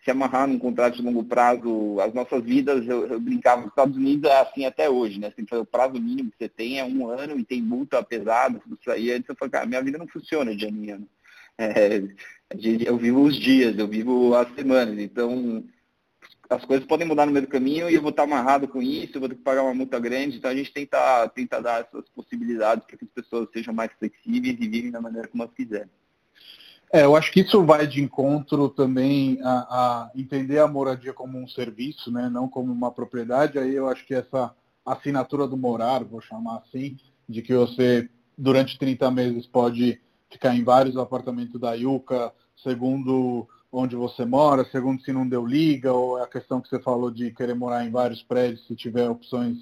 se 0.03 0.11
amarrar 0.11 0.47
num 0.47 0.59
contrato 0.59 0.97
de 0.97 1.01
longo 1.01 1.23
prazo, 1.23 1.99
as 2.01 2.13
nossas 2.13 2.43
vidas, 2.43 2.85
eu, 2.87 3.07
eu 3.07 3.19
brincava, 3.19 3.61
nos 3.61 3.69
Estados 3.69 3.95
Unidos 3.95 4.29
é 4.29 4.41
assim 4.41 4.65
até 4.65 4.89
hoje, 4.89 5.19
né? 5.19 5.31
Você 5.31 5.45
fazer 5.45 5.61
o 5.61 5.65
prazo 5.65 5.93
mínimo 5.93 6.29
que 6.31 6.37
você 6.37 6.49
tem 6.49 6.79
é 6.79 6.83
um 6.83 7.07
ano 7.07 7.39
e 7.39 7.45
tem 7.45 7.61
multa 7.61 8.03
pesada, 8.03 8.61
isso 8.79 8.91
aí. 8.91 9.11
Antes 9.11 9.29
eu 9.29 9.35
falei, 9.35 9.51
cara, 9.51 9.65
minha 9.65 9.81
vida 9.81 9.97
não 9.97 10.07
funciona 10.07 10.53
de 10.55 10.65
ano. 10.65 11.07
É, 11.57 12.01
eu 12.85 12.97
vivo 12.97 13.21
os 13.21 13.35
dias, 13.39 13.77
eu 13.77 13.87
vivo 13.87 14.35
as 14.35 14.53
semanas, 14.55 14.97
então 14.97 15.63
as 16.49 16.65
coisas 16.65 16.85
podem 16.85 17.07
mudar 17.07 17.25
no 17.25 17.31
meio 17.31 17.45
do 17.45 17.51
caminho 17.51 17.89
e 17.89 17.95
eu 17.95 18.01
vou 18.01 18.09
estar 18.09 18.23
amarrado 18.23 18.67
com 18.67 18.81
isso, 18.81 19.15
eu 19.15 19.19
vou 19.19 19.29
ter 19.29 19.35
que 19.35 19.41
pagar 19.41 19.63
uma 19.63 19.73
multa 19.73 19.99
grande. 19.99 20.37
Então 20.37 20.51
a 20.51 20.55
gente 20.55 20.73
tenta, 20.73 21.27
tenta 21.29 21.61
dar 21.61 21.81
essas 21.81 22.09
possibilidades 22.09 22.85
para 22.85 22.97
que 22.97 23.05
as 23.05 23.11
pessoas 23.11 23.47
sejam 23.53 23.73
mais 23.73 23.91
flexíveis 23.97 24.57
e 24.59 24.67
vivem 24.67 24.91
da 24.91 25.01
maneira 25.01 25.27
como 25.27 25.43
elas 25.43 25.55
quiserem. 25.55 25.89
É, 26.95 27.05
eu 27.05 27.15
acho 27.15 27.31
que 27.31 27.39
isso 27.39 27.65
vai 27.65 27.87
de 27.87 28.03
encontro 28.03 28.69
também 28.69 29.39
a, 29.41 29.49
a, 29.49 30.11
entender 30.15 30.59
a 30.59 30.67
moradia 30.67 31.11
como 31.11 31.39
um 31.39 31.47
serviço, 31.47 32.11
né, 32.11 32.29
não 32.29 32.47
como 32.47 32.71
uma 32.71 32.91
propriedade. 32.91 33.57
Aí 33.57 33.73
eu 33.73 33.89
acho 33.89 34.05
que 34.05 34.13
essa 34.13 34.53
assinatura 34.85 35.47
do 35.47 35.57
morar, 35.57 36.03
vou 36.03 36.21
chamar 36.21 36.57
assim, 36.57 36.95
de 37.27 37.41
que 37.41 37.51
você 37.55 38.07
durante 38.37 38.77
30 38.77 39.09
meses 39.09 39.47
pode 39.47 39.99
ficar 40.29 40.55
em 40.55 40.63
vários 40.63 40.95
apartamentos 40.95 41.59
da 41.59 41.73
Yuka, 41.73 42.31
segundo 42.55 43.47
onde 43.71 43.95
você 43.95 44.23
mora, 44.23 44.63
segundo 44.65 45.01
se 45.01 45.11
não 45.11 45.27
deu 45.27 45.47
liga, 45.47 45.91
ou 45.91 46.19
é 46.19 46.21
a 46.21 46.27
questão 46.27 46.61
que 46.61 46.69
você 46.69 46.79
falou 46.79 47.09
de 47.09 47.31
querer 47.31 47.55
morar 47.55 47.83
em 47.83 47.89
vários 47.89 48.21
prédios 48.21 48.67
se 48.67 48.75
tiver 48.75 49.09
opções 49.09 49.57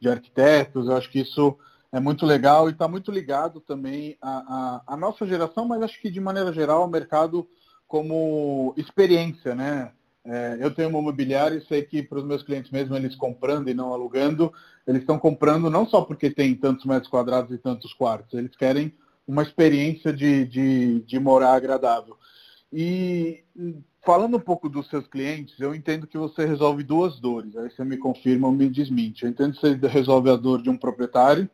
de 0.00 0.08
arquitetos. 0.08 0.88
Eu 0.88 0.96
acho 0.96 1.10
que 1.10 1.20
isso 1.20 1.58
é 1.92 1.98
muito 1.98 2.24
legal 2.24 2.68
e 2.68 2.72
está 2.72 2.86
muito 2.86 3.10
ligado 3.10 3.60
também 3.60 4.16
à, 4.20 4.82
à, 4.86 4.94
à, 4.94 4.96
nossa 4.96 5.26
geração, 5.26 5.66
mas 5.66 5.82
acho 5.82 6.00
que 6.00 6.10
de 6.10 6.20
maneira 6.20 6.52
geral 6.52 6.82
ao 6.82 6.88
mercado 6.88 7.48
como 7.86 8.72
experiência, 8.76 9.54
né? 9.54 9.92
É, 10.24 10.58
eu 10.60 10.72
tenho 10.72 10.90
uma 10.90 10.98
imobiliária 10.98 11.56
e 11.56 11.66
sei 11.66 11.82
que 11.82 12.02
para 12.02 12.18
os 12.18 12.24
meus 12.24 12.42
clientes 12.42 12.70
mesmo, 12.70 12.94
eles 12.94 13.16
comprando 13.16 13.68
e 13.68 13.74
não 13.74 13.92
alugando, 13.92 14.52
eles 14.86 15.00
estão 15.00 15.18
comprando 15.18 15.70
não 15.70 15.86
só 15.86 16.02
porque 16.02 16.30
tem 16.30 16.54
tantos 16.54 16.84
metros 16.84 17.10
quadrados 17.10 17.50
e 17.52 17.58
tantos 17.58 17.92
quartos, 17.94 18.38
eles 18.38 18.54
querem 18.54 18.94
uma 19.26 19.42
experiência 19.42 20.12
de, 20.12 20.44
de, 20.44 21.00
de 21.00 21.18
morar 21.18 21.54
agradável. 21.54 22.16
E 22.72 23.42
falando 24.04 24.36
um 24.36 24.40
pouco 24.40 24.68
dos 24.68 24.88
seus 24.88 25.06
clientes, 25.06 25.58
eu 25.58 25.74
entendo 25.74 26.06
que 26.06 26.18
você 26.18 26.44
resolve 26.44 26.82
duas 26.82 27.18
dores. 27.18 27.56
Aí 27.56 27.70
você 27.70 27.84
me 27.84 27.96
confirma 27.96 28.46
ou 28.46 28.52
me 28.52 28.68
desmente. 28.68 29.24
Eu 29.24 29.30
entendo 29.30 29.54
que 29.54 29.60
você 29.60 29.74
resolve 29.88 30.30
a 30.30 30.36
dor 30.36 30.62
de 30.62 30.70
um 30.70 30.76
proprietário, 30.76 31.48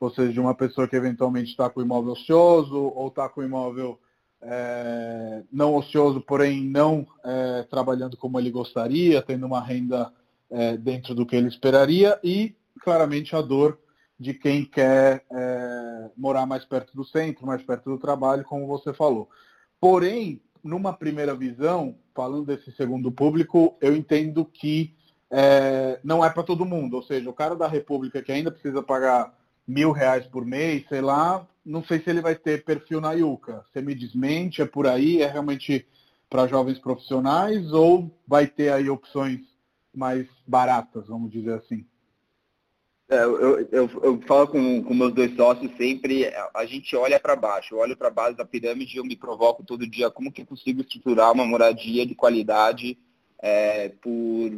ou 0.00 0.10
seja, 0.10 0.32
de 0.32 0.40
uma 0.40 0.54
pessoa 0.54 0.86
que 0.86 0.96
eventualmente 0.96 1.50
está 1.50 1.68
com 1.68 1.82
imóvel 1.82 2.12
ocioso 2.12 2.76
ou 2.76 3.08
está 3.08 3.28
com 3.28 3.42
imóvel 3.42 3.98
é, 4.40 5.42
não 5.52 5.74
ocioso, 5.74 6.20
porém 6.20 6.64
não 6.64 7.06
é, 7.24 7.64
trabalhando 7.64 8.16
como 8.16 8.38
ele 8.38 8.50
gostaria, 8.50 9.20
tendo 9.22 9.46
uma 9.46 9.60
renda 9.60 10.12
é, 10.50 10.76
dentro 10.76 11.14
do 11.14 11.26
que 11.26 11.36
ele 11.36 11.48
esperaria 11.48 12.18
e, 12.22 12.54
claramente, 12.80 13.34
a 13.34 13.40
dor 13.40 13.78
de 14.18 14.34
quem 14.34 14.64
quer 14.64 15.24
é, 15.30 16.10
morar 16.16 16.46
mais 16.46 16.64
perto 16.64 16.94
do 16.94 17.04
centro, 17.04 17.46
mais 17.46 17.62
perto 17.62 17.90
do 17.90 17.98
trabalho, 17.98 18.44
como 18.44 18.66
você 18.66 18.92
falou. 18.92 19.28
Porém, 19.80 20.40
numa 20.62 20.92
primeira 20.92 21.34
visão, 21.34 21.96
falando 22.14 22.46
desse 22.46 22.72
segundo 22.72 23.12
público, 23.12 23.76
eu 23.80 23.94
entendo 23.94 24.44
que 24.44 24.94
é, 25.30 26.00
não 26.02 26.24
é 26.24 26.30
para 26.30 26.42
todo 26.42 26.64
mundo. 26.64 26.94
Ou 26.94 27.02
seja, 27.02 27.28
o 27.30 27.34
cara 27.34 27.54
da 27.54 27.68
República 27.68 28.22
que 28.22 28.32
ainda 28.32 28.50
precisa 28.50 28.82
pagar 28.82 29.37
mil 29.68 29.92
reais 29.92 30.26
por 30.26 30.46
mês, 30.46 30.88
sei 30.88 31.02
lá, 31.02 31.46
não 31.62 31.84
sei 31.84 32.00
se 32.00 32.08
ele 32.08 32.22
vai 32.22 32.34
ter 32.34 32.64
perfil 32.64 33.02
na 33.02 33.12
Yuka. 33.12 33.62
Você 33.70 33.82
me 33.82 33.94
desmente, 33.94 34.62
é 34.62 34.66
por 34.66 34.86
aí, 34.86 35.20
é 35.20 35.28
realmente 35.28 35.86
para 36.30 36.46
jovens 36.46 36.78
profissionais 36.78 37.70
ou 37.72 38.10
vai 38.26 38.46
ter 38.46 38.72
aí 38.72 38.88
opções 38.88 39.40
mais 39.94 40.26
baratas, 40.46 41.06
vamos 41.08 41.30
dizer 41.30 41.54
assim? 41.54 41.84
É, 43.10 43.22
eu, 43.24 43.60
eu, 43.60 43.90
eu, 44.02 44.20
falo 44.26 44.48
com, 44.48 44.82
com 44.84 44.94
meus 44.94 45.14
dois 45.14 45.34
sócios 45.34 45.74
sempre, 45.78 46.30
a 46.54 46.66
gente 46.66 46.94
olha 46.94 47.18
para 47.18 47.34
baixo, 47.34 47.74
eu 47.74 47.78
olho 47.78 47.96
para 47.96 48.08
a 48.08 48.12
base 48.12 48.36
da 48.36 48.44
pirâmide 48.44 48.96
e 48.96 48.98
eu 48.98 49.04
me 49.04 49.16
provoco 49.16 49.64
todo 49.64 49.88
dia 49.88 50.10
como 50.10 50.30
que 50.30 50.42
eu 50.42 50.46
consigo 50.46 50.82
estruturar 50.82 51.32
uma 51.32 51.46
moradia 51.46 52.04
de 52.04 52.14
qualidade 52.14 52.98
é, 53.40 53.88
por 53.88 54.50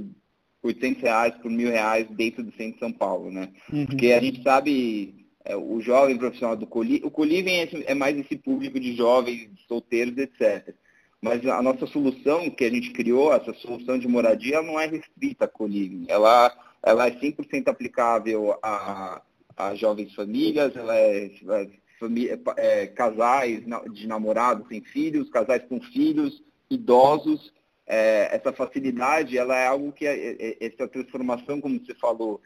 800 0.63 1.03
reais, 1.03 1.35
por 1.37 1.51
mil 1.51 1.71
reais 1.71 2.07
dentro 2.11 2.43
do 2.43 2.53
centro 2.53 2.75
de 2.75 2.79
São 2.81 2.93
Paulo, 2.93 3.31
né? 3.31 3.49
Uhum. 3.73 3.87
Porque 3.87 4.13
a 4.13 4.21
gente 4.21 4.43
sabe, 4.43 5.27
é, 5.45 5.57
o 5.57 5.81
jovem 5.81 6.19
profissional 6.19 6.57
do 6.57 6.67
Colívio, 6.67 7.09
o 7.09 7.11
Colívio 7.11 7.53
é, 7.53 7.69
é 7.87 7.95
mais 7.95 8.19
esse 8.19 8.37
público 8.37 8.79
de 8.79 8.95
jovens, 8.95 9.49
solteiros, 9.67 10.17
etc. 10.19 10.75
Mas 11.23 11.45
a 11.47 11.63
nossa 11.63 11.87
solução 11.87 12.51
que 12.51 12.65
a 12.65 12.71
gente 12.71 12.91
criou, 12.93 13.33
essa 13.33 13.53
solução 13.55 13.99
de 13.99 14.09
moradia, 14.09 14.63
não 14.63 14.81
é 14.81 14.87
restrita 14.87 15.45
a 15.45 15.49
Colívio. 15.49 16.05
Ela 16.09 16.51
ela 16.83 17.07
é 17.07 17.11
100% 17.11 17.69
aplicável 17.69 18.59
a, 18.63 19.23
a 19.57 19.75
jovens 19.75 20.15
famílias, 20.15 20.75
ela 20.75 20.97
é, 20.97 21.27
é, 21.27 21.71
família, 21.99 22.41
é, 22.57 22.87
casais 22.87 23.63
de 23.93 24.07
namorados 24.07 24.67
sem 24.69 24.81
filhos, 24.83 25.29
casais 25.29 25.63
com 25.69 25.81
filhos, 25.81 26.43
idosos. 26.71 27.53
É, 27.93 28.37
essa 28.37 28.53
facilidade, 28.53 29.37
ela 29.37 29.57
é 29.57 29.67
algo 29.67 29.93
que, 29.93 30.07
é, 30.07 30.37
é, 30.39 30.57
essa 30.61 30.87
transformação, 30.87 31.61
como 31.61 31.79
você 31.79 31.95
falou, 31.95 32.41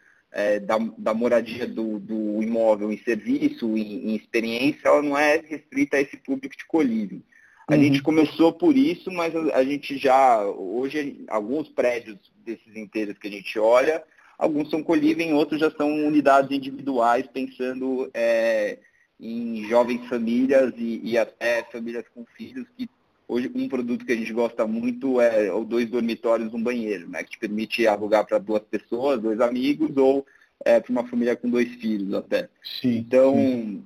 da, 0.66 0.78
da, 0.98 1.14
moradia 1.14 1.64
do, 1.64 2.00
do, 2.00 2.42
imóvel 2.42 2.90
em 2.90 2.98
serviço, 2.98 3.78
em, 3.78 4.08
em, 4.08 4.16
experiência, 4.16 4.88
ela 4.88 5.00
não 5.00 5.16
é 5.16 5.36
restrita 5.36 5.96
a 5.96 6.00
esse 6.00 6.16
público 6.16 6.56
de 6.56 6.66
colívio. 6.66 7.22
A 7.68 7.74
uhum. 7.74 7.80
gente 7.80 8.02
começou 8.02 8.52
por 8.52 8.76
isso, 8.76 9.12
mas 9.12 9.32
a, 9.36 9.58
a 9.58 9.64
gente 9.64 9.96
já, 9.96 10.44
hoje, 10.44 11.24
alguns 11.28 11.68
prédios 11.68 12.18
desses 12.44 12.74
inteiros 12.74 13.16
que 13.16 13.28
a 13.28 13.30
gente 13.30 13.56
olha, 13.60 14.02
Alguns 14.38 14.68
são 14.68 14.82
colívem, 14.82 15.32
outros 15.32 15.60
já 15.60 15.70
são 15.70 15.88
unidades 15.88 16.50
individuais, 16.50 17.26
pensando 17.32 18.10
é, 18.12 18.78
em 19.20 19.66
jovens 19.68 20.06
famílias 20.08 20.72
e, 20.76 21.00
e, 21.04 21.16
até 21.16 21.62
famílias 21.70 22.04
com 22.12 22.24
filhos, 22.36 22.66
que 22.76 22.88
hoje 23.28 23.50
um 23.54 23.68
produto 23.68 24.04
que 24.04 24.12
a 24.12 24.16
gente 24.16 24.32
gosta 24.32 24.66
muito 24.66 25.20
é 25.20 25.52
o 25.52 25.64
dois 25.64 25.88
dormitórios, 25.88 26.52
um 26.52 26.62
banheiro, 26.62 27.08
né, 27.08 27.22
que 27.22 27.30
te 27.30 27.38
permite 27.38 27.86
alugar 27.86 28.26
para 28.26 28.38
duas 28.38 28.62
pessoas, 28.62 29.20
dois 29.20 29.40
amigos, 29.40 29.96
ou 29.96 30.26
é, 30.64 30.80
para 30.80 30.92
uma 30.92 31.06
família 31.06 31.36
com 31.36 31.48
dois 31.48 31.68
filhos 31.76 32.14
até. 32.14 32.48
Sim, 32.62 32.96
então, 32.98 33.34
sim. 33.34 33.84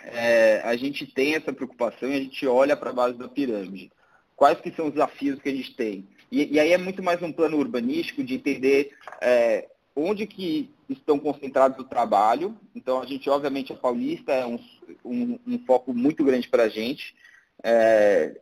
É, 0.00 0.60
a 0.64 0.76
gente 0.76 1.06
tem 1.06 1.34
essa 1.34 1.52
preocupação 1.52 2.08
e 2.08 2.14
a 2.14 2.20
gente 2.20 2.46
olha 2.46 2.76
para 2.76 2.90
a 2.90 2.94
base 2.94 3.18
da 3.18 3.28
pirâmide. 3.28 3.90
Quais 4.36 4.60
que 4.60 4.70
são 4.70 4.86
os 4.86 4.92
desafios 4.92 5.40
que 5.40 5.48
a 5.48 5.54
gente 5.54 5.74
tem? 5.74 6.06
E, 6.30 6.54
e 6.54 6.60
aí 6.60 6.72
é 6.72 6.78
muito 6.78 7.02
mais 7.02 7.20
um 7.22 7.32
plano 7.32 7.58
urbanístico 7.58 8.22
de 8.22 8.34
entender 8.34 8.92
é, 9.20 9.68
onde 9.96 10.26
que 10.26 10.70
estão 10.88 11.18
concentrados 11.18 11.78
o 11.78 11.84
trabalho. 11.84 12.56
Então, 12.74 13.00
a 13.02 13.06
gente, 13.06 13.28
obviamente, 13.28 13.72
a 13.72 13.76
Paulista 13.76 14.32
é 14.32 14.46
um, 14.46 14.58
um, 15.04 15.38
um 15.46 15.58
foco 15.66 15.92
muito 15.92 16.24
grande 16.24 16.48
para 16.48 16.64
a 16.64 16.68
gente. 16.68 17.14
É, 17.62 18.40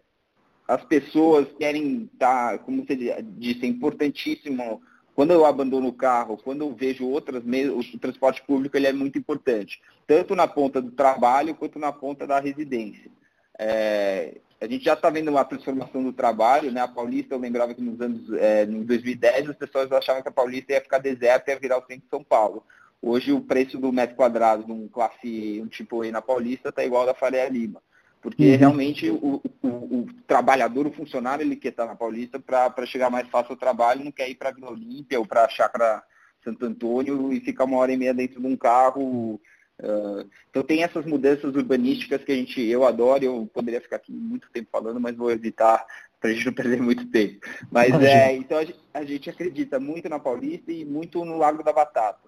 as 0.66 0.84
pessoas 0.84 1.46
querem 1.58 2.08
estar, 2.12 2.58
como 2.60 2.84
você 2.84 2.96
disse, 2.96 3.64
é 3.64 3.68
importantíssimo. 3.68 4.82
Quando 5.14 5.32
eu 5.32 5.46
abandono 5.46 5.88
o 5.88 5.92
carro, 5.92 6.36
quando 6.36 6.62
eu 6.62 6.74
vejo 6.74 7.06
outras, 7.06 7.42
o 7.42 7.98
transporte 7.98 8.42
público 8.42 8.76
ele 8.76 8.86
é 8.86 8.92
muito 8.92 9.18
importante, 9.18 9.80
tanto 10.06 10.34
na 10.34 10.46
ponta 10.46 10.82
do 10.82 10.90
trabalho 10.90 11.54
quanto 11.54 11.78
na 11.78 11.90
ponta 11.90 12.26
da 12.26 12.38
residência. 12.38 13.10
É, 13.58 14.36
a 14.60 14.66
gente 14.66 14.84
já 14.84 14.94
está 14.94 15.08
vendo 15.08 15.28
uma 15.28 15.44
transformação 15.44 16.02
do 16.02 16.12
trabalho, 16.12 16.70
né? 16.70 16.80
A 16.80 16.88
Paulista, 16.88 17.34
eu 17.34 17.38
lembrava 17.38 17.74
que 17.74 17.80
nos 17.80 18.00
anos, 18.00 18.32
é, 18.34 18.64
em 18.64 18.82
2010, 18.82 19.50
as 19.50 19.56
pessoas 19.56 19.90
achavam 19.92 20.22
que 20.22 20.28
a 20.28 20.32
Paulista 20.32 20.72
ia 20.72 20.80
ficar 20.80 20.98
deserta 20.98 21.50
e 21.50 21.54
ia 21.54 21.60
virar 21.60 21.78
o 21.78 21.86
centro 21.86 22.02
de 22.02 22.10
São 22.10 22.22
Paulo. 22.22 22.62
Hoje 23.00 23.32
o 23.32 23.40
preço 23.40 23.78
do 23.78 23.92
metro 23.92 24.16
quadrado 24.16 24.64
de 24.64 24.72
um 24.72 24.88
classe, 24.88 25.60
um 25.62 25.68
tipo 25.68 26.02
aí 26.02 26.10
na 26.10 26.22
Paulista 26.22 26.70
está 26.70 26.84
igual 26.84 27.02
ao 27.02 27.06
da 27.06 27.14
Faria 27.14 27.48
Lima. 27.48 27.82
Porque 28.26 28.52
uhum. 28.52 28.58
realmente 28.58 29.08
o, 29.08 29.40
o, 29.62 29.68
o, 29.68 30.06
trabalhador, 30.26 30.86
o 30.86 30.92
funcionário, 30.92 31.44
ele 31.44 31.54
quer 31.54 31.68
estar 31.68 31.86
na 31.86 31.94
Paulista 31.94 32.40
para 32.40 32.84
chegar 32.84 33.08
mais 33.08 33.28
fácil 33.28 33.52
ao 33.52 33.56
trabalho, 33.56 34.04
não 34.04 34.10
quer 34.10 34.28
ir 34.28 34.34
para 34.34 34.50
Vila 34.50 34.72
Olímpia 34.72 35.20
ou 35.20 35.24
para 35.24 35.44
a 35.44 35.48
Chácara 35.48 36.02
Santo 36.42 36.66
Antônio 36.66 37.32
e 37.32 37.38
ficar 37.38 37.64
uma 37.64 37.76
hora 37.76 37.92
e 37.92 37.96
meia 37.96 38.12
dentro 38.12 38.40
de 38.40 38.46
um 38.46 38.56
carro 38.56 39.40
Uh, 39.78 40.26
então 40.48 40.62
tem 40.62 40.82
essas 40.82 41.04
mudanças 41.04 41.54
urbanísticas 41.54 42.24
que 42.24 42.32
a 42.32 42.34
gente, 42.34 42.62
eu 42.62 42.86
adoro, 42.86 43.22
eu 43.22 43.50
poderia 43.52 43.80
ficar 43.80 43.96
aqui 43.96 44.10
muito 44.10 44.48
tempo 44.50 44.70
falando, 44.72 44.98
mas 44.98 45.14
vou 45.14 45.30
evitar 45.30 45.84
para 46.18 46.30
a 46.30 46.32
gente 46.32 46.46
não 46.46 46.52
perder 46.54 46.80
muito 46.80 47.06
tempo. 47.08 47.46
Mas 47.70 47.92
é, 48.02 48.34
então 48.34 48.56
a 48.56 48.64
gente, 48.64 48.80
a 48.94 49.04
gente, 49.04 49.28
acredita 49.28 49.78
muito 49.78 50.08
na 50.08 50.18
Paulista 50.18 50.72
e 50.72 50.82
muito 50.82 51.22
no 51.26 51.36
Lago 51.36 51.62
da 51.62 51.74
Batata. 51.74 52.26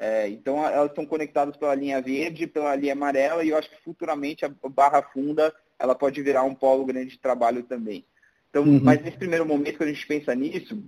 É, 0.00 0.28
então 0.28 0.64
elas 0.64 0.90
estão 0.90 1.04
conectadas 1.04 1.56
pela 1.56 1.74
linha 1.74 2.00
verde, 2.00 2.46
pela 2.46 2.76
linha 2.76 2.92
amarela 2.92 3.42
e 3.42 3.48
eu 3.48 3.58
acho 3.58 3.68
que 3.68 3.82
futuramente 3.82 4.44
a 4.44 4.50
Barra 4.68 5.02
Funda 5.02 5.52
ela 5.76 5.92
pode 5.92 6.22
virar 6.22 6.44
um 6.44 6.54
polo 6.54 6.86
grande 6.86 7.10
de 7.10 7.18
trabalho 7.18 7.64
também. 7.64 8.04
Então, 8.48 8.62
uhum. 8.62 8.80
mas 8.80 9.02
nesse 9.02 9.18
primeiro 9.18 9.44
momento 9.44 9.76
que 9.76 9.84
a 9.84 9.88
gente 9.88 10.06
pensa 10.06 10.34
nisso, 10.36 10.82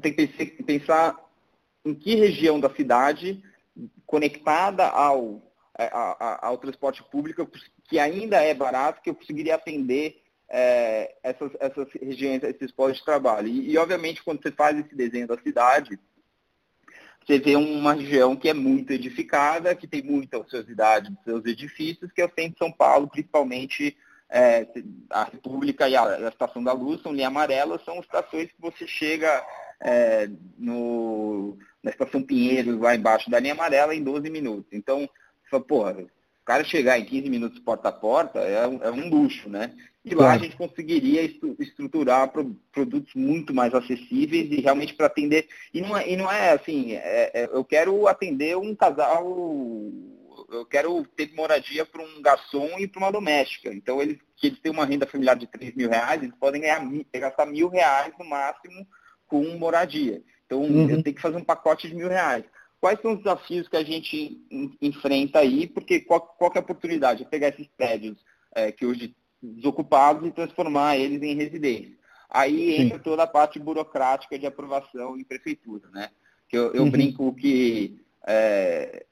tem 0.00 0.14
que 0.14 0.26
pensar 0.62 1.18
em 1.84 1.92
que 1.92 2.14
região 2.14 2.60
da 2.60 2.70
cidade 2.70 3.42
conectada 4.06 4.86
ao, 4.86 5.42
a, 5.74 6.46
ao 6.46 6.58
transporte 6.58 7.02
público, 7.04 7.48
que 7.84 7.98
ainda 7.98 8.40
é 8.42 8.54
barato, 8.54 9.02
que 9.02 9.10
eu 9.10 9.14
conseguiria 9.14 9.56
atender 9.56 10.22
é, 10.48 11.14
essas, 11.22 11.50
essas 11.58 11.88
regiões, 12.00 12.42
esses 12.42 12.70
postos 12.72 12.98
de 12.98 13.04
trabalho. 13.04 13.48
E, 13.48 13.72
e, 13.72 13.78
obviamente, 13.78 14.22
quando 14.22 14.42
você 14.42 14.50
faz 14.50 14.78
esse 14.78 14.94
desenho 14.94 15.26
da 15.26 15.38
cidade, 15.38 15.98
você 17.26 17.40
vê 17.40 17.56
uma 17.56 17.92
região 17.92 18.36
que 18.36 18.48
é 18.48 18.54
muito 18.54 18.92
edificada, 18.92 19.74
que 19.74 19.88
tem 19.88 20.00
muita 20.00 20.38
ociosidade 20.38 21.10
dos 21.10 21.24
seus 21.24 21.44
edifícios, 21.44 22.12
que 22.12 22.22
é 22.22 22.24
o 22.24 22.32
centro 22.32 22.52
de 22.52 22.58
São 22.58 22.70
Paulo, 22.70 23.08
principalmente 23.08 23.96
é, 24.30 24.66
a 25.10 25.24
República 25.24 25.88
e 25.88 25.96
a, 25.96 26.04
a, 26.04 26.28
Estação 26.28 26.62
da 26.62 26.72
Luz, 26.72 27.02
são 27.02 27.12
linha 27.12 27.26
amarela, 27.26 27.80
são 27.84 27.98
estações 27.98 28.46
que 28.52 28.60
você 28.60 28.86
chega 28.86 29.44
é, 29.80 30.30
no, 30.56 31.58
na 31.82 31.90
estação 31.90 32.22
Pinheiros, 32.22 32.78
lá 32.78 32.94
embaixo 32.94 33.28
da 33.28 33.40
linha 33.40 33.54
amarela, 33.54 33.92
em 33.92 34.04
12 34.04 34.30
minutos. 34.30 34.72
Então, 34.72 35.10
você 35.50 35.60
porra, 35.60 35.92
o 35.94 36.08
cara 36.46 36.64
chegar 36.64 36.98
em 36.98 37.04
15 37.04 37.28
minutos 37.28 37.58
porta 37.58 37.88
a 37.88 37.92
porta 37.92 38.38
é, 38.38 38.66
um, 38.66 38.82
é 38.82 38.90
um 38.90 39.10
luxo, 39.10 39.50
né? 39.50 39.72
E 40.04 40.14
lá 40.14 40.34
a 40.34 40.38
gente 40.38 40.56
conseguiria 40.56 41.20
estruturar 41.58 42.30
produtos 42.70 43.12
muito 43.16 43.52
mais 43.52 43.74
acessíveis 43.74 44.48
e 44.52 44.60
realmente 44.60 44.94
para 44.94 45.06
atender. 45.06 45.48
E 45.74 45.80
não 45.80 45.96
é, 45.96 46.08
e 46.08 46.16
não 46.16 46.30
é 46.30 46.52
assim, 46.52 46.92
é, 46.92 47.32
é, 47.34 47.50
eu 47.52 47.64
quero 47.64 48.06
atender 48.06 48.56
um 48.56 48.72
casal, 48.72 49.26
eu 50.48 50.64
quero 50.70 51.04
ter 51.16 51.34
moradia 51.34 51.84
para 51.84 52.00
um 52.00 52.22
garçom 52.22 52.78
e 52.78 52.86
para 52.86 53.00
uma 53.00 53.10
doméstica. 53.10 53.74
Então, 53.74 54.00
eles, 54.00 54.18
que 54.36 54.46
eles 54.46 54.60
têm 54.60 54.70
uma 54.70 54.86
renda 54.86 55.08
familiar 55.08 55.34
de 55.34 55.48
3 55.48 55.74
mil 55.74 55.90
reais, 55.90 56.22
eles 56.22 56.36
podem 56.38 56.60
ganhar, 56.60 56.80
gastar 57.14 57.46
mil 57.46 57.68
reais 57.68 58.12
no 58.16 58.24
máximo 58.24 58.86
com 59.26 59.42
moradia. 59.58 60.22
Então, 60.46 60.62
uhum. 60.62 60.88
eu 60.88 61.02
tenho 61.02 61.16
que 61.16 61.22
fazer 61.22 61.36
um 61.36 61.44
pacote 61.44 61.88
de 61.88 61.96
mil 61.96 62.08
reais. 62.08 62.44
Quais 62.80 63.00
são 63.00 63.12
os 63.12 63.18
desafios 63.18 63.68
que 63.68 63.76
a 63.76 63.84
gente 63.84 64.40
enfrenta 64.80 65.40
aí? 65.40 65.66
Porque 65.66 66.00
qual, 66.00 66.20
qual 66.20 66.52
é 66.54 66.58
a 66.58 66.60
oportunidade? 66.60 67.22
É 67.22 67.26
pegar 67.26 67.48
esses 67.48 67.66
prédios 67.76 68.16
é, 68.54 68.70
que 68.70 68.84
hoje 68.84 69.14
desocupados 69.42 70.26
e 70.26 70.32
transformar 70.32 70.96
eles 70.96 71.22
em 71.22 71.34
residência. 71.34 71.96
Aí 72.28 72.76
entra 72.76 72.98
Sim. 72.98 73.04
toda 73.04 73.22
a 73.22 73.26
parte 73.26 73.58
burocrática 73.58 74.38
de 74.38 74.46
aprovação 74.46 75.18
em 75.18 75.24
prefeitura, 75.24 75.88
né? 75.90 76.10
Que 76.48 76.56
eu, 76.56 76.74
eu 76.74 76.82
uhum. 76.82 76.90
brinco 76.90 77.32
que 77.34 78.00
é, 78.26 79.06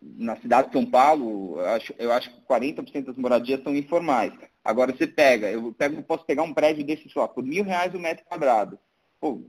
na 0.00 0.36
cidade 0.36 0.68
de 0.68 0.74
São 0.74 0.86
Paulo, 0.86 1.58
eu 1.58 1.66
acho, 1.66 1.94
eu 1.98 2.12
acho 2.12 2.30
que 2.30 2.40
40% 2.42 3.04
das 3.04 3.16
moradias 3.16 3.62
são 3.62 3.74
informais. 3.74 4.32
Agora 4.64 4.94
você 4.94 5.06
pega, 5.06 5.50
eu 5.50 5.72
pego, 5.72 6.02
posso 6.02 6.24
pegar 6.24 6.42
um 6.42 6.54
prédio 6.54 6.84
desse 6.84 7.08
só, 7.08 7.26
por 7.26 7.44
mil 7.44 7.64
reais 7.64 7.94
o 7.94 7.98
metro 7.98 8.24
quadrado. 8.24 8.78
Pô, 9.20 9.42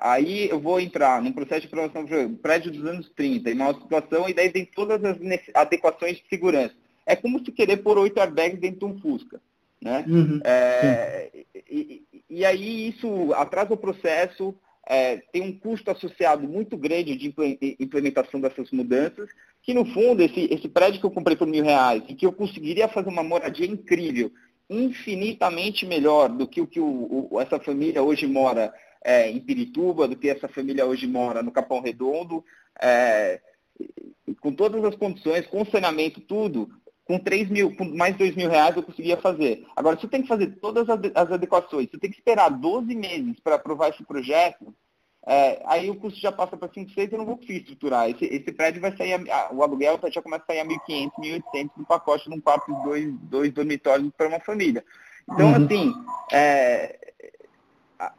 aí 0.00 0.48
eu 0.48 0.60
vou 0.60 0.80
entrar 0.80 1.20
num 1.22 1.32
processo 1.32 1.62
de 1.62 1.66
aprovação 1.66 2.02
um 2.02 2.36
prédio 2.36 2.70
dos 2.70 2.84
anos 2.84 3.10
30, 3.16 3.50
em 3.50 3.54
uma 3.54 3.74
situação, 3.74 4.28
e 4.28 4.34
daí 4.34 4.50
tem 4.50 4.64
todas 4.64 5.02
as 5.04 5.16
adequações 5.54 6.16
de 6.18 6.24
segurança. 6.28 6.74
É 7.06 7.14
como 7.14 7.44
se 7.44 7.52
querer 7.52 7.78
pôr 7.78 7.98
oito 7.98 8.20
airbags 8.20 8.58
dentro 8.58 8.80
de 8.80 8.84
um 8.86 8.98
Fusca. 9.00 9.40
Né? 9.80 10.04
Uhum, 10.08 10.40
é, 10.44 11.30
e, 11.70 12.02
e, 12.30 12.44
aí 12.44 12.88
isso 12.88 13.34
atrasa 13.34 13.74
o 13.74 13.76
processo, 13.76 14.54
é, 14.86 15.18
tem 15.30 15.42
um 15.42 15.52
custo 15.52 15.90
associado 15.90 16.48
muito 16.48 16.74
grande 16.74 17.14
de 17.16 17.34
implementação 17.78 18.40
dessas 18.40 18.70
mudanças, 18.70 19.28
que 19.62 19.74
no 19.74 19.84
fundo, 19.84 20.22
esse, 20.22 20.48
esse 20.50 20.68
prédio 20.68 21.00
que 21.00 21.06
eu 21.06 21.10
comprei 21.10 21.36
por 21.36 21.46
mil 21.46 21.62
reais 21.62 22.02
e 22.08 22.14
que 22.14 22.24
eu 22.24 22.32
conseguiria 22.32 22.88
fazer 22.88 23.10
uma 23.10 23.22
moradia 23.22 23.66
incrível, 23.66 24.32
infinitamente 24.70 25.84
melhor 25.84 26.30
do 26.30 26.46
que 26.46 26.62
o 26.62 26.66
que 26.66 26.80
o, 26.80 27.28
o, 27.30 27.40
essa 27.40 27.58
família 27.60 28.02
hoje 28.02 28.26
mora 28.26 28.72
é, 29.04 29.30
em 29.30 29.38
Pirituba, 29.38 30.08
do 30.08 30.16
que 30.16 30.30
essa 30.30 30.48
família 30.48 30.86
hoje 30.86 31.06
mora 31.06 31.42
no 31.42 31.52
Capão 31.52 31.80
Redondo, 31.80 32.42
é, 32.80 33.40
com 34.40 34.52
todas 34.52 34.82
as 34.82 34.96
condições, 34.96 35.46
com 35.46 35.64
saneamento, 35.66 36.20
tudo, 36.22 36.70
com 37.04 37.18
3 37.18 37.50
mil, 37.50 37.76
com 37.76 37.84
mais 37.84 38.16
2 38.16 38.34
mil 38.34 38.48
reais 38.48 38.74
eu 38.74 38.82
conseguia 38.82 39.18
fazer. 39.18 39.66
Agora, 39.76 39.98
se 39.98 40.06
eu 40.06 40.10
tenho 40.10 40.22
que 40.22 40.28
fazer 40.28 40.58
todas 40.60 40.88
as 40.88 41.30
adequações, 41.30 41.90
se 41.90 41.96
eu 41.96 42.00
tenho 42.00 42.12
que 42.12 42.18
esperar 42.18 42.48
12 42.48 42.94
meses 42.94 43.38
para 43.40 43.56
aprovar 43.56 43.90
esse 43.90 44.02
projeto, 44.02 44.74
é, 45.26 45.62
aí 45.66 45.90
o 45.90 45.96
custo 45.96 46.20
já 46.20 46.30
passa 46.30 46.56
para 46.56 46.72
5, 46.72 46.90
6 46.90 47.12
eu 47.12 47.18
não 47.18 47.26
vou 47.26 47.36
conseguir 47.36 47.60
estruturar. 47.60 48.08
Esse, 48.08 48.24
esse 48.24 48.52
prédio 48.52 48.80
vai 48.80 48.96
sair, 48.96 49.14
a, 49.30 49.52
o 49.52 49.62
aluguel 49.62 49.98
já 50.10 50.22
começa 50.22 50.44
a 50.44 50.46
sair 50.46 50.60
a 50.60 50.66
1.500, 50.66 51.10
1.800 51.18 51.70
no 51.76 51.86
pacote 51.86 52.28
de 52.28 52.34
um 52.34 52.40
quarto 52.40 52.74
de 52.74 52.82
dois, 52.82 53.14
dois 53.22 53.52
dormitórios 53.52 54.10
para 54.16 54.28
uma 54.28 54.40
família. 54.40 54.84
Então, 55.30 55.48
uhum. 55.48 55.64
assim, 55.64 55.94
é, 56.32 56.98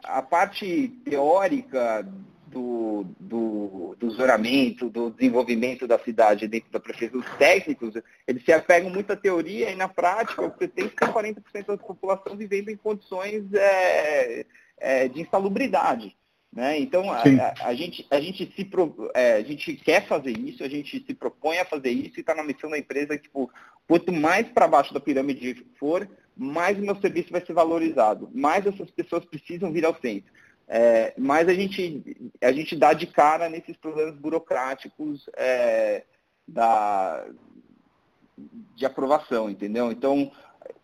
a, 0.04 0.18
a, 0.18 0.22
parte 0.22 0.88
teórica 1.04 2.06
do, 2.46 3.06
do, 3.20 3.96
do 3.98 4.10
zoramento, 4.10 4.88
do 4.88 5.10
desenvolvimento 5.10 5.86
da 5.86 5.98
cidade 5.98 6.48
dentro 6.48 6.70
da 6.70 6.80
prefeitura, 6.80 7.24
os 7.24 7.36
técnicos, 7.36 7.94
eles 8.26 8.44
se 8.44 8.52
apegam 8.52 8.90
muito 8.90 9.12
à 9.12 9.16
teoria 9.16 9.70
e 9.70 9.76
na 9.76 9.88
prática 9.88 10.48
você 10.48 10.66
tem 10.66 10.88
que 10.88 10.96
ter 10.96 11.08
40% 11.08 11.66
da 11.66 11.76
população 11.76 12.36
vivendo 12.36 12.70
em 12.70 12.76
condições 12.76 13.44
é, 13.52 14.46
é, 14.78 15.08
de 15.08 15.20
insalubridade. 15.20 16.16
Né? 16.52 16.78
Então, 16.78 17.10
a, 17.10 17.18
a, 17.18 17.68
a, 17.68 17.74
gente, 17.74 18.06
a, 18.10 18.18
gente 18.18 18.50
se 18.56 18.70
é, 19.12 19.34
a 19.34 19.42
gente 19.42 19.74
quer 19.76 20.06
fazer 20.06 20.30
isso, 20.38 20.64
a 20.64 20.68
gente 20.68 21.04
se 21.04 21.12
propõe 21.12 21.58
a 21.58 21.66
fazer 21.66 21.90
isso 21.90 22.16
e 22.16 22.20
está 22.20 22.34
na 22.34 22.42
missão 22.42 22.70
da 22.70 22.78
empresa, 22.78 23.18
tipo, 23.18 23.50
quanto 23.86 24.10
mais 24.10 24.48
para 24.48 24.66
baixo 24.66 24.94
da 24.94 25.00
pirâmide 25.00 25.66
for, 25.78 26.08
mais 26.36 26.78
o 26.78 26.82
meu 26.82 26.96
serviço 26.96 27.30
vai 27.30 27.44
ser 27.44 27.52
valorizado, 27.52 28.28
mais 28.34 28.66
essas 28.66 28.90
pessoas 28.90 29.24
precisam 29.24 29.72
vir 29.72 29.84
ao 29.84 29.98
centro. 30.00 30.30
É, 30.68 31.14
mais 31.16 31.48
a 31.48 31.54
gente, 31.54 32.32
a 32.42 32.52
gente 32.52 32.74
dá 32.74 32.92
de 32.92 33.06
cara 33.06 33.48
nesses 33.48 33.76
problemas 33.76 34.16
burocráticos 34.16 35.24
é, 35.36 36.04
da, 36.46 37.24
de 38.74 38.84
aprovação, 38.84 39.48
entendeu? 39.48 39.92
Então, 39.92 40.30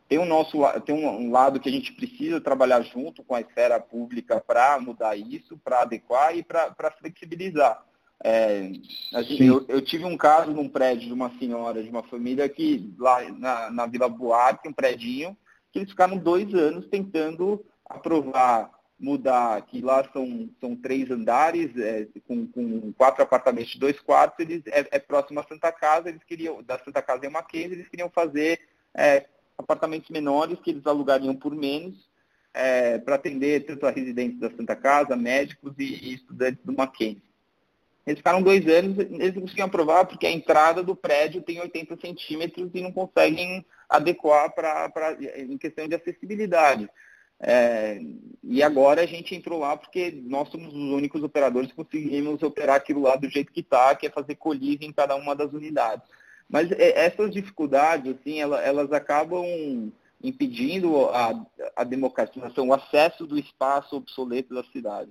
tem, 0.09 0.19
um 0.19 0.25
nosso, 0.25 0.59
tem 0.87 0.95
um 0.95 1.31
lado 1.33 1.59
que 1.59 1.69
a 1.69 1.73
gente 1.73 1.93
precisa 1.93 2.41
trabalhar 2.41 2.81
junto 2.83 3.25
com 3.25 3.35
a 3.35 3.41
esfera 3.41 3.81
pública 3.81 4.41
para 4.41 4.79
mudar 4.81 5.17
isso, 5.17 5.59
para 5.59 5.83
adequar 5.83 6.37
e 6.37 6.43
para 6.43 6.91
flexibilizar. 6.99 7.85
É, 8.25 8.71
eu, 9.41 9.65
eu, 9.69 9.83
tive 9.83 10.05
um 10.05 10.17
caso 10.17 10.53
num 10.53 10.69
prédio 10.69 11.09
de 11.09 11.13
uma 11.13 11.37
senhora, 11.41 11.83
de 11.83 11.91
uma 11.91 12.05
família 12.05 12.49
que 12.49 12.95
lá 12.97 13.21
na, 13.33 13.69
na 13.69 13.87
Vila 13.87 14.09
Buarque, 14.09 14.69
um 14.69 14.73
prédio, 14.73 15.37
que 15.73 15.79
eles 15.79 15.91
ficaram 15.91 16.17
dois 16.19 16.53
anos 16.55 16.87
tentando 16.87 17.65
aprovar, 17.85 18.71
mudar, 18.99 19.61
que 19.63 19.81
lá 19.81 20.09
são, 20.13 20.49
são 20.61 20.77
três 20.77 21.11
andares, 21.11 21.77
é, 21.77 22.07
com, 22.27 22.47
com, 22.47 22.93
quatro 22.93 23.23
apartamentos 23.23 23.75
dois 23.77 23.99
quartos, 23.99 24.39
eles, 24.39 24.63
é, 24.67 24.87
é 24.91 24.99
próximo 24.99 25.41
à 25.41 25.45
Santa 25.45 25.73
Casa, 25.73 26.09
eles 26.09 26.23
queriam, 26.23 26.63
da 26.63 26.79
Santa 26.79 27.03
Casa 27.03 27.27
em 27.27 27.31
Mackenzie, 27.31 27.73
eles 27.73 27.89
queriam 27.89 28.11
fazer 28.11 28.61
é, 28.95 29.27
apartamentos 29.59 30.11
menores 30.11 30.61
que 30.61 30.71
eles 30.71 30.87
alugariam 30.87 31.35
por 31.35 31.55
menos 31.55 32.11
é, 32.55 32.99
para 32.99 33.15
atender 33.15 33.65
tanto 33.65 33.87
a 33.87 33.91
residentes 33.91 34.39
da 34.39 34.51
Santa 34.51 34.77
Casa, 34.77 35.17
médicos 35.17 35.73
e, 35.79 35.85
e, 35.85 36.15
estudantes 36.15 36.63
do 36.65 36.73
Mackenzie. 36.73 37.32
Eles 38.07 38.19
ficaram 38.19 38.43
dois 38.43 38.67
anos, 38.67 38.99
eles 38.99 39.35
não 39.35 39.43
conseguiam 39.43 39.67
aprovar 39.67 40.05
porque 40.05 40.27
a 40.27 40.33
entrada 40.33 40.83
do 40.83 40.97
prédio 40.97 41.43
tem 41.43 41.61
80 41.61 41.97
centímetros 42.01 42.71
e 42.75 42.81
não 42.81 42.91
conseguem 42.91 43.65
adequar 43.89 44.53
pra, 44.53 44.89
pra, 44.89 45.17
em 45.37 45.57
questão 45.57 45.87
de 45.87 45.95
acessibilidade. 45.95 46.89
É, 47.45 48.01
e 48.43 48.63
agora 48.63 49.03
a 49.03 49.07
gente 49.07 49.35
entrou 49.35 49.59
lá 49.59 49.77
porque 49.77 50.23
nós 50.25 50.49
somos 50.49 50.69
os 50.69 50.93
únicos 50.93 51.23
operadores 51.23 51.71
que 51.71 51.77
conseguimos 51.77 52.43
operar 52.43 52.77
aquilo 52.77 53.03
lá 53.03 53.17
do 53.17 53.29
jeito 53.29 53.53
que 53.53 53.61
está, 53.61 53.95
que 53.95 54.07
é 54.07 54.11
fazer 54.11 54.37
colívio 54.37 54.89
em 54.89 54.93
cada 54.93 55.17
uma 55.17 55.35
das 55.35 55.53
unidades. 55.53 56.07
Mas 56.49 56.71
é, 56.73 57.07
essas 57.07 57.33
dificuldades, 57.33 58.15
assim, 58.15 58.41
elas, 58.41 58.65
elas 58.65 58.93
acabam 58.93 59.45
impedindo 60.23 61.07
a, 61.07 61.45
a 61.75 61.83
democratização, 61.83 62.69
o 62.69 62.75
acesso 62.75 63.27
do 63.27 63.39
espaço 63.39 63.97
obsoleto 63.97 64.55
da 64.55 64.63
cidade. 64.65 65.11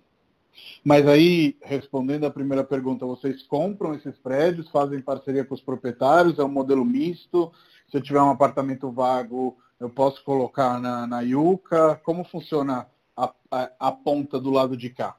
Mas 0.84 1.08
aí, 1.08 1.58
respondendo 1.62 2.26
a 2.26 2.32
primeira 2.32 2.64
pergunta, 2.64 3.06
vocês 3.06 3.44
compram 3.44 3.94
esses 3.94 4.18
prédios, 4.18 4.70
fazem 4.70 5.02
parceria 5.02 5.46
com 5.46 5.54
os 5.54 5.62
proprietários, 5.62 6.40
é 6.40 6.44
um 6.44 6.50
modelo 6.50 6.84
misto? 6.84 7.52
Se 7.90 7.98
eu 7.98 8.02
tiver 8.02 8.22
um 8.22 8.30
apartamento 8.30 8.92
vago, 8.92 9.58
eu 9.80 9.90
posso 9.90 10.24
colocar 10.24 10.80
na, 10.80 11.08
na 11.08 11.22
Yuca? 11.22 12.00
Como 12.04 12.24
funciona 12.24 12.88
a, 13.16 13.34
a, 13.52 13.72
a 13.80 13.92
ponta 13.92 14.40
do 14.40 14.50
lado 14.50 14.76
de 14.78 14.90
cá? 14.90 15.16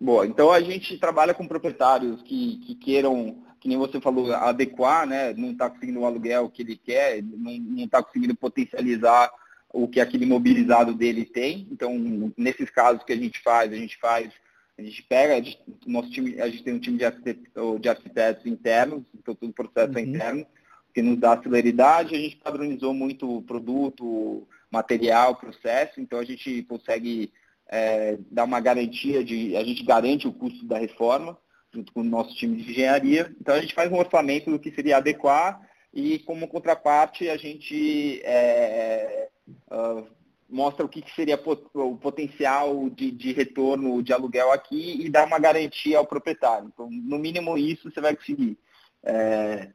Bom, 0.00 0.24
então 0.24 0.50
a 0.50 0.60
gente 0.60 0.98
trabalha 0.98 1.32
com 1.32 1.46
proprietários 1.46 2.20
que, 2.22 2.58
que 2.58 2.74
queiram 2.74 3.42
que 3.64 3.68
nem 3.68 3.78
você 3.78 3.98
falou, 3.98 4.30
adequar, 4.30 5.06
né? 5.06 5.32
não 5.32 5.52
está 5.52 5.70
conseguindo 5.70 6.00
o 6.00 6.04
aluguel 6.04 6.50
que 6.50 6.60
ele 6.60 6.76
quer, 6.76 7.22
não 7.22 7.82
está 7.82 8.02
conseguindo 8.02 8.36
potencializar 8.36 9.32
o 9.74 9.88
que 9.88 10.00
aquele 10.00 10.24
imobilizado 10.24 10.94
dele 10.94 11.24
tem. 11.24 11.66
Então, 11.70 11.92
nesses 12.36 12.70
casos 12.70 13.02
que 13.02 13.12
a 13.12 13.16
gente 13.16 13.40
faz, 13.40 13.72
a 13.72 13.76
gente 13.76 13.98
faz, 13.98 14.32
a 14.78 14.82
gente 14.82 15.02
pega, 15.02 15.34
a 15.34 15.40
gente, 15.40 15.58
nosso 15.84 16.10
time, 16.10 16.40
a 16.40 16.48
gente 16.48 16.62
tem 16.62 16.74
um 16.74 16.78
time 16.78 16.96
de 16.96 17.04
arquitetos, 17.04 17.80
de 17.80 17.88
arquitetos 17.88 18.46
internos, 18.46 19.02
então 19.12 19.34
todo 19.34 19.50
o 19.50 19.52
processo 19.52 19.98
é 19.98 20.02
uhum. 20.02 20.08
é 20.08 20.10
interno, 20.10 20.46
que 20.94 21.02
nos 21.02 21.18
dá 21.18 21.42
celeridade, 21.42 22.14
a 22.14 22.18
gente 22.18 22.36
padronizou 22.36 22.94
muito 22.94 23.38
o 23.38 23.42
produto, 23.42 24.46
material, 24.70 25.34
processo, 25.34 26.00
então 26.00 26.20
a 26.20 26.24
gente 26.24 26.62
consegue 26.62 27.32
é, 27.68 28.16
dar 28.30 28.44
uma 28.44 28.60
garantia 28.60 29.24
de, 29.24 29.56
a 29.56 29.64
gente 29.64 29.84
garante 29.84 30.28
o 30.28 30.32
custo 30.32 30.64
da 30.66 30.78
reforma, 30.78 31.36
junto 31.72 31.92
com 31.92 32.00
o 32.00 32.04
nosso 32.04 32.32
time 32.36 32.56
de 32.56 32.70
engenharia. 32.70 33.34
Então 33.40 33.56
a 33.56 33.60
gente 33.60 33.74
faz 33.74 33.90
um 33.90 33.98
orçamento 33.98 34.50
do 34.50 34.58
que 34.58 34.70
seria 34.70 34.98
adequar 34.98 35.60
e 35.92 36.20
como 36.20 36.46
contraparte 36.46 37.28
a 37.28 37.36
gente 37.36 38.20
é, 38.22 39.28
uh, 39.48 40.06
mostra 40.48 40.84
o 40.84 40.88
que 40.88 41.02
seria 41.14 41.40
o 41.74 41.96
potencial 41.96 42.88
de, 42.90 43.10
de, 43.10 43.32
retorno 43.32 44.02
de 44.02 44.12
aluguel 44.12 44.52
aqui 44.52 45.04
e 45.04 45.08
dá 45.08 45.24
uma 45.24 45.38
garantia 45.38 45.98
ao 45.98 46.06
proprietário. 46.06 46.70
Então, 46.72 46.88
no 46.90 47.18
mínimo 47.18 47.56
isso 47.58 47.90
você 47.90 48.00
vai 48.00 48.14
conseguir. 48.14 48.58
É, 49.02 49.68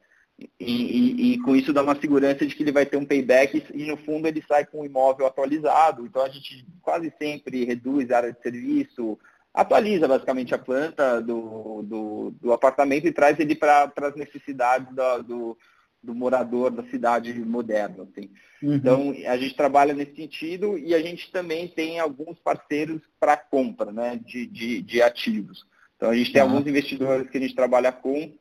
e, 0.59 0.71
e, 0.71 1.33
e, 1.33 1.39
com 1.39 1.55
isso 1.55 1.73
dá 1.73 1.83
uma 1.83 1.99
segurança 1.99 2.45
de 2.45 2.55
que 2.55 2.63
ele 2.63 2.71
vai 2.71 2.85
ter 2.85 2.97
um 2.97 3.05
payback 3.05 3.63
e, 3.73 3.85
no 3.85 3.97
fundo 3.97 4.27
ele 4.27 4.43
sai 4.47 4.65
com 4.65 4.81
o 4.81 4.85
imóvel 4.85 5.27
atualizado. 5.27 6.05
Então 6.05 6.21
a 6.21 6.29
gente 6.29 6.65
quase 6.81 7.11
sempre 7.17 7.65
reduz 7.65 8.09
a 8.11 8.17
área 8.17 8.33
de 8.33 8.41
serviço, 8.41 9.19
atualiza 9.53 10.07
basicamente 10.07 10.53
a 10.53 10.59
planta 10.59 11.21
do, 11.21 11.81
do, 11.83 12.31
do 12.41 12.53
apartamento 12.53 13.05
e 13.05 13.11
traz 13.11 13.39
ele 13.39 13.55
para 13.55 13.91
as 13.97 14.15
necessidades 14.15 14.87
do, 14.95 15.23
do, 15.23 15.57
do, 16.01 16.15
morador 16.15 16.71
da 16.71 16.83
cidade 16.89 17.33
moderna. 17.33 18.03
Assim. 18.03 18.29
Uhum. 18.61 18.75
Então, 18.75 19.15
a 19.27 19.37
gente 19.37 19.55
trabalha 19.55 19.93
nesse 19.93 20.15
sentido 20.15 20.77
e 20.77 20.93
a 20.93 21.01
gente 21.01 21.31
também 21.31 21.67
tem 21.67 21.99
alguns 21.99 22.39
parceiros 22.39 23.01
para 23.19 23.37
compra 23.37 23.91
né, 23.91 24.19
de, 24.25 24.45
de, 24.45 24.81
de, 24.81 25.01
ativos. 25.01 25.65
Então, 25.95 26.09
a 26.09 26.15
gente 26.15 26.31
tem 26.31 26.41
uhum. 26.41 26.49
alguns 26.49 26.67
investidores 26.67 27.29
que 27.29 27.37
a 27.37 27.41
gente 27.41 27.55
trabalha 27.55 27.91
com 27.91 28.33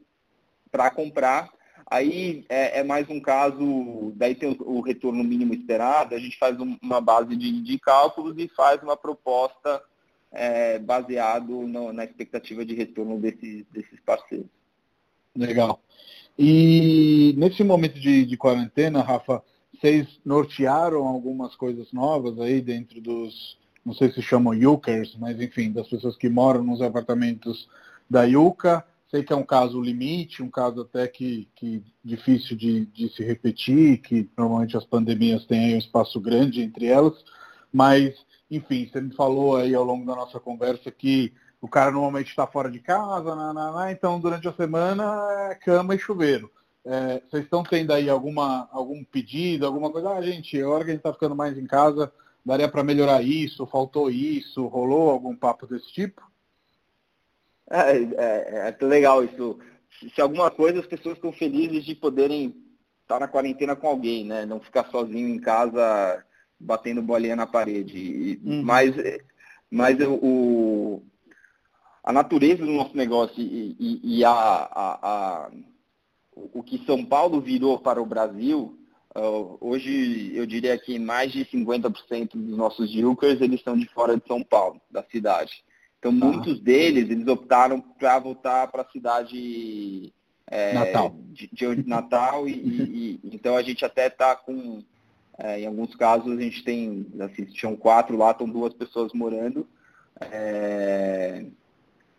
para 0.71 0.91
comprar. 0.91 1.51
Aí 1.91 2.45
é, 2.49 2.81
é, 2.81 2.85
mais 2.85 3.09
um 3.09 3.19
caso, 3.19 4.13
daí 4.15 4.35
tem 4.35 4.51
o, 4.51 4.77
o, 4.77 4.81
retorno 4.81 5.25
mínimo 5.25 5.55
esperado, 5.55 6.15
a 6.15 6.19
gente 6.19 6.37
faz 6.37 6.61
um, 6.61 6.77
uma 6.83 7.01
base 7.01 7.35
de, 7.35 7.63
de 7.63 7.79
cálculos 7.79 8.37
e 8.37 8.47
faz 8.49 8.83
uma 8.83 8.95
proposta 8.95 9.83
é, 10.31 10.79
baseado 10.79 11.67
no, 11.67 11.91
na 11.93 12.05
expectativa 12.05 12.65
de 12.65 12.75
retorno 12.75 13.19
desses, 13.19 13.65
desses 13.73 13.99
parceiros. 14.01 14.47
Legal. 15.35 15.81
E 16.39 17.35
nesse 17.37 17.65
momento 17.65 17.99
de, 17.99 18.25
de 18.25 18.37
quarentena, 18.37 19.03
Rafa, 19.03 19.43
vocês 19.75 20.07
nortearam 20.25 21.07
algumas 21.07 21.57
coisas 21.57 21.93
novas 21.93 22.39
aí 22.39 22.61
dentro 22.61 23.01
dos, 23.01 23.59
não 23.85 23.93
sei 23.93 24.13
se 24.13 24.23
chamam 24.23 24.55
Yukers, 24.55 25.17
mas 25.19 25.41
enfim, 25.41 25.73
das 25.73 25.89
pessoas 25.89 26.17
que 26.17 26.29
moram 26.29 26.63
nos 26.63 26.81
apartamentos 26.81 27.69
da 28.09 28.23
Yuca. 28.23 28.85
Sei 29.11 29.23
que 29.23 29.33
é 29.33 29.37
um 29.37 29.43
caso 29.43 29.81
limite, 29.81 30.43
um 30.43 30.51
caso 30.51 30.83
até 30.83 31.09
que, 31.09 31.49
que 31.57 31.83
difícil 32.05 32.57
de, 32.57 32.87
de 32.87 33.09
se 33.09 33.25
repetir, 33.25 33.99
que 33.99 34.29
normalmente 34.37 34.77
as 34.77 34.85
pandemias 34.85 35.47
têm 35.47 35.75
um 35.75 35.79
espaço 35.79 36.21
grande 36.21 36.61
entre 36.61 36.87
elas, 36.87 37.15
mas, 37.73 38.15
enfim, 38.51 38.87
você 38.87 39.01
me 39.01 39.15
falou 39.15 39.57
aí 39.57 39.75
ao 39.75 39.83
longo 39.83 40.05
da 40.05 40.15
nossa 40.15 40.39
conversa 40.39 40.91
que 40.91 41.33
o 41.61 41.69
cara 41.69 41.91
normalmente 41.91 42.29
está 42.29 42.47
fora 42.47 42.71
de 42.71 42.79
casa, 42.79 43.35
então 43.91 44.21
durante 44.21 44.47
a 44.49 44.53
semana 44.53 45.51
é 45.51 45.55
cama 45.55 45.95
e 45.95 45.99
chuveiro. 45.99 46.51
É, 46.85 47.21
vocês 47.29 47.45
estão 47.45 47.63
tendo 47.63 47.93
aí 47.93 48.09
alguma, 48.09 48.69
algum 48.73 49.05
pedido, 49.05 49.67
alguma 49.67 49.91
coisa? 49.91 50.11
Ah, 50.11 50.23
gente, 50.23 50.61
a 50.61 50.69
hora 50.69 50.85
que 50.85 50.91
a 50.91 50.95
gente 50.95 51.01
está 51.01 51.13
ficando 51.13 51.35
mais 51.35 51.59
em 51.59 51.67
casa, 51.67 52.13
daria 52.45 52.69
para 52.69 52.85
melhorar 52.85 53.23
isso, 53.23 53.67
faltou 53.67 54.11
isso, 54.11 54.67
rolou 54.67 55.11
algum 55.11 55.37
papo 55.37 55.67
desse 55.67 55.93
tipo? 55.93 56.23
É, 57.71 57.97
é, 57.97 58.77
é 58.81 58.85
legal 58.85 59.23
isso. 59.25 59.59
Se 60.15 60.21
alguma 60.21 60.51
coisa, 60.51 60.81
as 60.81 60.87
pessoas 60.87 61.17
estão 61.17 61.33
felizes 61.33 61.85
de 61.85 61.95
poderem 61.95 62.55
estar 63.03 63.21
na 63.21 63.29
quarentena 63.29 63.77
com 63.77 63.89
alguém, 63.89 64.25
né? 64.25 64.47
Não 64.47 64.61
ficar 64.61 64.87
sozinho 64.91 65.29
em 65.29 65.39
casa 65.39 66.25
batendo 66.59 67.03
bolinha 67.03 67.37
na 67.37 67.47
parede. 67.47 68.41
Uhum. 68.45 68.63
Mas, 68.63 68.95
mas 69.71 69.99
o, 70.01 71.03
a 72.09 72.13
natureza 72.13 72.65
do 72.65 72.73
nosso 72.73 72.97
negócio 72.97 73.35
e, 73.39 73.77
e, 73.79 74.19
e 74.19 74.25
a, 74.25 74.31
a, 74.31 74.99
a, 75.03 75.51
o 76.35 76.63
que 76.63 76.83
São 76.87 77.05
Paulo 77.05 77.39
virou 77.39 77.79
para 77.79 78.01
o 78.01 78.07
Brasil, 78.07 78.79
uh, 79.15 79.59
hoje 79.61 80.33
eu 80.35 80.47
diria 80.47 80.79
que 80.79 80.99
mais 80.99 81.31
de 81.31 81.45
50% 81.45 82.31
dos 82.33 82.57
nossos 82.57 82.91
Jukers 82.91 83.43
eles 83.43 83.61
são 83.61 83.77
de 83.77 83.87
fora 83.89 84.17
de 84.17 84.27
São 84.27 84.43
Paulo, 84.43 84.81
da 84.91 85.03
cidade. 85.03 85.53
Então, 85.99 86.19
tá. 86.19 86.25
muitos 86.25 86.59
deles, 86.63 87.11
eles 87.11 87.29
optaram 87.29 87.79
para 87.79 88.19
voltar 88.19 88.69
para 88.69 88.81
a 88.81 88.91
cidade 88.91 90.11
é, 90.47 90.73
Natal. 90.73 91.15
De, 91.31 91.51
de 91.53 91.87
Natal 91.87 92.49
e, 92.49 92.53
e, 92.53 93.21
então 93.37 93.55
a 93.55 93.61
gente 93.63 93.85
até 93.85 94.07
está 94.07 94.35
com, 94.35 94.83
é, 95.37 95.61
em 95.61 95.67
alguns 95.67 95.95
casos 95.95 96.39
a 96.39 96.41
gente 96.41 96.65
tem, 96.65 97.07
assim, 97.21 97.45
tinham 97.45 97.77
quatro 97.77 98.17
lá, 98.17 98.31
estão 98.31 98.49
duas 98.49 98.73
pessoas 98.73 99.13
morando. 99.13 99.69
É, 100.23 101.45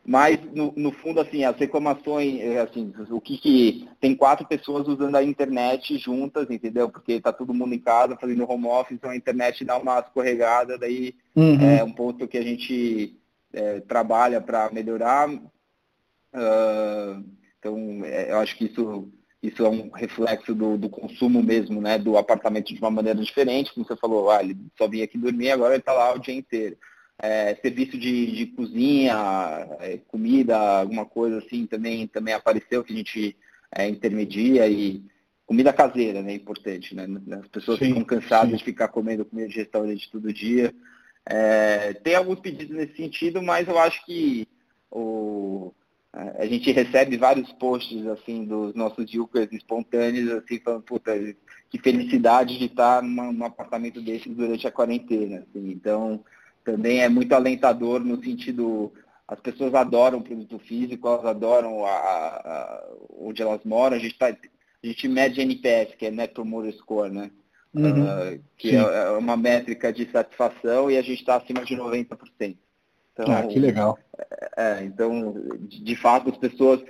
mas 0.10 0.40
no, 0.54 0.74
no, 0.76 0.92
fundo 0.92 1.22
assim 1.22 1.44
as 1.44 1.56
reclamações 1.56 2.42
é, 2.42 2.60
assim 2.60 2.92
o 3.10 3.22
que, 3.22 3.38
que 3.38 3.88
tem 4.02 4.16
quatro 4.16 4.48
pessoas 4.48 4.88
usando 4.88 5.16
a 5.16 5.24
internet 5.24 5.98
juntas 5.98 6.50
entendeu 6.50 6.90
porque 6.90 7.14
está 7.14 7.32
todo 7.32 7.54
mundo 7.54 7.76
em 7.76 7.80
casa 7.80 8.18
fazendo 8.20 8.50
home 8.50 8.66
office 8.66 8.96
então 8.96 9.12
a 9.12 9.16
internet 9.16 9.64
dá 9.64 9.78
uma 9.78 10.00
escorregada 10.00 10.78
daí 10.78 11.14
uhum. 11.36 11.62
é 11.62 11.84
um 11.84 11.92
ponto 11.92 12.28
que 12.28 12.38
a 12.38 12.44
gente 12.44 13.20
é, 13.54 13.80
trabalha 13.82 14.40
para 14.42 14.70
melhorar. 14.72 15.30
Uh, 15.30 17.24
então, 17.60 18.02
é, 18.06 18.32
eu 18.32 18.40
acho 18.40 18.56
que 18.58 18.66
isso, 18.66 19.12
isso 19.42 19.66
é 19.66 19.70
um 19.70 19.90
reflexo 19.90 20.54
do, 20.54 20.78
do, 20.78 20.90
consumo 20.90 21.42
mesmo, 21.44 21.82
né, 21.82 21.98
do 21.98 22.18
apartamento 22.18 22.74
de 22.74 22.80
uma 22.80 22.92
maneira 22.92 23.20
diferente, 23.20 23.74
como 23.74 23.86
você 23.86 23.96
falou, 23.96 24.30
ah, 24.30 24.42
ele 24.42 24.58
só 24.78 24.88
vinha 24.88 25.04
aqui 25.04 25.18
dormir, 25.18 25.52
agora 25.52 25.74
ele 25.74 25.82
está 25.82 25.94
lá 25.94 26.14
o 26.14 26.20
dia 26.20 26.36
inteiro. 26.36 26.78
É, 27.22 27.56
serviço 27.56 27.98
de, 27.98 28.32
de 28.32 28.46
cozinha, 28.48 29.14
é, 29.82 29.98
comida, 30.08 30.58
alguma 30.58 31.06
coisa 31.06 31.40
assim 31.40 31.66
também, 31.66 32.08
também 32.08 32.34
apareceu 32.34 32.82
que 32.84 32.94
a 32.94 32.96
gente 32.96 33.36
é, 33.76 33.90
intermedia 33.90 34.68
e 34.70 35.04
comida 35.46 35.74
caseira, 35.74 36.22
né, 36.22 36.34
importante, 36.34 36.96
né? 36.96 37.08
As 37.32 37.48
pessoas 37.48 37.80
sim, 37.80 37.88
ficam 37.88 38.04
cansadas 38.06 38.52
sim. 38.52 38.58
de 38.58 38.64
ficar 38.64 38.88
comendo 38.88 39.26
comida 39.26 39.50
de 39.50 39.58
restaurante 39.58 40.10
todo 40.10 40.32
dia. 40.32 40.74
É, 41.26 41.94
tem 41.94 42.16
alguns 42.16 42.40
pedidos 42.40 42.76
nesse 42.76 42.96
sentido, 42.96 43.42
mas 43.42 43.68
eu 43.68 43.78
acho 43.78 44.06
que 44.06 44.48
o, 44.90 45.74
a 46.12 46.46
gente 46.46 46.72
recebe 46.72 47.18
vários 47.18 47.52
posts 47.54 48.06
assim 48.08 48.46
dos 48.46 48.74
nossos 48.74 49.12
Yukers 49.12 49.52
espontâneos, 49.52 50.32
assim, 50.32 50.60
falando, 50.60 50.84
puta, 50.84 51.12
que 51.70 51.78
felicidade 51.80 52.58
de 52.58 52.66
estar 52.66 53.04
num 53.04 53.44
apartamento 53.46 54.02
desses 54.02 54.34
durante 54.34 54.68
a 54.68 54.72
quarentena. 54.72 55.40
Assim. 55.40 55.70
Então, 55.70 56.24
também 56.64 57.02
é 57.02 57.10
muito 57.10 57.34
alentador 57.34 58.00
no 58.00 58.24
sentido, 58.24 58.92
as 59.28 59.40
pessoas 59.40 59.74
adoram 59.74 60.20
o 60.20 60.24
produto 60.24 60.60
físico, 60.60 61.08
elas 61.08 61.26
adoram 61.26 61.86
a, 61.86 61.90
a, 61.90 62.88
onde 63.18 63.42
elas 63.42 63.62
moram, 63.64 63.98
a 63.98 64.00
gente, 64.00 64.18
tá, 64.18 64.28
a 64.28 64.88
gente 64.88 65.08
mede 65.08 65.42
NPS, 65.42 65.96
que 65.96 66.06
é 66.06 66.12
Net 66.12 66.34
Promoter 66.34 66.74
Score, 66.74 67.12
né? 67.12 67.32
uhum. 67.74 68.04
uh, 68.04 68.40
que 68.58 68.76
é, 68.76 68.80
é, 68.80 69.10
uma 69.12 69.38
métrica 69.38 69.92
de 69.94 70.10
satisfação 70.12 70.90
e 70.90 70.98
a 70.98 71.02
gente 71.02 71.20
está 71.20 71.36
acima 71.36 71.64
de 71.64 71.76
90%. 71.76 72.58
Então, 73.14 73.36
ah, 73.36 73.46
que 73.46 73.60
legal. 73.60 74.00
É, 74.18 74.50
é, 74.58 74.84
então, 74.84 75.34
de, 75.60 75.84
de, 75.84 75.96
fato, 75.96 76.30
as 76.30 76.38
pessoas. 76.38 76.82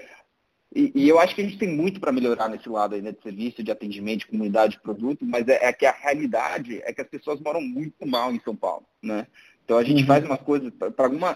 E, 0.74 0.92
e, 0.94 1.10
eu 1.10 1.20
acho 1.20 1.34
que 1.34 1.42
a 1.42 1.44
gente 1.44 1.58
tem 1.58 1.76
muito 1.76 2.00
para 2.00 2.12
melhorar 2.12 2.48
nesse 2.48 2.70
lado 2.70 2.94
aí, 2.94 3.02
né, 3.02 3.12
de 3.12 3.22
serviço, 3.24 3.64
de 3.64 3.72
atendimento, 3.72 4.20
de 4.20 4.28
comunidade 4.28 4.74
de 4.74 4.82
produto, 4.82 5.26
mas 5.26 5.48
é, 5.48 5.66
é, 5.66 5.74
que 5.74 5.88
a 5.88 5.92
realidade 5.92 6.80
é 6.84 6.94
que 6.94 7.02
as 7.02 7.08
pessoas 7.08 7.40
moram 7.40 7.62
muito 7.62 8.06
mal 8.06 8.32
em 8.32 8.40
São 8.42 8.56
Paulo, 8.56 8.86
né? 9.02 9.26
Então 9.70 9.78
a 9.78 9.84
gente 9.84 10.02
uhum. 10.02 10.08
faz 10.08 10.26
umas 10.26 10.42
coisas, 10.42 10.74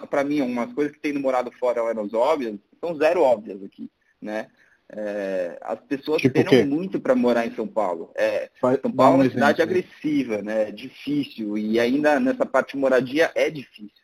para 0.10 0.24
mim, 0.24 0.42
umas 0.42 0.74
coisas 0.74 0.92
que 0.92 1.00
tem 1.00 1.14
no 1.14 1.20
morado 1.20 1.52
fora 1.52 1.82
eram 1.82 2.10
óbvias, 2.14 2.56
são 2.80 2.96
zero 2.96 3.22
óbvias 3.22 3.64
aqui, 3.64 3.92
né? 4.20 4.48
É, 4.90 5.60
as 5.62 5.80
pessoas 5.82 6.20
tipo 6.20 6.40
esperam 6.40 6.66
muito 6.66 7.00
para 7.00 7.14
morar 7.14 7.46
em 7.46 7.54
São 7.54 7.68
Paulo. 7.68 8.10
É, 8.16 8.50
São 8.82 8.92
Paulo 8.92 9.22
é 9.22 9.26
uma 9.26 9.32
cidade 9.32 9.62
agressiva, 9.62 10.42
né? 10.42 10.72
difícil, 10.72 11.60
e 11.60 11.80
ainda 11.80 12.20
nessa 12.20 12.44
parte 12.44 12.72
de 12.72 12.80
moradia 12.80 13.32
é 13.36 13.52
difícil. 13.52 14.04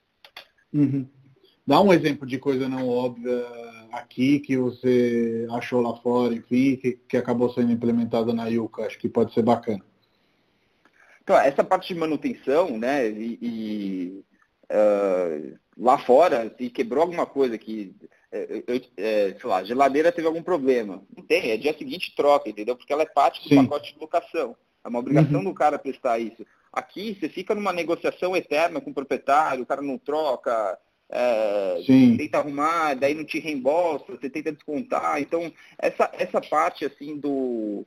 Uhum. 0.71 1.07
Dá 1.65 1.81
um 1.81 1.91
exemplo 1.91 2.27
de 2.27 2.37
coisa 2.37 2.69
não 2.69 2.87
óbvia 2.87 3.43
aqui 3.91 4.37
que 4.41 4.55
você 4.55 5.47
achou 5.49 5.81
lá 5.81 5.95
fora, 5.95 6.35
enfim, 6.35 6.75
que, 6.75 6.99
que 7.09 7.17
acabou 7.17 7.51
sendo 7.51 7.71
implementada 7.71 8.31
na 8.31 8.45
Yuka, 8.45 8.83
acho 8.83 8.99
que 8.99 9.09
pode 9.09 9.33
ser 9.33 9.41
bacana. 9.41 9.83
Então, 11.29 11.39
essa 11.39 11.63
parte 11.63 11.93
de 11.93 11.99
manutenção, 11.99 12.75
né, 12.75 13.07
e, 13.07 13.37
e 13.39 14.23
uh, 14.71 15.59
lá 15.77 15.99
fora, 15.99 16.51
se 16.57 16.71
quebrou 16.71 17.03
alguma 17.03 17.27
coisa 17.27 17.55
que 17.55 17.95
é, 18.31 18.63
é, 18.97 19.35
sei 19.39 19.47
lá, 19.47 19.57
a 19.57 19.63
geladeira 19.63 20.11
teve 20.11 20.25
algum 20.25 20.41
problema. 20.41 21.03
Não 21.15 21.23
tem, 21.23 21.51
é 21.51 21.57
dia 21.57 21.77
seguinte 21.77 22.15
troca, 22.15 22.49
entendeu? 22.49 22.75
Porque 22.75 22.91
ela 22.91 23.03
é 23.03 23.05
parte 23.05 23.43
do 23.43 23.49
Sim. 23.49 23.57
pacote 23.57 23.93
de 23.93 23.99
locação. 23.99 24.55
É 24.83 24.87
uma 24.87 24.97
obrigação 24.97 25.37
uhum. 25.37 25.43
do 25.43 25.53
cara 25.53 25.77
prestar 25.77 26.17
isso. 26.17 26.43
Aqui 26.73 27.15
você 27.19 27.29
fica 27.29 27.53
numa 27.53 27.71
negociação 27.71 28.35
eterna 28.35 28.81
com 28.81 28.89
o 28.89 28.93
proprietário, 28.93 29.61
o 29.61 29.67
cara 29.67 29.83
não 29.83 29.99
troca, 29.99 30.79
é, 31.11 31.83
tenta 32.17 32.39
arrumar, 32.39 32.95
daí 32.95 33.13
não 33.13 33.23
te 33.23 33.37
reembolsa, 33.37 34.05
você 34.07 34.31
tenta 34.31 34.51
descontar. 34.51 35.21
Então, 35.21 35.53
essa, 35.77 36.09
essa 36.13 36.41
parte 36.41 36.85
assim 36.85 37.17
do. 37.17 37.85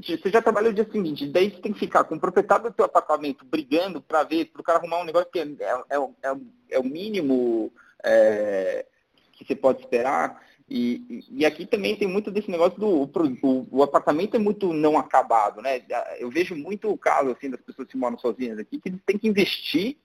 Você 0.00 0.30
já 0.30 0.40
trabalhou 0.40 0.70
o 0.70 0.74
dia 0.74 0.88
seguinte, 0.90 1.26
daí 1.26 1.50
você 1.50 1.60
tem 1.60 1.72
que 1.72 1.80
ficar 1.80 2.04
com 2.04 2.14
o 2.14 2.20
proprietário 2.20 2.64
do 2.64 2.72
teu 2.72 2.84
apartamento 2.84 3.44
brigando 3.44 4.00
para 4.00 4.22
ver, 4.22 4.46
para 4.46 4.60
o 4.60 4.64
cara 4.64 4.78
arrumar 4.78 5.00
um 5.00 5.04
negócio 5.04 5.30
que 5.30 5.38
é, 5.38 5.42
é, 5.42 5.96
é, 5.96 6.36
é 6.70 6.78
o 6.78 6.84
mínimo 6.84 7.72
é, 8.02 8.86
que 9.32 9.44
você 9.44 9.54
pode 9.54 9.80
esperar. 9.80 10.40
E, 10.68 11.26
e, 11.30 11.44
aqui 11.44 11.66
também 11.66 11.96
tem 11.96 12.08
muito 12.08 12.30
desse 12.30 12.50
negócio 12.50 12.78
do 12.78 12.88
o, 12.88 13.68
o, 13.70 13.82
apartamento 13.82 14.36
é 14.36 14.38
muito 14.38 14.72
não 14.72 14.96
acabado, 14.96 15.60
né? 15.60 15.82
Eu 16.18 16.30
vejo 16.30 16.56
muito 16.56 16.90
o 16.90 16.96
caso 16.96 17.30
assim 17.30 17.50
das 17.50 17.60
pessoas 17.60 17.88
que 17.88 17.96
moram 17.96 18.18
sozinhas 18.18 18.58
aqui 18.58 18.80
que 18.80 18.88
eles 18.88 19.00
têm 19.04 19.18
que 19.18 19.28
investir 19.28 19.98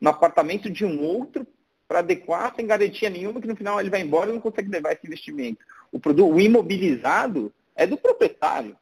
no 0.00 0.10
apartamento 0.10 0.70
de 0.70 0.84
um 0.84 1.02
outro 1.02 1.44
para 1.88 1.98
adequar 1.98 2.54
sem 2.54 2.66
garantia 2.66 3.10
nenhuma 3.10 3.40
que 3.40 3.48
no 3.48 3.56
final 3.56 3.80
ele 3.80 3.90
vai 3.90 4.00
embora 4.00 4.30
e 4.30 4.32
não 4.32 4.40
consegue 4.40 4.70
levar 4.70 4.92
esse 4.92 5.06
investimento. 5.06 5.64
O 5.90 5.98
produto, 5.98 6.32
o 6.32 6.40
imobilizado 6.40 7.52
é 7.74 7.86
do 7.86 7.96
proprietário. 7.96 8.76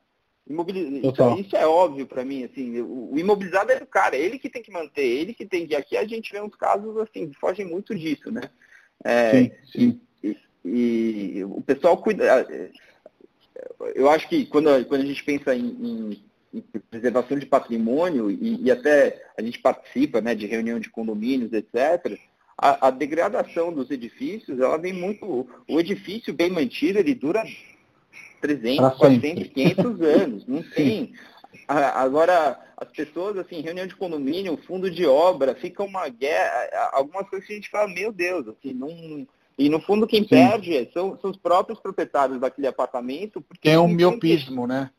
Isso, 0.51 1.41
isso, 1.41 1.57
é 1.57 1.65
óbvio 1.65 2.07
para 2.07 2.25
mim, 2.25 2.43
assim, 2.43 2.81
o, 2.81 3.13
o, 3.13 3.19
imobilizado 3.19 3.71
é 3.71 3.79
do 3.79 3.87
cara, 3.87 4.17
é 4.17 4.21
ele 4.21 4.37
que 4.37 4.51
tem 4.51 4.61
que 4.61 4.73
manter, 4.73 5.05
ele 5.05 5.33
que 5.33 5.47
tem 5.47 5.65
que. 5.65 5.77
Aqui 5.77 5.97
a 5.97 6.05
gente 6.05 6.33
vê 6.33 6.41
uns 6.41 6.57
casos 6.57 6.97
assim, 6.99 7.29
que 7.29 7.39
fogem 7.39 7.65
muito 7.65 7.95
disso, 7.95 8.33
né? 8.33 8.43
É, 9.05 9.31
sim, 9.31 9.53
sim. 9.71 10.01
E, 10.25 10.37
e, 10.65 11.39
e, 11.39 11.45
o 11.45 11.63
pessoal 11.63 11.97
cuida. 11.97 12.25
É, 12.51 12.71
eu 13.95 14.11
acho 14.11 14.29
que 14.29 14.45
quando, 14.47 14.85
quando 14.87 15.03
a 15.03 15.07
gente 15.07 15.23
pensa 15.23 15.55
em, 15.55 15.69
em, 15.69 16.25
em 16.53 16.61
preservação 16.91 17.39
de 17.39 17.47
patrimônio 17.47 18.29
e, 18.29 18.65
e, 18.65 18.71
até 18.73 19.23
a 19.39 19.43
gente 19.43 19.61
participa 19.61 20.21
né, 20.21 20.35
de 20.35 20.47
reunião 20.47 20.81
de 20.81 20.91
condomínios, 20.91 21.53
etc., 21.53 22.19
a, 22.59 22.89
a 22.89 22.91
degradação 22.91 23.73
dos 23.73 23.91
edifícios, 23.91 24.59
ela 24.59 24.77
vem 24.77 24.93
muito. 24.93 25.49
O 25.69 25.79
edifício 25.79 26.35
bem 26.35 26.51
mantido, 26.51 26.99
ele 26.99 27.15
dura 27.15 27.45
300, 28.41 28.97
400, 28.97 29.49
500 29.49 30.01
anos. 30.01 30.47
Não 30.47 30.63
tem. 30.63 31.13
Agora, 31.69 32.59
as 32.77 32.89
pessoas, 32.91 33.37
assim, 33.37 33.61
reunião 33.61 33.87
de 33.87 33.95
condomínio, 33.95 34.59
fundo 34.67 34.91
de 34.91 35.07
obra, 35.07 35.55
fica 35.55 35.83
uma 35.83 36.09
guerra, 36.09 36.91
algumas 36.93 37.29
coisas 37.29 37.47
que 37.47 37.53
a 37.53 37.57
gente 37.57 37.71
fala, 37.71 37.89
meu 37.89 38.13
Deus, 38.13 38.49
assim, 38.49 38.73
não... 38.73 39.27
E 39.59 39.69
no 39.69 39.79
fundo 39.79 40.07
quem 40.07 40.23
Sim. 40.23 40.29
perde 40.29 40.91
são, 40.93 41.19
são, 41.21 41.31
os 41.31 41.37
próprios 41.37 41.79
proprietários 41.79 42.41
daquele 42.41 42.67
apartamento. 42.67 43.43
Porque 43.43 43.69
tem 43.69 43.77
um 43.77 43.87
miopismo, 43.87 44.67
né? 44.67 44.91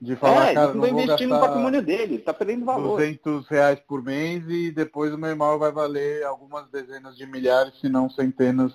De 0.00 0.16
falar, 0.16 0.50
é, 0.50 0.54
cara, 0.54 0.74
não 0.74 0.80
vou 0.80 0.88
investir 0.88 1.28
no 1.28 1.38
patrimônio 1.38 1.82
dele, 1.82 2.16
está 2.16 2.34
perdendo 2.34 2.64
valor. 2.64 2.98
200 2.98 3.46
reais 3.48 3.80
por 3.80 4.02
mês 4.02 4.44
e 4.48 4.72
depois 4.72 5.12
o 5.12 5.18
meu 5.18 5.30
imóvel 5.30 5.58
vai 5.60 5.72
valer 5.72 6.24
algumas 6.24 6.68
dezenas 6.68 7.16
de 7.16 7.26
milhares, 7.26 7.78
se 7.80 7.88
não 7.88 8.10
centenas 8.10 8.72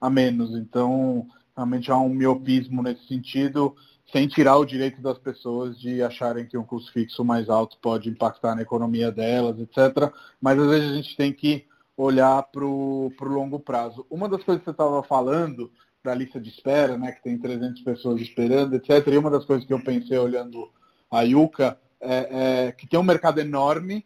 a 0.00 0.10
menos. 0.10 0.50
Então, 0.52 1.26
realmente 1.56 1.90
há 1.90 1.96
um 1.96 2.08
miopismo 2.08 2.82
nesse 2.82 3.06
sentido, 3.06 3.74
sem 4.12 4.28
tirar 4.28 4.56
o 4.56 4.64
direito 4.64 5.00
das 5.00 5.18
pessoas 5.18 5.78
de 5.78 6.02
acharem 6.02 6.46
que 6.46 6.58
um 6.58 6.64
custo 6.64 6.92
fixo 6.92 7.24
mais 7.24 7.48
alto 7.48 7.78
pode 7.80 8.08
impactar 8.08 8.54
na 8.54 8.62
economia 8.62 9.10
delas, 9.10 9.58
etc. 9.58 10.12
Mas 10.40 10.58
às 10.58 10.68
vezes 10.68 10.90
a 10.90 10.94
gente 10.94 11.16
tem 11.16 11.32
que 11.32 11.66
olhar 11.96 12.42
para 12.42 12.64
o 12.64 13.12
longo 13.20 13.58
prazo. 13.58 14.06
Uma 14.10 14.28
das 14.28 14.42
coisas 14.42 14.60
que 14.60 14.66
você 14.66 14.72
estava 14.72 15.02
falando 15.02 15.70
da 16.02 16.14
lista 16.14 16.38
de 16.38 16.50
espera, 16.50 16.98
né, 16.98 17.12
que 17.12 17.22
tem 17.22 17.38
300 17.38 17.80
pessoas 17.82 18.20
esperando, 18.20 18.74
etc. 18.74 19.06
E 19.06 19.16
uma 19.16 19.30
das 19.30 19.44
coisas 19.44 19.66
que 19.66 19.72
eu 19.72 19.82
pensei 19.82 20.18
olhando 20.18 20.70
a 21.10 21.22
Yuka 21.22 21.78
é, 22.00 22.66
é 22.66 22.72
que 22.72 22.86
tem 22.86 23.00
um 23.00 23.04
mercado 23.04 23.40
enorme, 23.40 24.04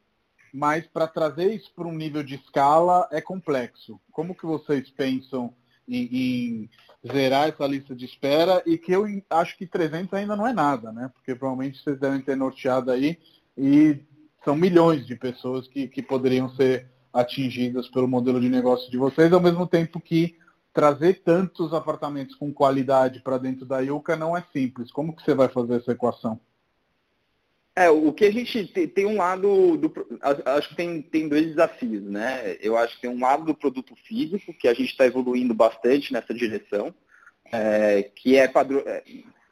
mas 0.53 0.87
para 0.87 1.09
trazer 1.09 1.53
isso 1.53 1.73
para 1.75 1.89
um 1.89 1.95
nível 1.95 2.23
de 2.23 2.37
escala 2.37 3.09
é 3.11 3.21
complexo. 3.21 4.01
Como 4.13 4.35
que 4.35 4.47
vocês 4.47 4.89
pensam 4.91 5.53
em, 5.89 6.09
em, 6.13 6.71
zerar 7.11 7.49
essa 7.49 7.67
lista 7.67 7.95
de 7.95 8.05
espera 8.05 8.63
e 8.67 8.77
que 8.77 8.93
eu 8.93 9.05
acho 9.31 9.57
que 9.57 9.67
300 9.67 10.13
ainda 10.15 10.37
não 10.37 10.47
é 10.47 10.53
nada, 10.53 10.93
né? 10.93 11.11
Porque 11.15 11.35
provavelmente 11.35 11.83
vocês 11.83 11.99
devem 11.99 12.21
ter 12.21 12.37
norteado 12.37 12.91
aí 12.91 13.19
e 13.57 14.01
são 14.45 14.55
milhões 14.55 15.07
de 15.07 15.17
pessoas 15.17 15.67
que, 15.67 15.89
que 15.89 16.03
poderiam 16.03 16.49
ser 16.51 16.87
atingidas 17.13 17.89
pelo 17.89 18.07
modelo 18.07 18.41
de 18.41 18.49
negócio 18.49 18.91
de 18.91 18.97
vocês, 18.97 19.33
ao 19.33 19.41
mesmo 19.41 19.67
tempo 19.67 20.01
que 20.01 20.37
trazer 20.73 21.23
tantos 21.25 21.73
apartamentos 21.73 22.37
com 22.37 22.53
qualidade 22.53 23.21
para 23.21 23.39
dentro 23.39 23.67
da 23.67 23.81
Yuka 23.81 24.15
não 24.17 24.37
é 24.37 24.45
simples. 24.53 24.93
Como 24.93 25.15
que 25.15 25.23
você 25.23 25.35
vai 25.35 25.49
fazer 25.49 25.77
essa 25.77 25.93
equação? 25.93 26.39
É, 27.79 27.89
o 27.89 28.13
que 28.13 28.25
a 28.25 28.33
gente 28.33 28.67
tem, 28.67 28.89
tem, 28.89 29.07
um 29.07 29.19
lado 29.19 29.77
do. 29.77 29.93
Acho 30.47 30.71
que 30.71 30.75
tem, 30.75 31.01
tem 31.01 31.29
dois 31.29 31.47
desafios, 31.47 32.03
né? 32.03 32.57
Eu 32.61 32.77
acho 32.77 32.97
que 32.97 33.03
tem 33.03 33.11
um 33.11 33.21
lado 33.21 33.45
do 33.45 33.55
produto 33.55 33.95
físico, 34.05 34.53
que 34.53 34.67
a 34.67 34.75
gente 34.75 34.91
está 34.91 35.07
evoluindo 35.07 35.55
bastante 35.55 36.13
nessa 36.13 36.35
direção, 36.35 36.93
é, 37.53 38.03
que 38.03 38.37
é 38.37 38.49
padrão. 38.49 38.83
É, 38.85 39.05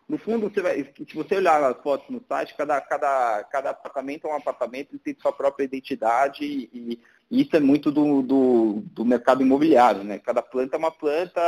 no 0.08 0.18
fundo, 0.18 0.50
você 0.50 0.60
vai, 0.60 0.82
se 0.82 1.14
você 1.14 1.36
olhar 1.36 1.62
as 1.62 1.80
fotos 1.84 2.10
no 2.10 2.20
site, 2.28 2.56
cada, 2.56 2.80
cada, 2.80 3.44
cada 3.44 3.70
apartamento 3.70 4.26
é 4.26 4.30
um 4.30 4.36
apartamento 4.36 4.96
e 4.96 4.98
tem 4.98 5.16
sua 5.20 5.32
própria 5.32 5.64
identidade 5.64 6.44
e, 6.44 7.00
e 7.30 7.40
isso 7.42 7.54
é 7.56 7.60
muito 7.60 7.92
do, 7.92 8.22
do, 8.22 8.82
do, 8.92 9.04
mercado 9.04 9.42
imobiliário, 9.42 10.02
né? 10.02 10.18
Cada 10.18 10.42
planta 10.42 10.74
é 10.74 10.78
uma 10.78 10.90
planta, 10.90 11.40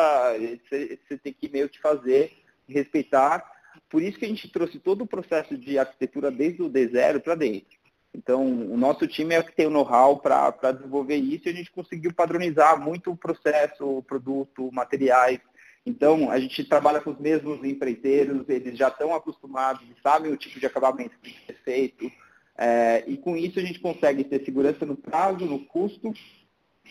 você, 0.69 0.97
você 1.09 1.19
tem 1.19 1.33
que 1.33 1.49
meio 1.49 1.69
que 1.69 1.81
fazer, 1.81 2.33
respeitar. 2.69 3.58
Por 3.91 4.03
isso 4.03 4.19
que 4.19 4.25
a 4.25 4.29
gente 4.29 4.51
trouxe 4.51 4.79
todo 4.79 5.03
o 5.03 5.07
processo 5.07 5.57
de 5.57 5.79
arquitetura 5.79 6.31
desde 6.31 6.63
o 6.63 6.71
D0 6.71 7.21
para 7.21 7.35
dentro. 7.35 7.79
Então, 8.15 8.45
o 8.45 8.77
nosso 8.77 9.07
time 9.07 9.35
é 9.35 9.39
o 9.39 9.45
que 9.45 9.55
tem 9.55 9.67
o 9.67 9.71
know-how 9.71 10.19
para 10.19 10.73
desenvolver 10.73 11.17
isso 11.17 11.47
e 11.47 11.51
a 11.51 11.55
gente 11.55 11.71
conseguiu 11.71 12.13
padronizar 12.13 12.81
muito 12.81 13.11
o 13.11 13.17
processo, 13.17 13.85
o 13.99 14.03
produto, 14.03 14.71
materiais. 14.73 15.41
Então, 15.85 16.31
a 16.31 16.39
gente 16.39 16.65
trabalha 16.65 17.01
com 17.01 17.11
os 17.11 17.19
mesmos 17.19 17.63
empreiteiros, 17.65 18.49
eles 18.49 18.77
já 18.77 18.89
estão 18.89 19.15
acostumados, 19.15 19.83
sabem 20.03 20.33
o 20.33 20.37
tipo 20.37 20.59
de 20.59 20.67
acabamento 20.67 21.17
que 21.17 21.23
tem 21.23 21.33
que 21.33 21.47
ser 21.47 21.59
feito. 21.63 22.13
É, 22.57 23.05
e 23.07 23.17
com 23.17 23.37
isso 23.37 23.59
a 23.59 23.63
gente 23.63 23.79
consegue 23.79 24.25
ter 24.25 24.45
segurança 24.45 24.85
no 24.85 24.97
prazo, 24.97 25.45
no 25.45 25.65
custo 25.67 26.13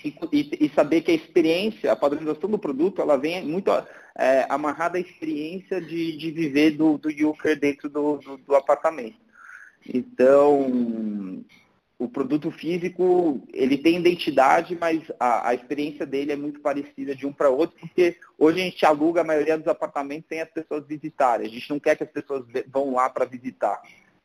e, 0.03 0.71
saber 0.75 1.01
que 1.01 1.11
a 1.11 1.15
experiência, 1.15 1.91
a 1.91 1.95
padronização 1.95 2.49
do 2.49 2.59
produto, 2.59 3.01
ela 3.01 3.17
vem 3.17 3.43
muito 3.45 3.71
é, 4.15 4.45
amarrada 4.49 4.97
à 4.97 5.01
experiência 5.01 5.81
de, 5.81 6.17
de 6.17 6.31
viver 6.31 6.71
do, 6.71 6.97
do 6.97 7.09
Yuker 7.09 7.59
dentro 7.59 7.89
do, 7.89 8.17
do, 8.17 8.37
do 8.37 8.55
apartamento. 8.55 9.17
Então, 9.87 11.43
o 11.99 12.07
produto 12.07 12.51
físico, 12.51 13.41
ele 13.51 13.77
tem 13.77 13.97
identidade, 13.97 14.77
mas 14.79 15.01
a, 15.19 15.49
a 15.49 15.55
experiência 15.55 16.05
dele 16.05 16.31
é 16.31 16.35
muito 16.35 16.59
parecida 16.59 17.15
de 17.15 17.25
um 17.25 17.33
para 17.33 17.49
outro, 17.49 17.75
porque 17.79 18.17
hoje 18.37 18.61
a 18.61 18.63
gente 18.63 18.85
aluga 18.85 19.21
a 19.21 19.23
maioria 19.23 19.57
dos 19.57 19.67
apartamentos 19.67 20.27
sem 20.29 20.39
as 20.39 20.49
pessoas 20.49 20.85
visitarem. 20.85 21.47
A 21.47 21.49
gente 21.49 21.69
não 21.69 21.79
quer 21.79 21.95
que 21.95 22.03
as 22.03 22.11
pessoas 22.11 22.45
vão 22.67 22.93
lá 22.93 23.09
para 23.09 23.25
visitar. 23.25 23.81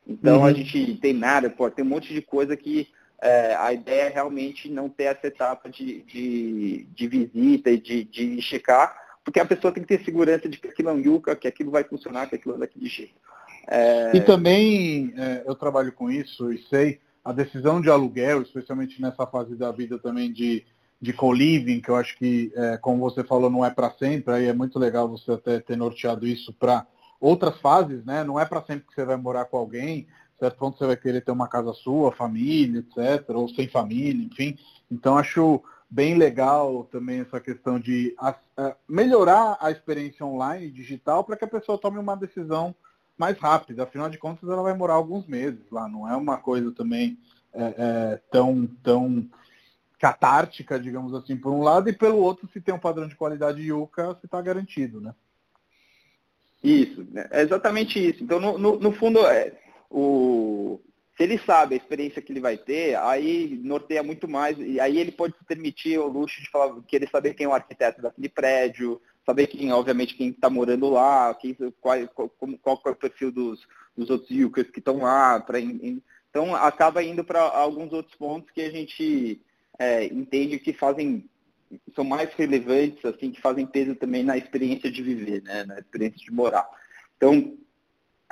Então 0.06 0.40
uhum. 0.40 0.44
a 0.44 0.52
gente 0.52 0.96
tem 0.96 1.14
nada, 1.14 1.48
pô, 1.48 1.70
tem 1.70 1.84
um 1.84 1.88
monte 1.88 2.12
de 2.12 2.20
coisa 2.20 2.56
que 2.56 2.88
é, 3.22 3.54
a 3.54 3.72
ideia 3.72 4.02
é 4.02 4.08
realmente 4.08 4.68
não 4.68 4.88
ter 4.88 5.04
essa 5.04 5.28
etapa 5.28 5.70
de, 5.70 6.02
de, 6.02 6.88
de 6.92 7.06
visita 7.06 7.70
e 7.70 7.78
de, 7.78 8.02
de 8.02 8.42
checar, 8.42 9.00
porque 9.24 9.38
a 9.38 9.44
pessoa 9.44 9.72
tem 9.72 9.84
que 9.84 9.96
ter 9.96 10.04
segurança 10.04 10.48
de 10.48 10.58
que 10.58 10.66
aquilo 10.66 10.88
é 10.88 10.92
um 10.92 10.98
yuca, 10.98 11.36
que 11.36 11.46
aquilo 11.46 11.70
vai 11.70 11.84
funcionar, 11.84 12.28
que 12.28 12.34
aquilo 12.34 12.56
é 12.56 12.58
daquele 12.58 12.88
jeito. 12.88 13.14
É... 13.68 14.16
E 14.16 14.20
também, 14.20 15.14
é, 15.16 15.44
eu 15.46 15.54
trabalho 15.54 15.92
com 15.92 16.10
isso 16.10 16.52
e 16.52 16.58
sei, 16.64 16.98
a 17.24 17.32
decisão 17.32 17.80
de 17.80 17.88
aluguel, 17.88 18.42
especialmente 18.42 19.00
nessa 19.00 19.24
fase 19.24 19.54
da 19.54 19.70
vida 19.70 20.00
também 20.00 20.32
de, 20.32 20.64
de 21.00 21.12
co-living, 21.12 21.80
que 21.80 21.90
eu 21.90 21.94
acho 21.94 22.18
que, 22.18 22.52
é, 22.56 22.76
como 22.76 22.98
você 22.98 23.22
falou, 23.22 23.48
não 23.48 23.64
é 23.64 23.70
para 23.70 23.92
sempre, 23.92 24.34
aí 24.34 24.46
é 24.46 24.52
muito 24.52 24.80
legal 24.80 25.08
você 25.08 25.30
até 25.30 25.60
ter 25.60 25.76
norteado 25.76 26.26
isso 26.26 26.52
para 26.54 26.84
outras 27.20 27.56
fases, 27.60 28.04
né? 28.04 28.24
Não 28.24 28.40
é 28.40 28.44
para 28.44 28.62
sempre 28.62 28.88
que 28.88 28.94
você 28.94 29.04
vai 29.04 29.16
morar 29.16 29.44
com 29.44 29.56
alguém, 29.56 30.08
certo 30.42 30.56
ponto 30.56 30.76
você 30.78 30.86
vai 30.86 30.96
querer 30.96 31.20
ter 31.20 31.30
uma 31.30 31.46
casa 31.46 31.72
sua, 31.72 32.10
família, 32.10 32.80
etc., 32.80 33.30
ou 33.30 33.48
sem 33.48 33.68
família, 33.68 34.24
enfim. 34.24 34.58
Então 34.90 35.16
acho 35.16 35.62
bem 35.88 36.16
legal 36.16 36.84
também 36.90 37.20
essa 37.20 37.38
questão 37.38 37.78
de 37.78 38.16
melhorar 38.88 39.56
a 39.60 39.70
experiência 39.70 40.26
online 40.26 40.70
digital 40.70 41.22
para 41.22 41.36
que 41.36 41.44
a 41.44 41.48
pessoa 41.48 41.78
tome 41.78 41.98
uma 41.98 42.16
decisão 42.16 42.74
mais 43.16 43.38
rápida. 43.38 43.84
Afinal 43.84 44.08
de 44.08 44.18
contas, 44.18 44.48
ela 44.48 44.62
vai 44.62 44.74
morar 44.74 44.94
alguns 44.94 45.26
meses 45.26 45.60
lá. 45.70 45.88
Não 45.88 46.08
é 46.08 46.16
uma 46.16 46.38
coisa 46.38 46.72
também 46.72 47.18
é, 47.52 47.74
é, 47.78 48.20
tão 48.30 48.66
tão 48.82 49.28
catártica, 49.98 50.80
digamos 50.80 51.14
assim, 51.14 51.36
por 51.36 51.52
um 51.52 51.62
lado, 51.62 51.88
e 51.88 51.92
pelo 51.92 52.16
outro, 52.16 52.48
se 52.52 52.60
tem 52.60 52.74
um 52.74 52.78
padrão 52.78 53.06
de 53.06 53.14
qualidade 53.14 53.62
Yuka, 53.62 54.08
você 54.08 54.26
está 54.26 54.42
garantido, 54.42 55.00
né? 55.00 55.14
Isso, 56.60 57.06
é 57.30 57.42
exatamente 57.42 58.04
isso. 58.04 58.24
Então, 58.24 58.40
no, 58.40 58.58
no, 58.58 58.80
no 58.80 58.92
fundo, 58.92 59.24
é, 59.24 59.52
o, 59.92 60.80
se 61.16 61.22
ele 61.22 61.38
sabe 61.38 61.74
a 61.74 61.78
experiência 61.78 62.22
que 62.22 62.32
ele 62.32 62.40
vai 62.40 62.56
ter, 62.56 62.96
aí 62.96 63.60
norteia 63.62 64.02
muito 64.02 64.26
mais, 64.26 64.58
e 64.58 64.80
aí 64.80 64.98
ele 64.98 65.12
pode 65.12 65.36
se 65.36 65.44
permitir 65.44 65.98
o 65.98 66.08
luxo 66.08 66.40
de 66.40 66.50
falar, 66.50 66.80
querer 66.82 67.08
saber 67.10 67.34
quem 67.34 67.44
é 67.44 67.48
o 67.48 67.52
arquiteto 67.52 68.00
daquele 68.00 68.28
prédio, 68.28 69.00
saber 69.24 69.46
quem, 69.46 69.72
obviamente, 69.72 70.16
quem 70.16 70.30
está 70.30 70.48
morando 70.48 70.90
lá, 70.90 71.34
quem, 71.34 71.54
qual, 71.80 71.96
qual, 72.08 72.28
qual, 72.60 72.82
é 72.86 72.90
o 72.90 72.96
perfil 72.96 73.30
dos, 73.30 73.60
dos 73.96 74.10
outros 74.10 74.30
Yukers 74.30 74.70
que 74.70 74.78
estão 74.78 74.98
lá. 74.98 75.38
Pra, 75.40 75.60
então, 75.60 76.54
acaba 76.54 77.02
indo 77.02 77.22
para 77.22 77.40
alguns 77.40 77.92
outros 77.92 78.14
pontos 78.16 78.50
que 78.50 78.62
a 78.62 78.70
gente 78.70 79.40
é, 79.78 80.06
entende 80.06 80.58
que 80.58 80.72
fazem 80.72 81.28
são 81.94 82.04
mais 82.04 82.32
relevantes, 82.34 83.02
assim, 83.04 83.30
que 83.30 83.40
fazem 83.40 83.66
peso 83.66 83.94
também 83.94 84.22
na 84.22 84.36
experiência 84.36 84.90
de 84.90 85.02
viver, 85.02 85.42
né? 85.42 85.64
na 85.64 85.78
experiência 85.78 86.18
de 86.18 86.30
morar. 86.30 86.68
Então, 87.16 87.56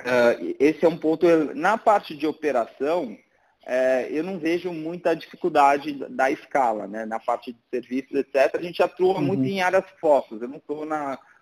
uh, 0.01 0.57
esse 0.59 0.85
é 0.85 0.89
um 0.89 0.97
ponto. 0.97 1.27
Na 1.55 1.79
parte 1.79 2.17
de 2.17 2.27
operação, 2.27 3.13
uh, 3.13 4.07
eu 4.11 4.23
não 4.23 4.39
vejo 4.39 4.73
muita 4.73 5.15
dificuldade 5.15 6.05
da 6.09 6.31
escala, 6.31 6.87
né? 6.87 7.05
Na 7.05 7.19
parte 7.19 7.53
de 7.53 7.59
serviços, 7.71 8.13
etc. 8.13 8.55
A 8.55 8.63
gente 8.63 8.83
atua 8.83 9.15
uhum. 9.15 9.23
muito 9.23 9.45
em 9.45 9.63
áreas 9.63 9.85
fósseis. 10.01 10.43
Eu 10.43 10.49
não 10.49 10.59
estou 10.59 10.87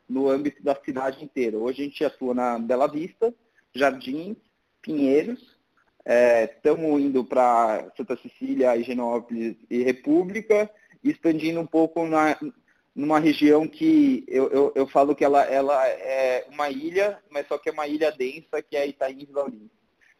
no 0.08 0.28
âmbito 0.28 0.62
da 0.62 0.74
cidade 0.74 1.24
inteira. 1.24 1.58
Hoje 1.58 1.82
a 1.82 1.84
gente 1.84 2.04
atua 2.04 2.34
na 2.34 2.58
Bela 2.58 2.86
Vista, 2.86 3.34
Jardins, 3.74 4.36
Pinheiros. 4.82 5.56
Estamos 6.54 7.00
é, 7.00 7.04
indo 7.04 7.22
para 7.22 7.90
Santa 7.96 8.16
Cecília, 8.16 8.76
Higienópolis 8.76 9.56
e 9.68 9.82
República 9.82 10.70
expandindo 11.02 11.60
um 11.60 11.66
pouco 11.66 12.06
na, 12.06 12.36
numa 12.98 13.20
região 13.20 13.68
que 13.68 14.24
eu, 14.26 14.50
eu, 14.50 14.72
eu, 14.74 14.86
falo 14.88 15.14
que 15.14 15.24
ela, 15.24 15.44
ela 15.44 15.86
é 15.86 16.44
uma 16.50 16.68
ilha, 16.68 17.16
mas 17.30 17.46
só 17.46 17.56
que 17.56 17.68
é 17.68 17.72
uma 17.72 17.86
ilha 17.86 18.10
densa, 18.10 18.60
que 18.60 18.76
é 18.76 18.88
Itaim 18.88 19.20
e 19.20 19.24
Vila. 19.24 19.46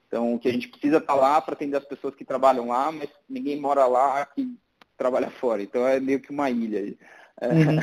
Então, 0.07 0.39
que 0.39 0.49
a 0.49 0.53
gente 0.53 0.69
precisa 0.69 0.99
estar 0.99 1.17
lá 1.17 1.41
para 1.41 1.55
atender 1.55 1.77
as 1.77 1.85
pessoas 1.85 2.15
que 2.15 2.25
trabalham 2.25 2.69
lá, 2.69 2.93
mas 2.93 3.11
ninguém 3.29 3.61
mora 3.61 3.85
lá 3.85 4.25
que 4.27 4.57
trabalha 4.97 5.29
fora. 5.29 5.61
Então, 5.61 5.85
é 5.89 5.99
meio 5.99 6.21
que 6.21 6.31
uma 6.31 6.49
ilha. 6.51 6.97
É, 7.41 7.49
uhum. 7.49 7.83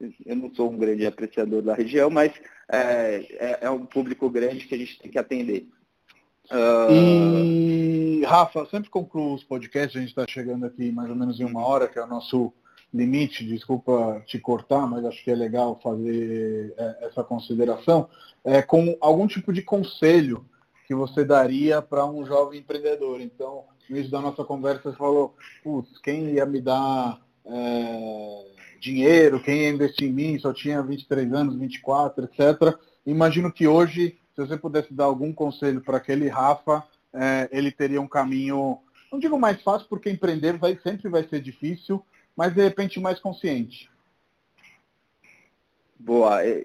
Eu 0.26 0.36
não 0.36 0.54
sou 0.54 0.70
um 0.70 0.76
grande 0.76 1.06
apreciador 1.06 1.62
da 1.62 1.74
região, 1.74 2.10
mas 2.10 2.30
é, 2.70 3.26
é, 3.30 3.58
é 3.62 3.70
um 3.70 3.86
público 3.86 4.28
grande 4.28 4.66
que 4.66 4.74
a 4.74 4.78
gente 4.78 4.98
tem 4.98 5.10
que 5.10 5.18
atender. 5.18 5.66
Uh... 6.50 6.92
E, 6.92 8.24
Rafa, 8.24 8.66
sempre 8.66 8.90
concluo 8.90 9.34
os 9.34 9.42
podcasts, 9.42 9.96
a 9.96 10.00
gente 10.00 10.10
está 10.10 10.26
chegando 10.28 10.66
aqui 10.66 10.92
mais 10.92 11.08
ou 11.08 11.16
menos 11.16 11.40
em 11.40 11.44
uma 11.44 11.66
hora, 11.66 11.88
que 11.88 11.98
é 11.98 12.04
o 12.04 12.06
nosso 12.06 12.52
limite, 12.92 13.44
desculpa 13.44 14.22
te 14.26 14.38
cortar, 14.38 14.86
mas 14.86 15.04
acho 15.04 15.22
que 15.22 15.30
é 15.30 15.34
legal 15.34 15.78
fazer 15.82 16.74
é, 16.76 17.06
essa 17.06 17.22
consideração, 17.22 18.08
é, 18.44 18.62
com 18.62 18.96
algum 19.00 19.26
tipo 19.26 19.52
de 19.52 19.62
conselho 19.62 20.44
que 20.86 20.94
você 20.94 21.24
daria 21.24 21.82
para 21.82 22.06
um 22.06 22.24
jovem 22.24 22.60
empreendedor. 22.60 23.20
Então, 23.20 23.64
no 23.88 23.96
início 23.96 24.10
da 24.10 24.20
nossa 24.20 24.42
conversa, 24.42 24.90
você 24.90 24.96
falou, 24.96 25.34
putz, 25.62 25.98
quem 25.98 26.30
ia 26.30 26.46
me 26.46 26.60
dar 26.60 27.20
é, 27.44 28.44
dinheiro, 28.80 29.42
quem 29.42 29.62
ia 29.62 29.68
investir 29.68 30.08
em 30.08 30.12
mim, 30.12 30.38
só 30.38 30.52
tinha 30.52 30.82
23 30.82 31.32
anos, 31.32 31.56
24, 31.56 32.24
etc. 32.24 32.78
Imagino 33.04 33.52
que 33.52 33.68
hoje 33.68 34.18
se 34.38 34.46
você 34.46 34.56
pudesse 34.56 34.94
dar 34.94 35.06
algum 35.06 35.32
conselho 35.32 35.80
para 35.80 35.96
aquele 35.96 36.28
Rafa, 36.28 36.84
é, 37.12 37.48
ele 37.50 37.72
teria 37.72 38.00
um 38.00 38.06
caminho, 38.06 38.78
não 39.10 39.18
digo 39.18 39.36
mais 39.36 39.60
fácil, 39.62 39.88
porque 39.88 40.08
empreender 40.08 40.56
vai, 40.56 40.78
sempre 40.80 41.08
vai 41.08 41.26
ser 41.26 41.40
difícil, 41.40 42.04
mas 42.38 42.54
de 42.54 42.62
repente 42.62 43.00
mais 43.00 43.18
consciente. 43.18 43.90
Boa. 45.98 46.40
É, 46.46 46.62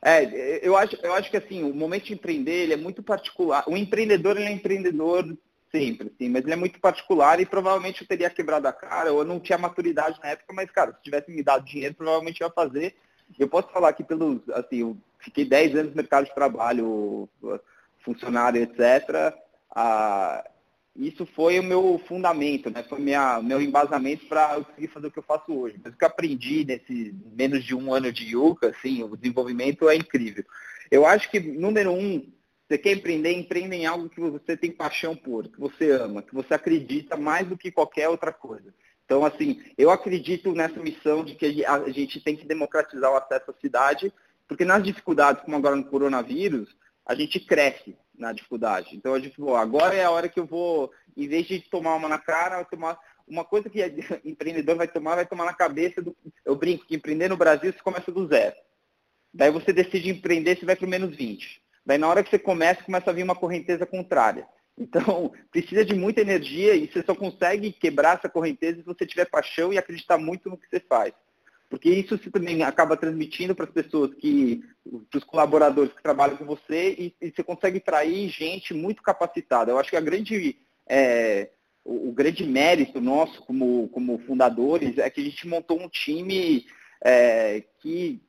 é, 0.00 0.60
eu 0.62 0.76
acho, 0.76 0.96
eu 1.02 1.12
acho 1.12 1.28
que 1.28 1.36
assim, 1.36 1.64
o 1.64 1.74
momento 1.74 2.04
de 2.04 2.14
empreender 2.14 2.52
ele 2.52 2.74
é 2.74 2.76
muito 2.76 3.02
particular. 3.02 3.64
O 3.66 3.76
empreendedor 3.76 4.36
ele 4.36 4.46
é 4.46 4.52
empreendedor 4.52 5.36
sempre, 5.72 6.14
sim, 6.16 6.28
mas 6.28 6.44
ele 6.44 6.52
é 6.52 6.56
muito 6.56 6.78
particular 6.78 7.40
e 7.40 7.46
provavelmente 7.46 8.02
eu 8.02 8.06
teria 8.06 8.30
quebrado 8.30 8.68
a 8.68 8.72
cara, 8.72 9.12
ou 9.12 9.18
eu 9.18 9.24
não 9.24 9.40
tinha 9.40 9.58
maturidade 9.58 10.20
na 10.22 10.30
época, 10.30 10.54
mas, 10.54 10.70
cara, 10.70 10.92
se 10.92 11.02
tivesse 11.02 11.32
me 11.32 11.42
dado 11.42 11.64
dinheiro, 11.64 11.96
provavelmente 11.96 12.40
ia 12.40 12.48
fazer. 12.50 12.94
Eu 13.36 13.48
posso 13.48 13.68
falar 13.72 13.92
que 13.94 14.04
pelos, 14.04 14.48
assim, 14.50 14.82
eu 14.82 14.96
fiquei 15.18 15.44
10 15.44 15.74
anos 15.74 15.90
no 15.90 15.96
mercado 15.96 16.26
de 16.26 16.34
trabalho, 16.34 17.28
funcionário, 18.04 18.62
etc. 18.62 19.34
Ah, 19.74 20.48
isso 20.98 21.24
foi 21.24 21.60
o 21.60 21.62
meu 21.62 22.00
fundamento, 22.08 22.68
né? 22.70 22.82
Foi 22.82 22.98
minha, 22.98 23.40
meu 23.40 23.62
embasamento 23.62 24.26
para 24.26 24.56
eu 24.56 24.64
conseguir 24.64 24.88
fazer 24.88 25.06
o 25.06 25.10
que 25.12 25.18
eu 25.20 25.22
faço 25.22 25.52
hoje. 25.52 25.80
Mas 25.82 25.94
o 25.94 25.96
que 25.96 26.02
eu 26.04 26.08
aprendi 26.08 26.64
nesse 26.64 27.14
menos 27.36 27.64
de 27.64 27.72
um 27.72 27.94
ano 27.94 28.12
de 28.12 28.34
Yuka, 28.34 28.70
assim, 28.70 29.04
o 29.04 29.16
desenvolvimento 29.16 29.88
é 29.88 29.94
incrível. 29.94 30.44
Eu 30.90 31.06
acho 31.06 31.30
que, 31.30 31.38
número 31.38 31.92
um, 31.92 32.26
você 32.68 32.76
quer 32.76 32.94
empreender, 32.94 33.32
empreenda 33.32 33.76
em 33.76 33.86
algo 33.86 34.08
que 34.08 34.20
você 34.20 34.56
tem 34.56 34.72
paixão 34.72 35.14
por, 35.14 35.46
que 35.46 35.60
você 35.60 35.92
ama, 35.92 36.20
que 36.20 36.34
você 36.34 36.54
acredita 36.54 37.16
mais 37.16 37.46
do 37.46 37.56
que 37.56 37.70
qualquer 37.70 38.08
outra 38.08 38.32
coisa. 38.32 38.74
Então, 39.04 39.24
assim, 39.24 39.62
eu 39.78 39.90
acredito 39.90 40.52
nessa 40.52 40.80
missão 40.80 41.24
de 41.24 41.36
que 41.36 41.64
a 41.64 41.88
gente 41.90 42.20
tem 42.20 42.36
que 42.36 42.44
democratizar 42.44 43.12
o 43.12 43.16
acesso 43.16 43.52
à 43.52 43.54
cidade, 43.54 44.12
porque 44.48 44.64
nas 44.64 44.82
dificuldades, 44.82 45.42
como 45.44 45.56
agora 45.56 45.76
no 45.76 45.84
coronavírus, 45.84 46.76
a 47.06 47.14
gente 47.14 47.38
cresce 47.38 47.96
na 48.18 48.32
dificuldade. 48.32 48.96
Então, 48.96 49.14
eu 49.14 49.20
digo, 49.20 49.54
agora 49.54 49.94
é 49.94 50.04
a 50.04 50.10
hora 50.10 50.28
que 50.28 50.40
eu 50.40 50.46
vou, 50.46 50.90
em 51.16 51.28
vez 51.28 51.46
de 51.46 51.60
tomar 51.60 51.94
uma 51.94 52.08
na 52.08 52.18
cara, 52.18 52.64
tomar 52.64 52.98
uma 53.26 53.44
coisa 53.44 53.68
que 53.70 53.80
empreendedor 54.24 54.76
vai 54.76 54.88
tomar, 54.88 55.16
vai 55.16 55.26
tomar 55.26 55.44
na 55.44 55.54
cabeça 55.54 56.02
do. 56.02 56.16
Eu 56.44 56.56
brinco 56.56 56.86
que 56.86 56.96
empreender 56.96 57.28
no 57.28 57.36
Brasil 57.36 57.72
você 57.72 57.78
começa 57.78 58.10
do 58.10 58.26
zero. 58.26 58.56
Daí 59.32 59.50
você 59.50 59.72
decide 59.72 60.10
empreender, 60.10 60.58
você 60.58 60.66
vai 60.66 60.74
para 60.74 60.86
o 60.86 60.90
menos 60.90 61.14
20. 61.14 61.62
Daí 61.84 61.98
na 61.98 62.08
hora 62.08 62.22
que 62.22 62.30
você 62.30 62.38
começa, 62.38 62.82
começa 62.82 63.10
a 63.10 63.12
vir 63.12 63.22
uma 63.22 63.36
correnteza 63.36 63.86
contrária. 63.86 64.46
Então, 64.80 65.32
precisa 65.50 65.84
de 65.84 65.92
muita 65.92 66.20
energia 66.20 66.72
e 66.76 66.86
você 66.86 67.02
só 67.02 67.12
consegue 67.12 67.72
quebrar 67.72 68.16
essa 68.16 68.28
correnteza 68.28 68.78
se 68.78 68.84
você 68.84 69.04
tiver 69.04 69.28
paixão 69.28 69.72
e 69.72 69.78
acreditar 69.78 70.16
muito 70.18 70.48
no 70.48 70.56
que 70.56 70.68
você 70.68 70.78
faz. 70.78 71.12
Porque 71.68 71.90
isso 71.90 72.16
você 72.16 72.30
também 72.30 72.62
acaba 72.62 72.96
transmitindo 72.96 73.54
para 73.54 73.66
as 73.66 73.70
pessoas 73.70 74.14
que, 74.14 74.62
para 75.10 75.18
os 75.18 75.24
colaboradores 75.24 75.92
que 75.92 76.02
trabalham 76.02 76.36
com 76.36 76.46
você 76.46 76.94
e, 76.98 77.14
e, 77.20 77.30
você 77.30 77.42
consegue 77.42 77.78
trair 77.78 78.28
gente 78.30 78.72
muito 78.72 79.02
capacitada. 79.02 79.70
Eu 79.70 79.78
acho 79.78 79.90
que 79.90 79.96
a 79.96 80.00
grande, 80.00 80.56
é, 80.88 81.50
o, 81.84 82.08
o, 82.08 82.12
grande 82.12 82.44
mérito 82.44 83.00
nosso 83.00 83.42
como, 83.42 83.88
como 83.88 84.18
fundadores 84.20 84.96
é 84.96 85.10
que 85.10 85.20
a 85.20 85.24
gente 85.24 85.46
montou 85.46 85.78
um 85.78 85.88
time 85.90 86.64
é, 87.04 87.62
que 87.80 88.22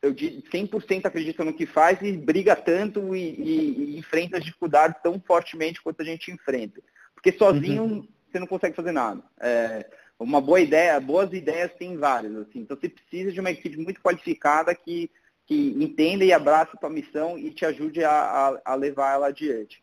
eu 0.00 0.14
100% 0.14 1.06
acredita 1.06 1.44
no 1.44 1.54
que 1.54 1.66
faz 1.66 2.00
e 2.02 2.12
briga 2.12 2.54
tanto 2.54 3.16
e, 3.16 3.20
e, 3.20 3.94
e, 3.94 3.98
enfrenta 3.98 4.36
as 4.36 4.44
dificuldades 4.44 5.02
tão 5.02 5.18
fortemente 5.18 5.82
quanto 5.82 6.00
a 6.00 6.04
gente 6.04 6.30
enfrenta. 6.30 6.80
Porque 7.14 7.32
sozinho 7.32 7.82
uhum. 7.82 8.08
você 8.30 8.38
não 8.38 8.46
consegue 8.46 8.76
fazer 8.76 8.92
nada. 8.92 9.22
É, 9.40 9.84
uma 10.18 10.40
boa 10.40 10.60
ideia, 10.60 11.00
boas 11.00 11.32
ideias 11.32 11.72
tem 11.78 11.96
várias. 11.96 12.34
Assim. 12.36 12.60
Então 12.60 12.76
você 12.76 12.88
precisa 12.88 13.32
de 13.32 13.40
uma 13.40 13.50
equipe 13.50 13.76
muito 13.76 14.00
qualificada 14.00 14.74
que, 14.74 15.10
que 15.46 15.74
entenda 15.78 16.24
e 16.24 16.32
abraça 16.32 16.72
a 16.74 16.78
tua 16.78 16.90
missão 16.90 17.38
e 17.38 17.50
te 17.50 17.64
ajude 17.64 18.04
a, 18.04 18.10
a, 18.10 18.60
a 18.64 18.74
levar 18.74 19.14
ela 19.14 19.26
adiante. 19.28 19.82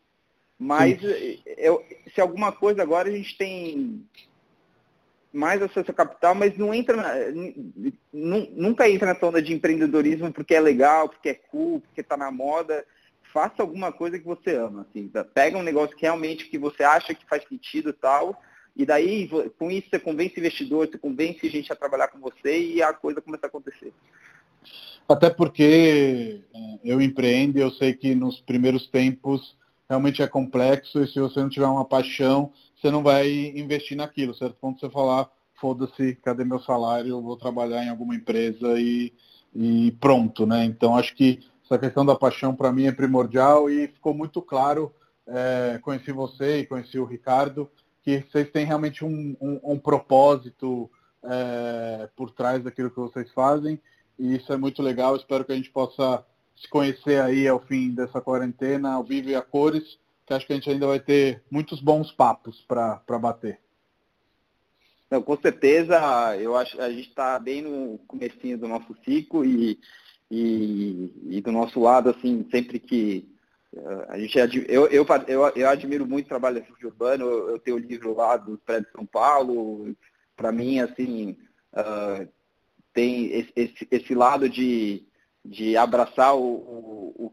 Mas 0.58 1.00
eu, 1.56 1.84
se 2.14 2.20
alguma 2.20 2.52
coisa 2.52 2.82
agora 2.82 3.08
a 3.08 3.12
gente 3.12 3.36
tem 3.36 4.06
mais 5.32 5.62
acesso 5.62 5.90
a 5.90 5.94
capital, 5.94 6.34
mas 6.34 6.56
não 6.56 6.72
entra 6.72 6.96
na, 6.96 7.14
nunca 8.12 8.88
entra 8.88 9.12
na 9.12 9.26
onda 9.26 9.40
de 9.40 9.52
empreendedorismo 9.52 10.32
porque 10.32 10.54
é 10.54 10.60
legal, 10.60 11.08
porque 11.08 11.30
é 11.30 11.34
cool, 11.34 11.80
porque 11.80 12.00
está 12.00 12.16
na 12.16 12.30
moda. 12.30 12.84
Faça 13.32 13.62
alguma 13.62 13.90
coisa 13.90 14.18
que 14.18 14.24
você 14.24 14.54
ama. 14.54 14.86
Assim, 14.88 15.08
tá? 15.08 15.24
Pega 15.24 15.56
um 15.56 15.62
negócio 15.62 15.96
que 15.96 16.02
realmente 16.02 16.48
que 16.48 16.58
você 16.58 16.84
acha 16.84 17.14
que 17.14 17.26
faz 17.26 17.42
sentido 17.48 17.90
e 17.90 17.94
tal, 17.94 18.40
e 18.76 18.86
daí 18.86 19.28
com 19.58 19.70
isso 19.70 19.88
você 19.90 19.98
convence 19.98 20.38
investidor, 20.38 20.88
você 20.88 20.98
convence 20.98 21.48
gente 21.48 21.72
a 21.72 21.76
trabalhar 21.76 22.08
com 22.08 22.18
você 22.18 22.58
e 22.58 22.82
a 22.82 22.92
coisa 22.92 23.20
começa 23.20 23.46
a 23.46 23.48
acontecer. 23.48 23.92
Até 25.08 25.28
porque 25.28 26.42
é, 26.54 26.78
eu 26.84 27.00
empreendo 27.00 27.58
eu 27.58 27.70
sei 27.70 27.92
que 27.92 28.14
nos 28.14 28.40
primeiros 28.40 28.86
tempos 28.86 29.56
realmente 29.88 30.22
é 30.22 30.26
complexo 30.26 31.02
e 31.02 31.06
se 31.06 31.20
você 31.20 31.40
não 31.40 31.50
tiver 31.50 31.66
uma 31.66 31.84
paixão, 31.84 32.50
você 32.74 32.90
não 32.90 33.02
vai 33.02 33.28
investir 33.54 33.96
naquilo, 33.96 34.34
certo? 34.34 34.56
Quando 34.58 34.80
você 34.80 34.88
falar, 34.88 35.30
foda-se, 35.60 36.16
cadê 36.16 36.44
meu 36.44 36.60
salário, 36.60 37.10
eu 37.10 37.22
vou 37.22 37.36
trabalhar 37.36 37.84
em 37.84 37.90
alguma 37.90 38.14
empresa 38.14 38.80
e, 38.80 39.12
e 39.54 39.92
pronto, 40.00 40.46
né? 40.46 40.64
Então 40.64 40.96
acho 40.96 41.14
que 41.14 41.40
essa 41.64 41.78
questão 41.78 42.06
da 42.06 42.16
paixão 42.16 42.54
para 42.54 42.72
mim 42.72 42.86
é 42.86 42.92
primordial 42.92 43.68
e 43.68 43.86
ficou 43.88 44.14
muito 44.14 44.40
claro, 44.40 44.92
é, 45.26 45.78
conheci 45.82 46.10
você 46.10 46.60
e 46.60 46.66
conheci 46.66 46.98
o 46.98 47.04
Ricardo, 47.04 47.70
que 48.02 48.20
vocês 48.30 48.50
têm 48.50 48.64
realmente 48.64 49.04
um, 49.04 49.36
um, 49.40 49.72
um 49.72 49.78
propósito 49.78 50.90
é, 51.24 52.08
por 52.16 52.30
trás 52.30 52.62
daquilo 52.62 52.90
que 52.90 52.96
vocês 52.96 53.30
fazem 53.32 53.80
e 54.18 54.36
isso 54.36 54.52
é 54.52 54.56
muito 54.56 54.82
legal, 54.82 55.16
espero 55.16 55.44
que 55.44 55.52
a 55.52 55.56
gente 55.56 55.70
possa 55.70 56.24
se 56.56 56.68
conhecer 56.68 57.20
aí 57.20 57.48
ao 57.48 57.58
fim 57.60 57.90
dessa 57.90 58.20
quarentena, 58.20 58.92
ao 58.92 59.02
vivo 59.02 59.30
e 59.30 59.34
a 59.34 59.42
cores, 59.42 59.98
que 60.26 60.32
acho 60.32 60.46
que 60.46 60.52
a 60.52 60.56
gente 60.56 60.70
ainda 60.70 60.86
vai 60.86 61.00
ter 61.00 61.42
muitos 61.50 61.80
bons 61.80 62.12
papos 62.12 62.64
para 62.68 63.18
bater. 63.18 63.58
Não, 65.10 65.20
com 65.20 65.36
certeza, 65.36 65.98
eu 66.38 66.56
acho 66.56 66.80
a 66.80 66.88
gente 66.90 67.08
está 67.08 67.38
bem 67.38 67.62
no 67.62 67.98
comecinho 68.06 68.56
do 68.56 68.68
nosso 68.68 68.96
ciclo 69.04 69.44
e, 69.44 69.78
e, 70.30 71.12
e, 71.26 71.40
do 71.40 71.52
nosso 71.52 71.80
lado, 71.80 72.10
assim, 72.10 72.46
sempre 72.50 72.78
que 72.78 73.28
a 74.08 74.18
gente 74.18 74.38
eu, 74.68 74.86
eu, 74.88 75.06
eu, 75.26 75.52
eu, 75.56 75.68
admiro 75.68 76.06
muito 76.06 76.26
o 76.26 76.28
trabalho 76.28 76.56
da 76.56 76.66
Refúgio 76.66 76.88
Urbano, 76.88 77.24
eu, 77.24 77.58
tenho 77.58 77.76
o 77.76 77.80
livro 77.80 78.14
lá 78.14 78.36
do 78.36 78.58
prédio 78.58 78.86
de 78.86 78.92
São 78.92 79.06
Paulo, 79.06 79.96
para 80.36 80.52
mim, 80.52 80.80
assim, 80.80 81.38
uh, 81.72 82.28
tem 82.92 83.32
esse, 83.32 83.52
esse, 83.56 83.88
esse, 83.90 84.14
lado 84.14 84.48
de, 84.48 85.06
de 85.42 85.76
abraçar 85.76 86.36
o, 86.36 86.44
o, 86.44 87.32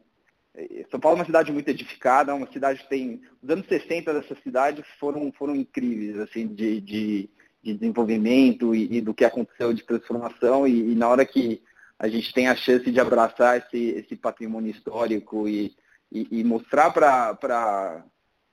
são 0.90 1.00
Paulo 1.00 1.18
é 1.18 1.20
uma 1.20 1.26
cidade 1.26 1.52
muito 1.52 1.70
edificada, 1.70 2.36
uma 2.36 2.52
cidade 2.52 2.80
que 2.84 2.90
tem. 2.90 3.22
Os 3.42 3.50
anos 3.50 3.68
60 3.68 4.14
dessa 4.14 4.36
cidade 4.42 4.84
foram, 5.00 5.32
foram 5.32 5.56
incríveis, 5.56 6.18
assim, 6.20 6.48
de, 6.48 6.82
de, 6.82 7.30
de 7.64 7.74
desenvolvimento 7.74 8.74
e, 8.74 8.98
e, 8.98 9.02
do 9.02 9.14
que 9.14 9.24
aconteceu 9.24 9.74
de 9.74 9.84
transformação. 9.84 10.68
E, 10.68 10.92
e, 10.92 10.96
na 10.96 11.08
hora 11.08 11.26
que 11.26 11.62
a 11.98 12.08
gente 12.08 12.34
tem 12.34 12.48
a 12.48 12.56
chance 12.56 12.90
de 12.90 13.00
abraçar 13.00 13.58
esse, 13.58 13.78
esse 13.78 14.16
patrimônio 14.16 14.72
histórico 14.72 15.48
e, 15.48 15.76
e, 16.12 16.28
e 16.32 16.43
mostrar 16.43 16.91
para. 16.91 18.05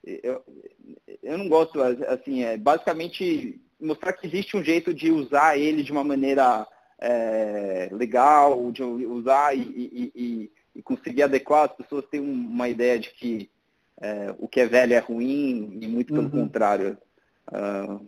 Eu, 0.04 0.42
eu 1.22 1.38
não 1.38 1.48
gosto, 1.48 1.82
assim, 1.82 2.44
é 2.44 2.57
basicamente 2.57 3.61
mostrar 3.80 4.12
que 4.12 4.26
existe 4.26 4.57
um 4.57 4.62
jeito 4.62 4.94
de 4.94 5.11
usar 5.11 5.59
ele 5.59 5.82
de 5.82 5.90
uma 5.90 6.04
maneira 6.04 6.66
é, 6.98 7.88
legal, 7.92 8.70
de 8.70 8.82
usar 8.82 9.57
e, 9.57 10.12
e 10.14 10.50
e 10.76 10.82
conseguir 10.82 11.22
adequar, 11.22 11.64
as 11.64 11.72
pessoas 11.72 12.04
têm 12.07 12.20
uma 12.20 12.68
ideia 12.68 12.98
de 12.98 13.09
que 13.11 13.50
é, 13.98 14.34
o 14.38 14.46
que 14.46 14.61
é 14.61 14.66
velho 14.66 14.92
é 14.92 14.98
ruim 14.98 15.78
e 15.80 15.88
muito 15.88 16.12
pelo 16.12 16.26
uhum. 16.26 16.42
contrário. 16.42 16.98
Uh, 17.48 18.07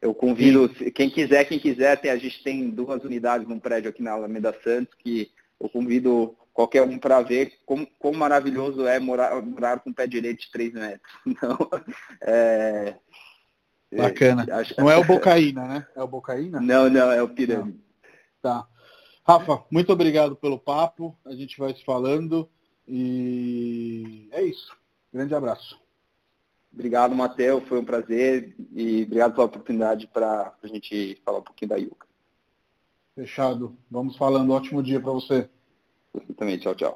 eu 0.00 0.14
convido, 0.14 0.72
Sim. 0.76 0.90
quem 0.92 1.10
quiser, 1.10 1.44
quem 1.44 1.58
quiser, 1.58 2.00
tem, 2.00 2.12
a 2.12 2.16
gente 2.16 2.42
tem 2.44 2.70
duas 2.70 3.02
unidades 3.02 3.48
num 3.48 3.58
prédio 3.58 3.90
aqui 3.90 4.00
na 4.00 4.12
Alameda 4.12 4.54
Santos 4.62 4.94
que 4.94 5.32
eu 5.58 5.68
convido 5.68 6.36
qualquer 6.54 6.82
um 6.82 6.98
para 6.98 7.20
ver 7.20 7.58
como, 7.66 7.86
como, 7.98 8.16
maravilhoso 8.16 8.86
é 8.86 8.98
morar, 8.98 9.42
morar 9.42 9.80
com 9.80 9.90
o 9.90 9.94
pé 9.94 10.06
direito 10.06 10.42
de 10.42 10.50
3 10.50 10.72
metros. 10.72 11.12
Então, 11.26 11.58
é, 12.22 12.94
Bacana. 13.96 14.46
Acho, 14.52 14.74
não 14.78 14.90
é 14.90 14.96
o 14.96 15.04
Bocaína, 15.06 15.66
né? 15.66 15.86
É 15.94 16.02
o 16.02 16.08
Bocaína? 16.08 16.60
Não, 16.60 16.88
não, 16.88 17.12
é 17.12 17.22
o 17.22 17.28
Pirâmide. 17.28 17.80
Tá. 18.40 18.66
Rafa, 19.26 19.64
muito 19.70 19.92
obrigado 19.92 20.36
pelo 20.36 20.58
papo. 20.58 21.16
A 21.24 21.32
gente 21.32 21.58
vai 21.58 21.74
se 21.74 21.84
falando 21.84 22.48
e 22.86 24.28
é 24.32 24.42
isso. 24.42 24.76
Grande 25.12 25.34
abraço. 25.34 25.80
Obrigado, 26.72 27.14
Matheus. 27.14 27.64
Foi 27.68 27.78
um 27.78 27.84
prazer 27.84 28.54
e 28.72 29.04
obrigado 29.04 29.34
pela 29.34 29.46
oportunidade 29.46 30.08
para 30.08 30.52
a 30.62 30.66
gente 30.66 31.20
falar 31.24 31.38
um 31.38 31.42
pouquinho 31.42 31.68
da 31.70 31.76
Yuka. 31.76 32.06
Fechado. 33.14 33.76
Vamos 33.90 34.16
falando. 34.16 34.52
Ótimo 34.52 34.82
dia 34.82 35.00
para 35.00 35.12
você. 35.12 35.48
Você 36.14 36.32
também. 36.34 36.58
Tchau, 36.58 36.74
tchau. 36.74 36.92